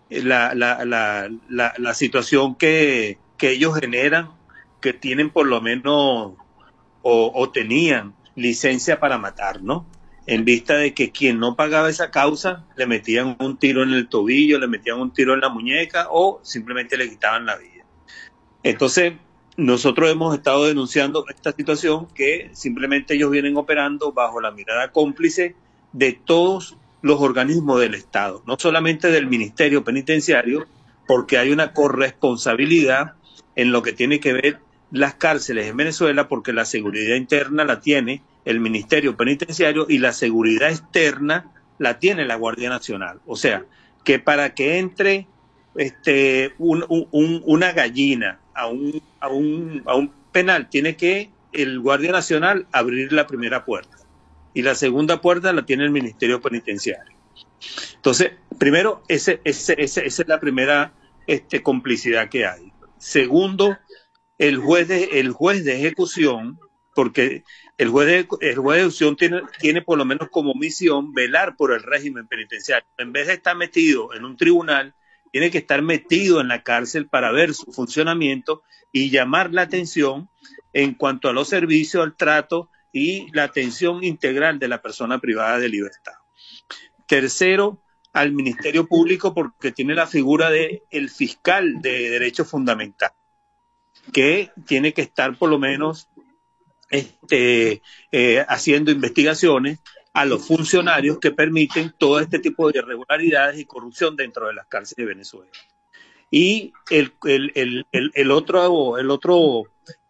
la, 0.10 0.54
la, 0.56 0.86
la, 0.86 1.74
la, 1.78 1.94
situación 1.94 2.56
que, 2.56 3.18
que 3.38 3.52
ellos 3.52 3.78
generan, 3.80 4.32
que 4.82 4.94
tienen 4.94 5.30
por 5.30 5.48
lo 5.48 5.62
menos 5.62 6.34
o, 7.02 7.32
o 7.34 7.50
tenían 7.52 8.14
licencia 8.36 9.00
para 9.00 9.18
matar, 9.18 9.62
¿no? 9.62 9.86
En 10.26 10.44
vista 10.46 10.76
de 10.76 10.94
que 10.94 11.12
quien 11.12 11.40
no 11.40 11.56
pagaba 11.56 11.90
esa 11.90 12.12
causa 12.12 12.66
le 12.76 12.86
metían 12.86 13.38
un 13.40 13.58
tiro 13.58 13.84
en 13.84 13.94
el 13.94 14.10
tobillo, 14.10 14.60
le 14.60 14.68
metían 14.68 15.00
un 15.00 15.12
tiro 15.14 15.34
en 15.34 15.42
la 15.42 15.50
muñeca 15.50 16.08
o 16.12 16.40
simplemente 16.44 16.98
le 16.98 17.10
quitaban 17.10 17.46
la 17.46 17.56
vida. 17.56 17.86
Entonces, 18.64 19.14
nosotros 19.56 20.12
hemos 20.12 20.36
estado 20.36 20.66
denunciando 20.66 21.26
esta 21.30 21.52
situación 21.52 22.08
que 22.14 22.50
simplemente 22.54 23.16
ellos 23.16 23.32
vienen 23.32 23.58
operando 23.58 24.12
bajo 24.12 24.40
la 24.40 24.52
mirada 24.52 24.92
cómplice 24.92 25.56
de 25.94 26.14
todos 26.14 26.78
los 27.02 27.22
organismos 27.22 27.80
del 27.80 27.94
Estado, 27.96 28.44
no 28.48 28.58
solamente 28.60 29.10
del 29.12 29.28
Ministerio 29.28 29.84
Penitenciario, 29.84 30.66
porque 31.08 31.38
hay 31.38 31.52
una 31.52 31.74
corresponsabilidad 31.74 33.14
en 33.56 33.72
lo 33.72 33.82
que 33.82 33.94
tiene 33.94 34.20
que 34.20 34.34
ver 34.34 34.60
las 34.92 35.16
cárceles 35.16 35.68
en 35.68 35.78
Venezuela, 35.78 36.28
porque 36.28 36.54
la 36.54 36.66
seguridad 36.66 37.16
interna 37.16 37.66
la 37.66 37.80
tiene 37.82 38.22
el 38.46 38.60
Ministerio 38.60 39.16
Penitenciario 39.18 39.86
y 39.90 39.98
la 40.00 40.14
seguridad 40.14 40.70
externa 40.70 41.52
la 41.78 42.00
tiene 42.00 42.26
la 42.26 42.36
Guardia 42.36 42.70
Nacional. 42.70 43.20
O 43.26 43.36
sea, 43.36 43.66
que 44.04 44.20
para 44.20 44.54
que 44.54 44.80
entre 44.80 45.28
este, 45.76 46.54
un- 46.58 46.86
un- 46.90 47.08
un- 47.12 47.42
una 47.46 47.72
gallina 47.74 48.40
a 48.54 48.68
un, 48.68 49.02
a, 49.20 49.28
un, 49.28 49.84
a 49.86 49.96
un 49.96 50.12
penal, 50.32 50.70
tiene 50.70 50.96
que 50.96 51.30
el 51.52 51.80
Guardia 51.80 52.12
Nacional 52.12 52.68
abrir 52.72 53.12
la 53.14 53.28
primera 53.28 53.66
puerta 53.66 53.98
y 54.58 54.64
la 54.64 54.74
segunda 54.74 55.22
puerta 55.22 55.54
la 55.54 55.68
tiene 55.68 55.84
el 55.84 55.92
Ministerio 55.92 56.42
Penitenciario. 56.42 57.16
Entonces, 57.94 58.32
primero, 58.58 59.04
ese, 59.08 59.40
ese, 59.44 59.76
ese- 59.78 60.04
esa 60.08 60.22
es 60.24 60.28
la 60.28 60.40
primera 60.40 60.94
este, 61.28 61.62
complicidad 61.62 62.28
que 62.28 62.48
hay. 62.48 62.72
Segundo, 62.98 63.78
el 64.40 64.58
juez 64.58 64.88
de, 64.88 65.20
el 65.20 65.30
juez 65.32 65.64
de 65.64 65.76
ejecución, 65.78 66.58
porque 66.96 67.44
el 67.78 67.90
juez 67.90 68.08
de, 68.08 68.28
el 68.50 68.56
juez 68.56 68.78
de 68.78 68.82
ejecución 68.82 69.16
tiene, 69.16 69.42
tiene 69.60 69.84
por 69.84 70.00
lo 70.00 70.06
menos 70.06 70.30
como 70.32 70.56
misión 70.56 71.14
velar 71.14 71.56
por 71.56 71.72
el 71.72 71.84
régimen 71.84 72.28
penitenciario. 72.28 72.88
En 72.98 73.14
vez 73.14 73.28
de 73.28 73.34
estar 73.34 73.56
metido 73.56 74.16
en 74.16 74.26
un 74.26 74.38
tribunal, 74.38 74.96
tiene 75.32 75.52
que 75.52 75.60
estar 75.60 75.84
metido 75.84 76.42
en 76.42 76.48
la 76.48 76.64
cárcel 76.64 77.08
para 77.08 77.32
ver 77.32 77.54
su 77.54 77.72
funcionamiento 77.72 78.64
y 78.92 79.12
llamar 79.12 79.54
la 79.54 79.62
atención 79.62 80.30
en 80.74 80.96
cuanto 80.96 81.30
a 81.30 81.34
los 81.34 81.48
servicios, 81.48 82.04
al 82.04 82.16
trato 82.16 82.72
y 82.98 83.28
la 83.32 83.44
atención 83.44 84.04
integral 84.04 84.58
de 84.58 84.68
la 84.68 84.82
persona 84.82 85.20
privada 85.20 85.60
de 85.60 85.70
libertad. 85.70 86.14
Tercero, 87.06 87.80
al 88.12 88.32
Ministerio 88.32 88.88
Público 88.88 89.34
porque 89.34 89.72
tiene 89.72 89.94
la 89.94 90.08
figura 90.08 90.50
de 90.50 90.84
el 90.90 91.10
fiscal 91.10 91.82
de 91.82 92.10
derechos 92.10 92.50
fundamentales, 92.50 93.16
que 94.12 94.52
tiene 94.66 94.94
que 94.94 95.04
estar 95.04 95.38
por 95.38 95.50
lo 95.50 95.60
menos 95.60 96.10
este, 96.90 97.82
eh, 98.12 98.46
haciendo 98.48 98.92
investigaciones 98.92 99.80
a 100.14 100.26
los 100.26 100.48
funcionarios 100.48 101.20
que 101.20 101.32
permiten 101.32 101.94
todo 101.96 102.20
este 102.20 102.40
tipo 102.40 102.72
de 102.72 102.80
irregularidades 102.80 103.60
y 103.60 103.66
corrupción 103.66 104.16
dentro 104.16 104.48
de 104.48 104.56
las 104.56 104.66
cárceles 104.66 105.06
de 105.06 105.14
Venezuela. 105.14 105.52
Y 106.32 106.74
el, 106.90 107.14
el, 107.24 107.52
el, 107.92 108.12
el, 108.14 108.32
otro, 108.32 108.98
el 108.98 109.12
otro, 109.12 109.66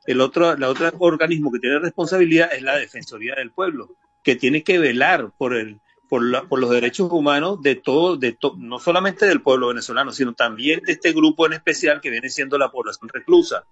el 0.07 0.21
otro, 0.21 0.55
la 0.57 0.69
otra 0.69 0.91
organismo 0.97 1.51
que 1.51 1.59
tiene 1.59 1.79
responsabilidad 1.79 2.51
es 2.53 2.61
la 2.63 2.77
Defensoría 2.77 3.35
del 3.35 3.51
Pueblo, 3.51 3.95
que 4.23 4.35
tiene 4.35 4.63
que 4.63 4.79
velar 4.79 5.31
por 5.37 5.53
el, 5.55 5.79
por, 6.09 6.23
la- 6.23 6.43
por 6.43 6.59
los 6.59 6.69
derechos 6.69 7.11
humanos 7.11 7.61
de 7.61 7.75
todo, 7.75 8.17
de 8.17 8.31
to- 8.31 8.55
no 8.57 8.79
solamente 8.79 9.25
del 9.27 9.41
pueblo 9.41 9.67
venezolano, 9.67 10.11
sino 10.11 10.33
también 10.33 10.79
de 10.85 10.93
este 10.93 11.11
grupo 11.13 11.45
en 11.45 11.53
especial 11.53 12.01
que 12.01 12.09
viene 12.09 12.29
siendo 12.29 12.57
la 12.57 12.71
población 12.71 13.09
reclusa. 13.13 13.65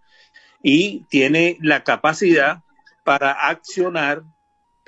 Y 0.62 1.06
tiene 1.10 1.58
la 1.62 1.84
capacidad 1.84 2.64
para 3.04 3.32
accionar 3.32 4.24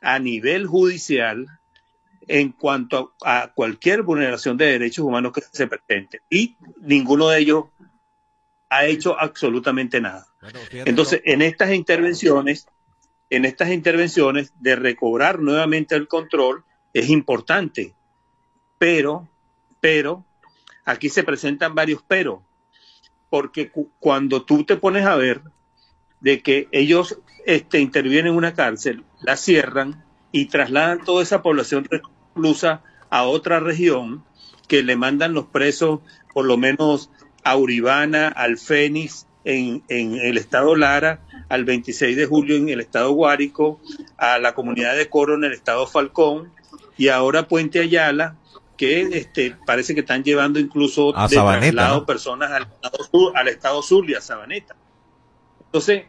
a 0.01 0.19
nivel 0.19 0.67
judicial 0.67 1.45
en 2.27 2.51
cuanto 2.51 3.13
a, 3.23 3.43
a 3.43 3.53
cualquier 3.53 4.01
vulneración 4.03 4.57
de 4.57 4.65
derechos 4.65 5.05
humanos 5.05 5.31
que 5.33 5.41
se 5.41 5.67
presente. 5.67 6.21
Y 6.29 6.57
ninguno 6.81 7.29
de 7.29 7.39
ellos 7.39 7.65
ha 8.69 8.85
hecho 8.85 9.19
absolutamente 9.19 10.01
nada. 10.01 10.27
Entonces, 10.85 11.21
en 11.25 11.41
estas 11.41 11.71
intervenciones, 11.73 12.67
en 13.29 13.45
estas 13.45 13.69
intervenciones 13.69 14.53
de 14.59 14.75
recobrar 14.75 15.39
nuevamente 15.39 15.95
el 15.95 16.07
control 16.07 16.63
es 16.93 17.09
importante, 17.09 17.93
pero, 18.77 19.27
pero, 19.79 20.25
aquí 20.85 21.09
se 21.09 21.23
presentan 21.23 21.75
varios 21.75 22.03
pero, 22.07 22.43
porque 23.29 23.69
cu- 23.71 23.89
cuando 23.99 24.43
tú 24.43 24.63
te 24.63 24.77
pones 24.77 25.05
a 25.05 25.15
ver 25.15 25.41
de 26.19 26.41
que 26.41 26.67
ellos 26.71 27.19
este, 27.45 27.79
intervienen 27.79 28.31
en 28.33 28.37
una 28.37 28.53
cárcel, 28.53 29.03
la 29.21 29.35
cierran 29.37 30.03
y 30.31 30.45
trasladan 30.45 31.03
toda 31.03 31.23
esa 31.23 31.41
población 31.41 31.85
reclusa 31.89 32.83
a 33.09 33.23
otra 33.23 33.59
región 33.59 34.23
que 34.67 34.83
le 34.83 34.95
mandan 34.95 35.33
los 35.33 35.45
presos, 35.47 36.01
por 36.33 36.45
lo 36.45 36.57
menos 36.57 37.09
a 37.43 37.55
Uribana, 37.55 38.27
al 38.27 38.57
Fénix 38.57 39.27
en, 39.43 39.83
en 39.87 40.15
el 40.15 40.37
estado 40.37 40.75
Lara, 40.75 41.21
al 41.49 41.65
26 41.65 42.15
de 42.17 42.25
julio 42.25 42.55
en 42.57 42.69
el 42.69 42.81
estado 42.81 43.11
Guárico, 43.11 43.79
a 44.17 44.39
la 44.39 44.53
comunidad 44.53 44.95
de 44.95 45.09
Coro 45.09 45.35
en 45.35 45.45
el 45.45 45.53
estado 45.53 45.87
Falcón 45.87 46.51
y 46.97 47.07
ahora 47.07 47.47
Puente 47.47 47.79
Ayala, 47.79 48.35
que 48.75 49.01
este, 49.01 49.55
parece 49.65 49.93
que 49.93 50.01
están 50.01 50.23
llevando 50.23 50.59
incluso 50.59 51.17
A 51.17 51.27
de 51.27 51.35
Sabaneta, 51.35 51.71
traslado 51.71 51.99
¿no? 52.01 52.05
personas 52.05 52.51
al 52.51 52.63
estado, 52.63 53.03
sur, 53.03 53.37
al 53.37 53.47
estado 53.47 53.81
Zulia, 53.81 54.17
a 54.19 54.21
Sabaneta. 54.21 54.75
Entonces, 55.65 56.03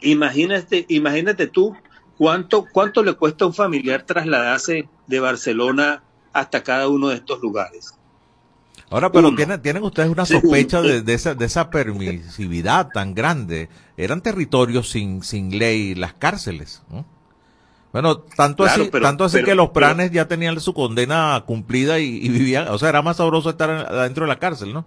Imagínate, 0.00 0.86
imagínate 0.88 1.46
tú 1.46 1.76
cuánto, 2.16 2.66
cuánto 2.72 3.02
le 3.02 3.14
cuesta 3.14 3.44
a 3.44 3.48
un 3.48 3.54
familiar 3.54 4.04
trasladarse 4.04 4.88
de 5.06 5.20
Barcelona 5.20 6.02
hasta 6.32 6.62
cada 6.62 6.88
uno 6.88 7.08
de 7.08 7.16
estos 7.16 7.40
lugares. 7.40 7.94
Ahora, 8.90 9.12
pero. 9.12 9.34
¿tienen, 9.34 9.62
tienen 9.62 9.82
ustedes 9.84 10.08
una 10.10 10.26
sospecha 10.26 10.82
de, 10.82 11.02
de 11.02 11.14
esa, 11.14 11.34
de 11.34 11.44
esa 11.44 11.70
permisividad 11.70 12.88
tan 12.92 13.14
grande. 13.14 13.68
Eran 13.96 14.20
territorios 14.20 14.90
sin, 14.90 15.22
sin 15.22 15.56
ley 15.58 15.94
las 15.94 16.14
cárceles. 16.14 16.82
¿no? 16.90 17.06
Bueno, 17.92 18.18
tanto 18.18 18.64
Claro, 18.64 18.82
así, 18.82 18.90
pero- 18.92 19.04
tanto 19.04 19.24
así 19.24 19.36
pero- 19.36 19.46
que 19.46 19.54
los 19.54 19.68
pero- 19.70 19.86
pranes 19.86 20.10
ya 20.10 20.26
tenían 20.28 20.58
su 20.60 20.74
condena 20.74 21.42
cumplida 21.46 21.98
y, 22.00 22.16
y 22.24 22.28
vivían, 22.28 22.68
o 22.68 22.78
sea, 22.78 22.88
era 22.88 23.02
más 23.02 23.16
sabroso 23.18 23.50
estar 23.50 23.70
en- 23.70 23.76
adentro 23.78 24.24
de 24.24 24.28
la 24.28 24.38
cárcel, 24.38 24.72
¿no? 24.72 24.84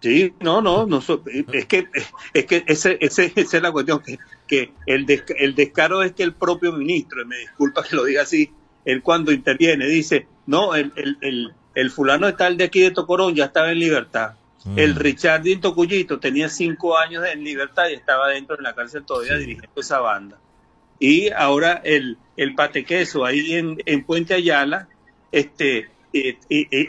Sí, 0.00 0.34
no, 0.40 0.60
no, 0.60 0.84
no 0.86 1.00
so- 1.00 1.22
es 1.52 1.66
que 1.66 1.86
es 2.34 2.44
que 2.46 2.64
ese, 2.66 2.98
ese- 3.00 3.32
esa 3.36 3.56
es 3.58 3.62
la 3.62 3.70
cuestión 3.70 4.00
que, 4.00 4.18
que 4.48 4.72
el, 4.86 5.06
desca- 5.06 5.36
el 5.38 5.54
descaro 5.54 6.02
es 6.02 6.12
que 6.12 6.22
el 6.24 6.34
propio 6.34 6.72
ministro, 6.72 7.22
y 7.22 7.26
me 7.26 7.38
disculpa 7.38 7.84
que 7.84 7.94
lo 7.94 8.04
diga 8.04 8.22
así, 8.22 8.52
él 8.84 9.02
cuando 9.02 9.30
interviene 9.32 9.86
dice, 9.86 10.26
no, 10.46 10.74
el, 10.74 10.92
el, 10.96 11.18
el, 11.20 11.52
el 11.74 11.90
fulano 11.90 12.26
de 12.26 12.32
tal 12.34 12.56
de 12.56 12.64
aquí 12.64 12.80
de 12.80 12.90
Tocorón 12.90 13.34
ya 13.34 13.46
estaba 13.46 13.70
en 13.72 13.78
libertad. 13.78 14.34
El 14.76 14.94
Richard 14.94 15.42
Tocuyito 15.60 16.20
tenía 16.20 16.48
cinco 16.48 16.96
años 16.96 17.24
en 17.26 17.42
libertad 17.42 17.88
y 17.90 17.94
estaba 17.94 18.28
dentro 18.28 18.56
de 18.56 18.62
la 18.62 18.74
cárcel 18.74 19.04
todavía 19.04 19.36
dirigiendo 19.36 19.80
esa 19.80 19.98
banda. 19.98 20.38
Y 21.00 21.30
ahora 21.30 21.80
el, 21.84 22.16
el 22.36 22.54
patequeso 22.54 23.24
ahí 23.24 23.54
en, 23.54 23.78
en 23.86 24.04
Puente 24.04 24.34
Ayala, 24.34 24.88
este, 25.32 25.88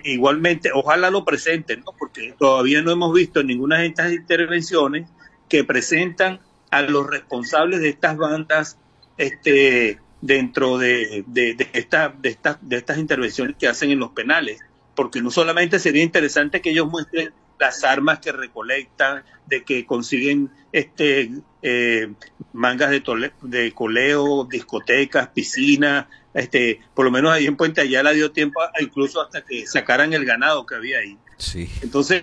igualmente, 0.03 0.69
ojalá 0.71 1.09
lo 1.09 1.25
presenten, 1.25 1.79
¿no? 1.79 1.93
porque 1.97 2.35
todavía 2.37 2.83
no 2.83 2.91
hemos 2.91 3.11
visto 3.11 3.41
ninguna 3.41 3.79
de 3.79 3.87
estas 3.87 4.11
intervenciones 4.11 5.09
que 5.49 5.63
presentan 5.63 6.39
a 6.69 6.83
los 6.83 7.07
responsables 7.07 7.79
de 7.79 7.89
estas 7.89 8.17
bandas 8.17 8.77
este, 9.17 9.99
dentro 10.21 10.77
de, 10.77 11.23
de, 11.27 11.53
de, 11.55 11.69
esta, 11.73 12.09
de, 12.09 12.29
estas 12.29 12.57
de 12.61 12.77
estas 12.77 12.97
intervenciones 12.97 13.55
que 13.57 13.67
hacen 13.67 13.91
en 13.91 13.99
los 13.99 14.11
penales, 14.11 14.61
porque 14.95 15.21
no 15.21 15.31
solamente 15.31 15.79
sería 15.79 16.03
interesante 16.03 16.61
que 16.61 16.71
ellos 16.71 16.87
muestren 16.89 17.33
las 17.59 17.83
armas 17.83 18.19
que 18.19 18.31
recolectan, 18.31 19.23
de 19.47 19.63
que 19.63 19.85
consiguen 19.85 20.49
este 20.71 21.31
eh, 21.61 22.13
mangas 22.51 22.89
de, 22.89 23.01
tole- 23.03 23.33
de 23.41 23.71
coleo, 23.73 24.45
discotecas, 24.49 25.29
piscinas, 25.29 26.07
este, 26.33 26.81
por 26.93 27.05
lo 27.05 27.11
menos 27.11 27.31
ahí 27.31 27.45
en 27.45 27.55
Puente 27.55 27.79
Ayala 27.81 28.11
dio 28.11 28.31
tiempo 28.31 28.61
a- 28.61 28.71
incluso 28.81 29.21
hasta 29.21 29.43
que 29.45 29.65
sacaran 29.67 30.13
el 30.13 30.25
ganado 30.25 30.65
que 30.65 30.75
había 30.75 30.99
ahí. 30.99 31.17
Sí. 31.37 31.69
Entonces, 31.81 32.21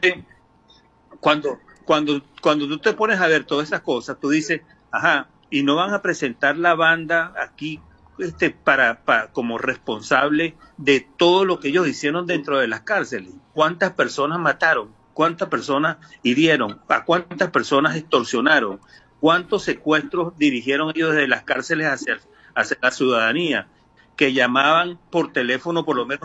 cuando, 1.20 1.60
cuando, 1.84 2.22
cuando 2.40 2.68
tú 2.68 2.78
te 2.78 2.92
pones 2.92 3.20
a 3.20 3.26
ver 3.26 3.44
todas 3.44 3.68
esas 3.68 3.80
cosas, 3.80 4.18
tú 4.20 4.30
dices, 4.30 4.60
ajá, 4.90 5.28
y 5.50 5.62
no 5.62 5.76
van 5.76 5.92
a 5.92 6.02
presentar 6.02 6.56
la 6.56 6.74
banda 6.74 7.32
aquí 7.40 7.80
este, 8.22 8.50
para, 8.50 9.04
para 9.04 9.32
como 9.32 9.58
responsable 9.58 10.54
de 10.76 11.06
todo 11.16 11.44
lo 11.44 11.60
que 11.60 11.68
ellos 11.68 11.88
hicieron 11.88 12.26
dentro 12.26 12.58
de 12.58 12.68
las 12.68 12.82
cárceles. 12.82 13.32
¿Cuántas 13.52 13.92
personas 13.92 14.38
mataron? 14.38 14.90
¿Cuántas 15.14 15.48
personas 15.48 15.98
hirieron? 16.22 16.80
¿A 16.88 17.04
cuántas 17.04 17.50
personas 17.50 17.96
extorsionaron? 17.96 18.80
¿Cuántos 19.20 19.64
secuestros 19.64 20.36
dirigieron 20.38 20.92
ellos 20.94 21.12
desde 21.12 21.28
las 21.28 21.42
cárceles 21.42 21.88
hacia, 21.88 22.18
hacia 22.54 22.78
la 22.80 22.90
ciudadanía? 22.90 23.68
que 24.16 24.34
llamaban 24.34 24.98
por 25.10 25.32
teléfono 25.32 25.86
por 25.86 25.96
lo 25.96 26.04
menos 26.04 26.24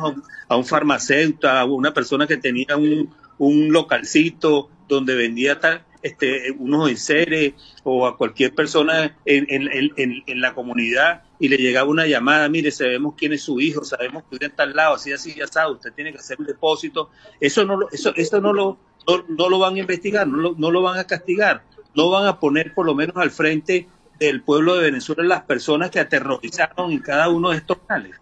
a 0.50 0.58
un, 0.58 0.64
a 0.64 0.64
farmacéutico, 0.66 1.48
a 1.48 1.64
una 1.64 1.94
persona 1.94 2.28
que 2.28 2.36
tenía 2.36 2.76
un, 2.76 3.16
un 3.38 3.72
localcito 3.72 4.70
donde 4.90 5.16
vendía 5.16 5.62
tal, 5.62 5.86
este, 6.06 6.52
unos 6.52 6.92
enseres 6.92 7.56
o 7.84 8.06
a 8.06 8.16
cualquier 8.16 8.54
persona 8.54 9.18
en, 9.26 9.48
en, 9.50 10.40
la 10.40 10.54
comunidad 10.54 11.24
y 11.40 11.48
le 11.48 11.58
llegaba 11.58 11.90
una 11.90 12.06
llamada, 12.06 12.48
mire, 12.48 12.70
sabemos 12.70 13.16
quién 13.18 13.34
es 13.34 13.42
su 13.42 13.60
hijo, 13.60 13.84
sabemos 13.84 14.24
que 14.30 14.36
usted 14.36 14.48
está 14.50 14.64
al 14.64 14.76
lado, 14.76 14.96
así, 14.96 15.12
así, 15.12 15.34
ya 15.34 15.48
sabe, 15.48 15.74
usted 15.74 15.94
tiene 15.94 16.12
que 16.12 16.20
hacer 16.20 16.40
un 16.40 16.46
depósito. 16.46 17.10
Eso 17.40 17.66
no 17.66 17.76
lo, 17.76 17.90
eso, 17.90 18.14
eso 18.16 18.40
no 18.40 18.54
lo, 18.54 18.78
no, 19.08 19.26
no 19.28 19.50
lo 19.50 19.58
van 19.58 19.78
a 19.78 19.80
investigar, 19.80 20.28
no 20.28 20.38
lo, 20.38 20.56
no 20.56 20.70
lo 20.70 20.84
van 20.84 21.00
a 21.00 21.06
castigar, 21.06 21.64
no 21.96 22.12
van 22.12 22.28
a 22.28 22.40
poner 22.40 22.76
por 22.76 22.86
lo 22.86 22.94
menos 22.94 23.18
al 23.18 23.32
frente 23.32 23.88
del 24.20 24.44
pueblo 24.44 24.76
de 24.76 24.84
Venezuela 24.84 25.24
las 25.24 25.44
personas 25.44 25.90
que 25.90 26.00
aterrorizaron 26.00 26.92
en 26.92 27.00
cada 27.00 27.30
uno 27.30 27.50
de 27.50 27.58
estos 27.58 27.80
canales. 27.80 28.16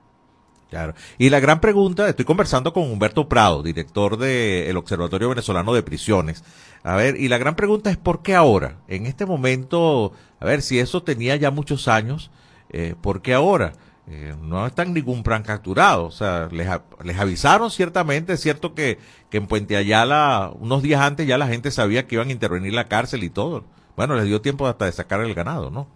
Claro. 0.73 0.95
Y 1.19 1.29
la 1.29 1.39
gran 1.39 1.61
pregunta, 1.61 2.09
estoy 2.09 2.25
conversando 2.25 2.73
con 2.73 2.91
Humberto 2.91 3.29
Prado, 3.29 3.61
director 3.61 4.17
del 4.17 4.75
Observatorio 4.75 5.29
Venezolano 5.29 5.71
de 5.71 5.83
Prisiones. 5.83 6.43
A 6.81 6.95
ver, 6.95 7.15
y 7.15 7.27
la 7.27 7.37
gran 7.37 7.55
pregunta 7.55 7.91
es 7.91 7.97
¿por 7.97 8.23
qué 8.23 8.33
ahora? 8.33 8.77
En 8.87 9.05
este 9.05 9.27
momento, 9.27 10.13
a 10.39 10.45
ver, 10.45 10.63
si 10.63 10.79
eso 10.79 11.03
tenía 11.03 11.35
ya 11.35 11.51
muchos 11.51 11.87
años, 11.87 12.31
eh, 12.71 12.95
¿por 12.99 13.21
qué 13.21 13.35
ahora? 13.35 13.73
Eh, 14.07 14.33
no 14.41 14.65
está 14.65 14.81
en 14.81 14.95
ningún 14.95 15.21
plan 15.21 15.43
capturado. 15.43 16.05
O 16.05 16.11
sea, 16.11 16.49
les, 16.51 16.67
les 17.03 17.19
avisaron 17.19 17.69
ciertamente, 17.69 18.33
es 18.33 18.41
cierto 18.41 18.73
que, 18.73 18.97
que 19.29 19.37
en 19.37 19.45
Puente 19.45 19.77
Ayala, 19.77 20.51
unos 20.59 20.81
días 20.81 21.01
antes 21.01 21.27
ya 21.27 21.37
la 21.37 21.47
gente 21.47 21.69
sabía 21.69 22.07
que 22.07 22.15
iban 22.15 22.29
a 22.29 22.31
intervenir 22.31 22.73
la 22.73 22.87
cárcel 22.87 23.23
y 23.23 23.29
todo. 23.29 23.63
Bueno, 23.95 24.15
les 24.15 24.25
dio 24.25 24.41
tiempo 24.41 24.65
hasta 24.65 24.85
de 24.85 24.91
sacar 24.91 25.21
el 25.21 25.35
ganado, 25.35 25.69
¿no? 25.69 25.87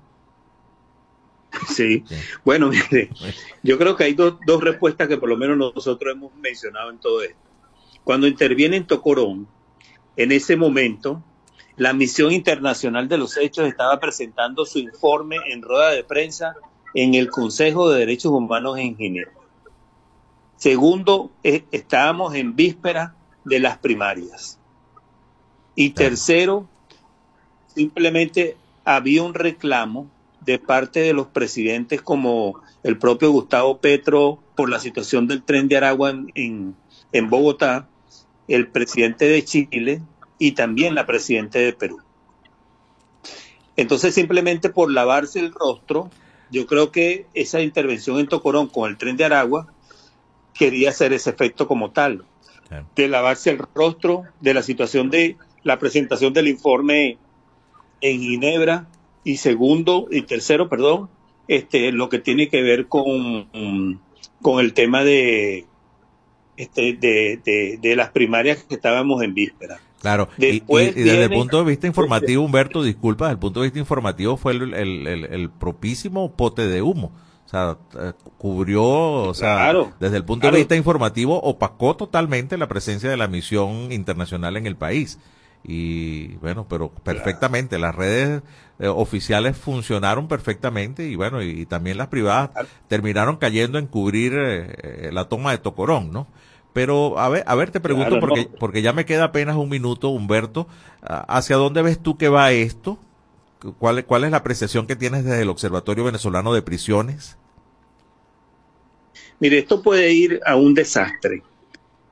Sí. 1.68 2.04
Bueno, 2.44 2.70
mire, 2.92 3.10
yo 3.64 3.78
creo 3.78 3.96
que 3.96 4.06
hay 4.06 4.14
dos, 4.14 4.36
dos 4.46 4.64
respuestas 4.64 5.08
que 5.08 5.18
por 5.18 5.30
lo 5.30 5.38
menos 5.38 5.58
nosotros 5.58 6.14
hemos 6.14 6.34
mencionado 6.36 6.90
en 6.92 7.00
todo 7.00 7.22
esto. 7.22 7.38
Cuando 8.04 8.28
interviene 8.28 8.78
en 8.78 8.88
Tocorón, 8.88 9.48
en 10.16 10.32
ese 10.32 10.56
momento, 10.56 11.24
la 11.76 11.94
misión 11.94 12.32
internacional 12.32 13.08
de 13.08 13.18
los 13.18 13.38
hechos 13.38 13.68
estaba 13.68 14.00
presentando 14.00 14.66
su 14.66 14.80
informe 14.80 15.38
en 15.52 15.62
rueda 15.62 15.92
de 15.92 16.04
prensa 16.04 16.56
en 16.94 17.14
el 17.14 17.30
Consejo 17.30 17.90
de 17.90 18.00
Derechos 18.00 18.32
Humanos 18.32 18.78
en 18.80 18.98
Ginebra. 18.98 19.34
Segundo, 20.56 21.30
eh, 21.44 21.66
estábamos 21.72 22.34
en 22.34 22.56
víspera 22.56 23.16
de 23.46 23.60
las 23.60 23.78
primarias. 23.78 24.58
Y 25.76 25.92
tercero, 25.92 26.68
simplemente 27.76 28.58
había 28.84 29.22
un 29.22 29.36
reclamo 29.36 30.10
de 30.48 30.60
parte 30.60 31.02
de 31.02 31.12
los 31.12 31.28
presidentes 31.28 32.02
como 32.02 32.62
el 32.82 32.98
propio 32.98 33.32
Gustavo 33.32 33.80
Petro 33.80 34.40
por 34.56 34.70
la 34.70 34.80
situación 34.80 35.28
del 35.28 35.44
tren 35.44 35.68
de 35.68 35.76
Aragua 35.76 36.10
en, 36.10 36.32
en, 36.36 36.76
en 37.12 37.30
Bogotá, 37.30 37.90
el 38.48 38.70
presidente 38.70 39.26
de 39.26 39.44
Chile 39.44 40.02
y 40.40 40.54
también 40.54 40.96
la 40.96 41.06
presidenta 41.06 41.60
de 41.60 41.74
Perú. 41.74 42.00
Entonces 43.76 44.16
simplemente 44.16 44.70
por 44.70 44.90
lavarse 44.90 45.42
el 45.42 45.52
rostro, 45.52 46.10
yo 46.50 46.66
creo 46.66 46.94
que 46.94 47.26
esa 47.34 47.60
intervención 47.60 48.18
en 48.18 48.28
Tocorón 48.28 48.68
con 48.68 48.90
el 48.90 48.98
tren 48.98 49.18
de 49.18 49.26
Aragua 49.26 49.68
quería 50.54 50.92
hacer 50.92 51.12
ese 51.12 51.30
efecto 51.30 51.68
como 51.68 51.92
tal, 51.92 52.24
de 52.96 53.08
lavarse 53.10 53.50
el 53.50 53.60
rostro 53.76 54.24
de 54.40 54.54
la 54.54 54.64
situación 54.64 55.10
de 55.10 55.36
la 55.64 55.78
presentación 55.78 56.32
del 56.32 56.48
informe 56.48 57.18
en 58.00 58.22
Ginebra 58.22 58.88
y 59.32 59.38
segundo 59.38 60.08
y 60.12 60.22
tercero, 60.22 60.70
perdón, 60.70 61.10
este 61.48 61.92
lo 61.92 62.10
que 62.10 62.20
tiene 62.20 62.50
que 62.50 62.62
ver 62.62 62.88
con, 62.88 63.50
con 64.42 64.60
el 64.60 64.74
tema 64.74 65.04
de 65.04 65.66
este 66.56 66.94
de, 66.94 67.40
de, 67.44 67.78
de 67.82 67.96
las 67.96 68.10
primarias 68.10 68.64
que 68.64 68.76
estábamos 68.76 69.22
en 69.22 69.34
víspera. 69.34 69.80
Claro, 70.02 70.30
y- 70.38 70.46
y, 70.46 70.52
Después 70.60 70.96
y 70.96 71.02
desde 71.02 71.24
el 71.26 71.32
punto 71.32 71.58
de 71.60 71.70
vista 71.70 71.88
informativo, 71.88 72.44
Humberto, 72.44 72.84
disculpa, 72.84 73.26
desde 73.26 73.34
el 73.34 73.40
punto 73.40 73.62
de 73.62 73.68
vista 73.68 73.80
informativo 73.80 74.38
fue 74.38 74.54
el, 74.54 74.74
el, 74.74 75.08
el- 75.08 75.26
el 75.26 75.50
propísimo 75.50 76.32
pote 76.32 76.68
de 76.68 76.82
humo. 76.82 77.12
O 77.46 77.50
sea, 77.50 77.78
eh, 78.00 78.12
cubrió, 78.38 78.84
o 78.84 79.34
sea, 79.34 79.56
Claro, 79.56 79.94
desde 80.00 80.18
el 80.18 80.26
punto 80.26 80.42
claro. 80.42 80.56
de 80.56 80.62
vista 80.62 80.76
informativo, 80.76 81.40
opacó 81.42 81.96
totalmente 81.96 82.58
la 82.58 82.68
presencia 82.68 83.10
de 83.10 83.16
la 83.18 83.28
misión 83.28 83.92
internacional 83.92 84.58
en 84.58 84.68
el 84.68 84.76
país. 84.76 85.18
Y 85.64 86.36
bueno, 86.36 86.66
pero 86.70 86.90
perfectamente, 86.92 87.80
las 87.80 87.96
redes 87.96 88.42
eh, 88.80 88.88
oficiales 88.88 89.58
funcionaron 89.58 90.28
perfectamente 90.28 91.06
y 91.08 91.16
bueno, 91.16 91.42
y, 91.42 91.50
y 91.62 91.66
también 91.66 91.98
las 91.98 92.08
privadas 92.08 92.52
terminaron 92.88 93.38
cayendo 93.38 93.80
en 93.80 93.88
cubrir 93.88 94.34
eh, 94.36 94.76
eh, 95.08 95.10
la 95.14 95.26
toma 95.30 95.52
de 95.52 95.58
Tocorón, 95.60 96.12
¿no? 96.12 96.28
Pero 96.74 97.18
a 97.20 97.30
ver, 97.30 97.44
a 97.48 97.56
ver, 97.56 97.72
te 97.72 97.80
pregunto 97.80 98.20
Claro, 98.20 98.20
porque, 98.20 98.48
no. 98.52 98.58
porque 98.60 98.82
ya 98.84 98.94
me 98.94 99.06
queda 99.06 99.26
apenas 99.26 99.56
un 99.56 99.70
minuto, 99.70 100.10
Humberto. 100.10 100.68
¿Hacia 101.02 101.56
dónde 101.56 101.82
ves 101.82 102.00
tú 102.04 102.18
que 102.18 102.30
va 102.30 102.52
esto? 102.52 103.00
¿Cuál, 103.80 104.06
¿Cuál 104.06 104.24
es 104.26 104.32
la 104.32 104.38
apreciación 104.38 104.88
que 104.88 104.96
tienes 104.96 105.26
desde 105.26 105.42
el 105.44 105.50
Observatorio 105.50 106.04
Venezolano 106.06 106.54
de 106.54 106.62
Prisiones? 106.62 107.38
Mire, 109.40 109.60
esto 109.60 109.82
puede 109.82 110.12
ir 110.14 110.40
a 110.46 110.56
un 110.56 110.74
desastre, 110.74 111.44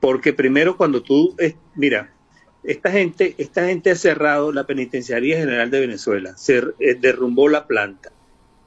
porque 0.00 0.32
primero 0.32 0.76
cuando 0.78 1.02
tú, 1.02 1.34
es- 1.38 1.56
mira, 1.74 2.15
esta 2.66 2.90
gente, 2.90 3.34
esta 3.38 3.66
gente 3.66 3.90
ha 3.90 3.94
cerrado 3.96 4.52
la 4.52 4.64
Penitenciaría 4.66 5.38
General 5.38 5.70
de 5.70 5.80
Venezuela, 5.80 6.32
cer- 6.36 6.74
eh, 6.80 6.94
derrumbó 7.00 7.48
la 7.48 7.66
planta, 7.66 8.12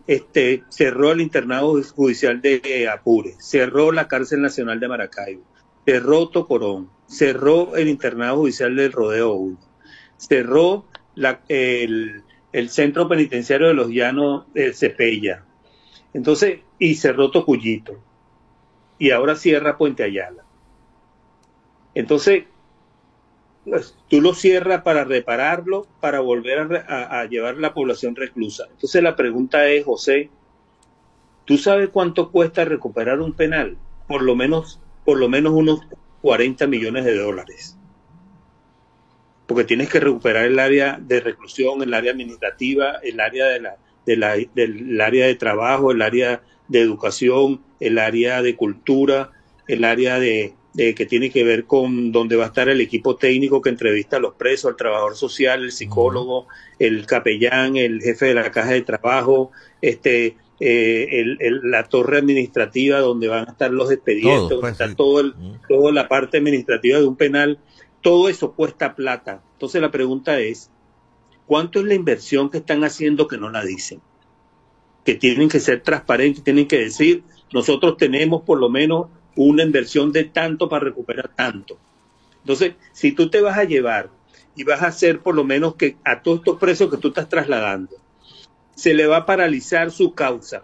este, 0.08 0.64
cerró 0.70 1.12
el 1.12 1.22
internado 1.22 1.82
judicial 1.95 2.41
de 2.41 2.62
eh, 2.64 2.88
Apure, 2.89 3.36
cerró 3.39 3.91
la 3.91 4.08
cárcel 4.08 4.41
nacional 4.41 4.80
de 4.80 4.88
Maracaibo, 4.88 5.43
cerró 5.86 6.30
Tocorón, 6.30 6.89
cerró 7.08 7.76
el 7.76 7.88
internado 7.89 8.38
judicial 8.38 8.76
del 8.76 8.91
Rodeo 8.91 9.34
1, 9.34 9.58
cerró 10.18 10.86
el- 11.47 12.24
centro 12.70 13.08
penitenciario 13.08 13.68
de 13.68 13.74
los 13.74 13.89
Llanos 13.89 14.45
de 14.54 14.74
Cepella. 14.74 15.43
Entonces, 16.14 16.60
y 16.80 16.95
cerró 16.95 17.30
Tocuyito. 17.32 18.00
Y 18.97 19.12
ahora 19.12 19.36
cierra 19.36 19.78
Puente 19.78 20.04
Ayala. 20.04 20.43
Entonces, 21.95 22.45
tú 24.07 24.22
lo 24.22 24.34
cierras 24.34 24.82
para 24.84 25.03
repararlo, 25.03 25.88
para 25.99 26.20
volver 26.20 26.59
a, 26.59 26.86
a- 26.88 27.22
a 27.22 27.26
llevar 27.26 27.57
la 27.57 27.74
población 27.74 28.15
reclusa. 28.15 28.65
Entonces 28.72 29.01
la 29.03 29.15
pregunta 29.15 29.67
es, 29.70 29.86
José, 29.86 30.30
¿tú 31.45 31.57
sabes 31.57 31.89
cuánto 31.89 32.32
cuesta 32.32 32.65
recuperar 32.65 33.20
un 33.20 33.34
penal? 33.34 33.78
Por 34.07 34.22
lo 34.22 34.36
menos, 34.36 34.80
por 35.05 35.17
lo 35.20 35.30
menos 35.30 35.53
unos 35.53 35.82
40 36.22 36.67
millones 36.67 37.05
de 37.05 37.17
dólares. 37.17 37.78
Porque 39.47 39.63
tienes 39.63 39.89
que 39.89 39.99
recuperar 39.99 40.45
el 40.45 40.59
área 40.59 40.99
de 41.01 41.20
reclusión, 41.22 41.82
el 41.82 41.93
área 41.93 42.11
administrativa, 42.11 42.99
el 43.01 43.20
área 43.20 43.47
de 43.47 43.59
la, 43.61 43.78
de 44.05 44.17
la- 44.17 44.36
del 44.53 45.01
área 45.01 45.26
de 45.26 45.36
trabajo, 45.36 45.91
el 45.91 46.01
área 46.01 46.41
de 46.67 46.82
educación, 46.82 47.61
el 47.80 47.97
área 47.97 48.41
de 48.43 48.55
cultura, 48.55 49.32
el 49.67 49.84
área 49.86 50.20
de, 50.20 50.53
que 50.76 51.05
tiene 51.05 51.30
que 51.32 51.43
ver 51.43 51.65
con 51.65 52.11
donde 52.11 52.36
va 52.36 52.45
a 52.45 52.47
estar 52.47 52.70
el 52.70 52.80
equipo 52.80 53.15
técnico 53.15 53.61
que 53.61 53.70
entrevista 53.70 54.17
a 54.17 54.20
los 54.20 54.36
presos, 54.36 54.72
el 54.72 54.78
trabajador 54.78 55.15
social, 55.15 55.63
el 55.63 55.72
psicólogo, 55.72 56.47
el 56.78 57.05
capellán, 57.05 57.76
el 57.76 58.01
jefe 58.01 58.28
de 58.28 58.34
la 58.36 58.51
caja 58.51 58.72
de 58.72 58.82
trabajo, 58.84 59.51
este, 59.82 60.38
eh, 60.59 61.07
el- 61.11 61.38
el- 61.39 61.61
la 61.72 61.84
torre 61.84 62.17
administrativa 62.20 62.99
donde 62.99 63.28
van 63.28 63.47
a 63.47 63.51
estar 63.51 63.72
los 63.72 63.91
expedientes, 63.91 64.36
Todo, 64.41 64.49
donde 64.49 64.61
pues, 64.61 64.72
está 64.74 64.88
sí. 64.89 64.95
todo 64.95 65.20
el, 65.22 65.34
toda 65.67 65.91
la 65.91 66.07
parte 66.07 66.38
administrativa 66.38 66.99
de 66.99 67.05
un 67.07 67.15
penal, 67.15 67.59
todo 68.01 68.30
eso 68.30 68.51
cuesta 68.53 68.95
plata. 68.95 69.41
Entonces 69.53 69.82
la 69.82 69.89
pregunta 69.91 70.39
es, 70.39 70.70
¿cuánto 71.47 71.80
es 71.80 71.86
la 71.86 71.95
inversión 71.95 72.49
que 72.49 72.59
están 72.59 72.84
haciendo 72.84 73.28
que 73.28 73.38
no 73.38 73.49
la 73.49 73.63
dicen? 73.65 74.01
Que 75.03 75.15
tienen 75.15 75.49
que 75.49 75.59
ser 75.59 75.82
transparentes, 75.82 76.43
tienen 76.43 76.67
que 76.67 76.78
decir, 76.78 77.24
nosotros 77.51 77.97
tenemos 77.97 78.43
por 78.43 78.59
lo 78.59 78.70
menos 78.70 79.07
una 79.36 79.63
inversión 79.63 80.11
de 80.11 80.25
tanto 80.25 80.69
para 80.69 80.86
recuperar 80.86 81.30
tanto. 81.36 81.77
Entonces, 82.41 82.75
si 82.93 83.11
tú 83.11 83.30
te 83.30 83.41
vas 83.41 83.57
a 83.57 83.63
llevar 83.63 84.09
y 84.55 84.63
vas 84.63 84.82
a 84.82 84.88
hacer 84.88 85.19
por 85.19 85.36
lo 85.36 85.43
menos 85.43 85.75
que 85.75 85.97
a 86.03 86.21
todos 86.21 86.39
estos 86.39 86.57
presos 86.57 86.89
que 86.89 86.97
tú 86.97 87.09
estás 87.09 87.30
trasladando, 87.30 87.95
se 88.75 88.93
le 88.93 89.07
va 89.07 89.17
a 89.17 89.25
paralizar 89.25 89.91
su 89.91 90.13
causa. 90.13 90.63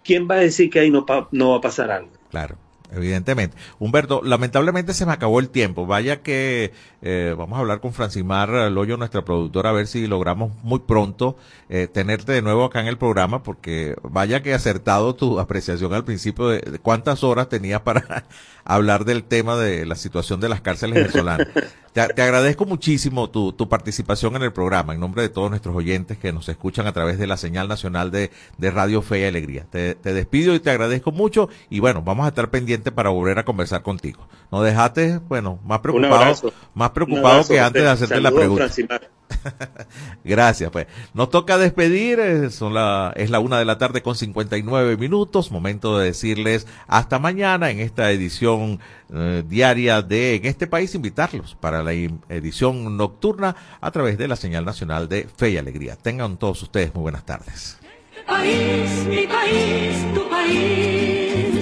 ¿quién 0.05 0.29
va 0.31 0.37
a 0.37 0.41
decir 0.41 0.71
que 0.71 0.81
ahí 0.81 0.91
no, 0.91 1.05
no 1.33 1.51
va 1.51 1.57
a 1.57 1.61
pasar 1.61 1.91
algo? 1.91 2.13
Claro, 2.31 2.57
evidentemente. 2.93 3.57
Humberto, 3.79 4.21
lamentablemente 4.23 4.95
se 4.95 5.07
me 5.07 5.13
acabó 5.13 5.41
el 5.41 5.49
tiempo. 5.49 5.87
Vaya 5.87 6.23
que 6.23 6.73
eh, 7.03 7.35
vamos 7.37 7.57
a 7.57 7.61
hablar 7.61 7.81
con 7.81 7.93
Francimar 7.93 8.49
Loyo, 8.71 8.97
nuestra 8.97 9.25
productora, 9.25 9.71
a 9.71 9.73
ver 9.73 9.87
si 9.87 10.07
logramos 10.07 10.53
muy 10.63 10.81
pronto 10.81 11.37
eh, 11.69 11.89
tenerte 11.89 12.33
de 12.33 12.43
nuevo 12.43 12.65
acá 12.65 12.81
en 12.81 12.87
el 12.87 12.99
programa, 12.99 13.43
porque 13.43 13.97
vaya 14.03 14.43
que 14.43 14.55
acertado 14.55 15.15
tu 15.15 15.41
apreciación 15.41 15.95
al 15.95 16.05
principio 16.05 16.49
de, 16.49 16.61
de 16.61 16.79
cuántas 16.79 17.25
horas 17.25 17.49
tenías 17.49 17.81
para 17.81 18.25
hablar 18.67 19.05
del 19.05 19.25
tema 19.25 19.57
de 19.57 19.87
la 19.87 19.95
situación 19.95 20.41
de 20.41 20.49
las 20.49 20.61
cárceles 20.61 20.97
venezolanas. 20.97 21.49
Te, 21.93 22.07
te 22.09 22.23
agradezco 22.23 22.67
muchísimo 22.67 23.31
tu, 23.31 23.53
tu 23.53 23.69
participación 23.71 24.37
en 24.37 24.43
el 24.43 24.53
programa, 24.53 24.93
en 24.93 25.01
nombre 25.01 25.23
de 25.23 25.29
todos 25.31 25.49
nuestros 25.49 25.75
oyentes 25.75 26.19
que 26.19 26.33
nos 26.33 26.49
escuchan 26.49 26.87
a 26.87 26.93
través 26.93 27.19
de 27.19 27.27
la 27.27 27.39
señal 27.39 27.69
nacional 27.69 28.11
de, 28.11 28.31
de 28.59 28.71
Radio 28.71 29.01
Fe 29.01 29.21
y 29.21 29.25
Alegría. 29.25 29.67
Te, 29.71 29.95
te 29.95 30.13
despido 30.13 30.55
y 30.55 30.61
te 30.61 30.71
agradezco 30.71 31.11
mucho 31.13 31.49
y 31.71 31.81
bueno, 31.81 32.03
vamos 32.03 32.27
a 32.27 32.29
estar 32.29 32.51
pendientes 32.51 32.93
para 32.93 33.09
volver 33.11 33.39
a 33.39 33.45
conversar 33.45 33.83
contigo. 33.83 34.29
Nos 34.51 34.63
dejaste, 34.63 35.21
bueno, 35.29 35.59
más 35.65 35.81
preocupado, 35.81 36.53
más 36.75 36.91
preocupado 36.91 37.47
que 37.47 37.61
antes 37.61 37.83
de 37.83 37.89
hacerte 37.89 38.21
la 38.21 38.31
pregunta. 38.31 38.65
Francimar. 38.65 39.16
Gracias, 40.25 40.71
pues. 40.71 40.87
Nos 41.15 41.31
toca 41.31 41.59
despedir, 41.59 42.21
eh, 42.21 42.51
son 42.51 42.75
la, 42.75 43.13
es 43.17 43.31
la 43.31 43.41
una 43.41 43.59
de 43.59 43.65
la 43.65 43.79
tarde 43.79 44.03
con 44.03 44.17
59 44.17 44.97
minutos, 44.97 45.51
momento 45.51 45.99
de 45.99 46.07
decirles 46.07 46.67
hasta 46.87 47.19
mañana 47.19 47.71
en 47.71 47.81
esta 47.81 48.11
edición 48.11 48.81
eh, 49.13 49.45
diaria 49.47 50.03
de 50.03 50.37
En 50.37 50.47
este 50.47 50.67
país, 50.67 50.95
invitarlos 50.95 51.55
para 51.55 51.83
la 51.83 51.93
edición 51.93 52.97
nocturna 52.97 53.57
a 53.81 53.91
través 53.91 54.19
de 54.19 54.29
la 54.29 54.37
señal 54.37 54.65
nacional 54.65 55.09
de 55.09 55.29
Fe 55.37 55.51
y 55.51 55.57
Alegría. 55.57 55.97
Tengan 55.97 56.37
todos 56.37 56.63
ustedes 56.63 56.95
muy 56.95 57.03
buenas 57.03 57.25
tardes. 57.25 57.79
país, 58.27 59.07
mi 59.09 59.27
país, 59.27 60.15
tu 60.15 60.29
país. 60.29 61.46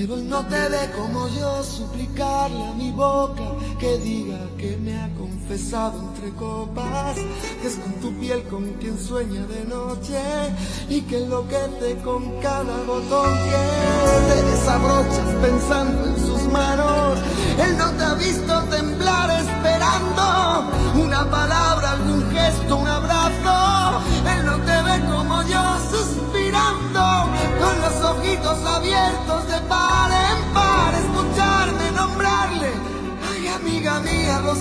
Pero 0.00 0.14
él 0.14 0.30
no 0.30 0.42
te 0.46 0.68
ve 0.70 0.90
como 0.96 1.28
yo, 1.28 1.62
suplicarle 1.62 2.64
a 2.64 2.72
mi 2.72 2.90
boca 2.90 3.42
que 3.78 3.98
diga 3.98 4.38
que 4.56 4.78
me 4.78 4.98
ha 4.98 5.10
confesado 5.14 6.00
entre 6.00 6.30
copas, 6.36 7.16
que 7.60 7.68
es 7.68 7.76
con 7.76 7.92
tu 8.00 8.18
piel 8.18 8.42
con 8.44 8.64
quien 8.80 8.98
sueña 8.98 9.42
de 9.44 9.62
noche 9.66 10.18
y 10.88 11.02
que 11.02 11.18
enloquece 11.18 11.96
con 12.02 12.40
cada 12.40 12.82
botón 12.84 13.30
que 13.50 14.32
te 14.32 14.42
desabrochas 14.50 15.34
pensando 15.42 16.06
en 16.06 16.16
sus 16.16 16.42
manos. 16.50 17.18
Él 17.62 17.76
no 17.76 17.90
te 17.90 18.04
ha 18.04 18.14
visto 18.14 18.62
temblar 18.70 19.28
esperando 19.38 20.70
una 20.94 21.30
palabra, 21.30 21.90
algún 21.90 22.30
gesto, 22.30 22.76
un 22.78 22.88
abrazo. 22.88 24.00
Él 24.32 24.46
no 24.46 24.56
te 24.60 24.82
ve 24.82 25.12
como 25.12 25.42
yo 25.42 25.60
con 26.92 27.80
los 27.80 28.04
ojitos 28.10 28.66
abiertos 28.66 29.48
de 29.48 29.60
par 29.68 30.10
en 30.10 30.54
par, 30.54 30.94
escucharme 30.94 31.90
nombrarle. 31.92 32.70
Ay, 33.30 33.48
amiga 33.48 34.00
mía, 34.00 34.40
lo 34.40 34.54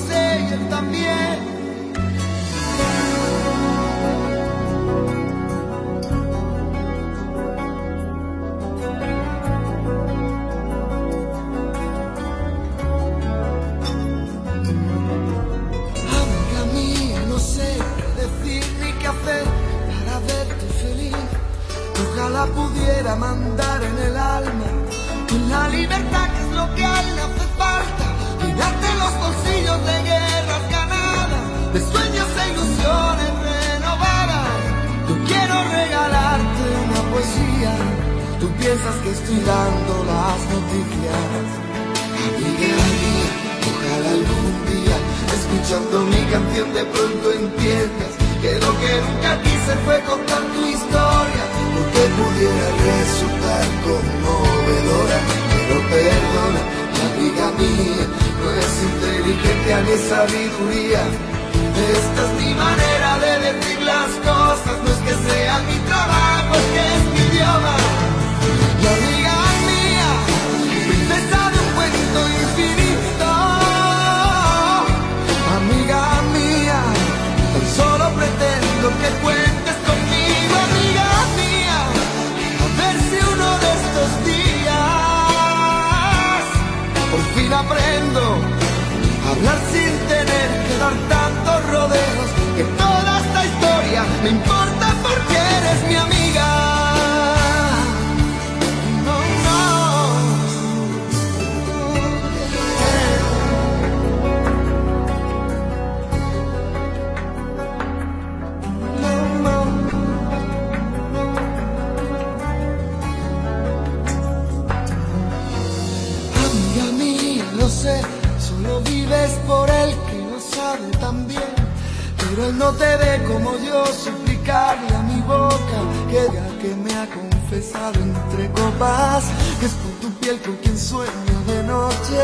él 122.50 122.58
no 122.58 122.72
te 122.74 122.98
ve 122.98 123.24
como 123.28 123.58
yo 123.60 123.86
suplicarle 123.86 124.96
a 124.96 125.02
mi 125.04 125.22
boca 125.22 125.80
que 126.10 126.22
diga 126.22 126.50
que 126.62 126.76
me 126.84 126.94
ha 126.96 127.06
confesado 127.08 128.00
entre 128.02 128.50
copas 128.52 129.24
que 129.60 129.66
es 129.68 129.74
por 129.74 129.94
tu 130.02 130.10
piel 130.20 130.40
con 130.42 130.56
quien 130.58 130.78
sueño 130.78 131.36
de 131.48 131.64
noche. 131.64 132.22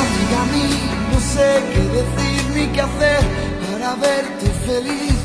Amiga 0.00 0.42
mía, 0.54 0.94
no 1.12 1.20
sé 1.34 1.48
qué 1.72 1.82
decir 1.98 2.42
ni 2.54 2.66
qué 2.74 2.80
hacer 2.80 3.22
para 3.66 3.94
verte 3.96 4.46
feliz. 4.66 5.18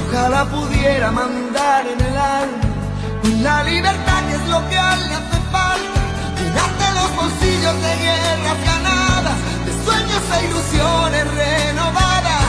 Ojalá 0.00 0.44
pudiera 0.46 1.10
mandar 1.12 1.86
en 1.86 2.00
el 2.00 2.16
alma 2.16 2.70
la 3.42 3.62
libertad 3.64 4.20
que 4.28 4.34
es 4.34 4.48
lo 4.48 4.68
que 4.68 4.76
a 4.76 4.94
él 4.94 5.08
le 5.08 5.14
hace 5.14 5.40
falta. 5.52 6.00
Llenarte 6.38 6.86
los 6.98 7.16
bolsillos 7.16 7.74
de 7.84 7.92
guerras 8.04 8.89
sueños 10.18 10.50
ilusiones 10.50 11.24
renovadas. 11.34 12.44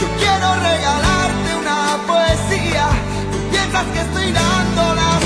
Yo 0.00 0.08
quiero 0.18 0.54
regalarte 0.54 1.56
una 1.60 1.98
poesía. 2.06 2.88
Tú 3.32 3.38
piensas 3.50 3.84
que 3.92 4.00
estoy 4.00 4.32
dando 4.32 4.94
las 4.94 5.25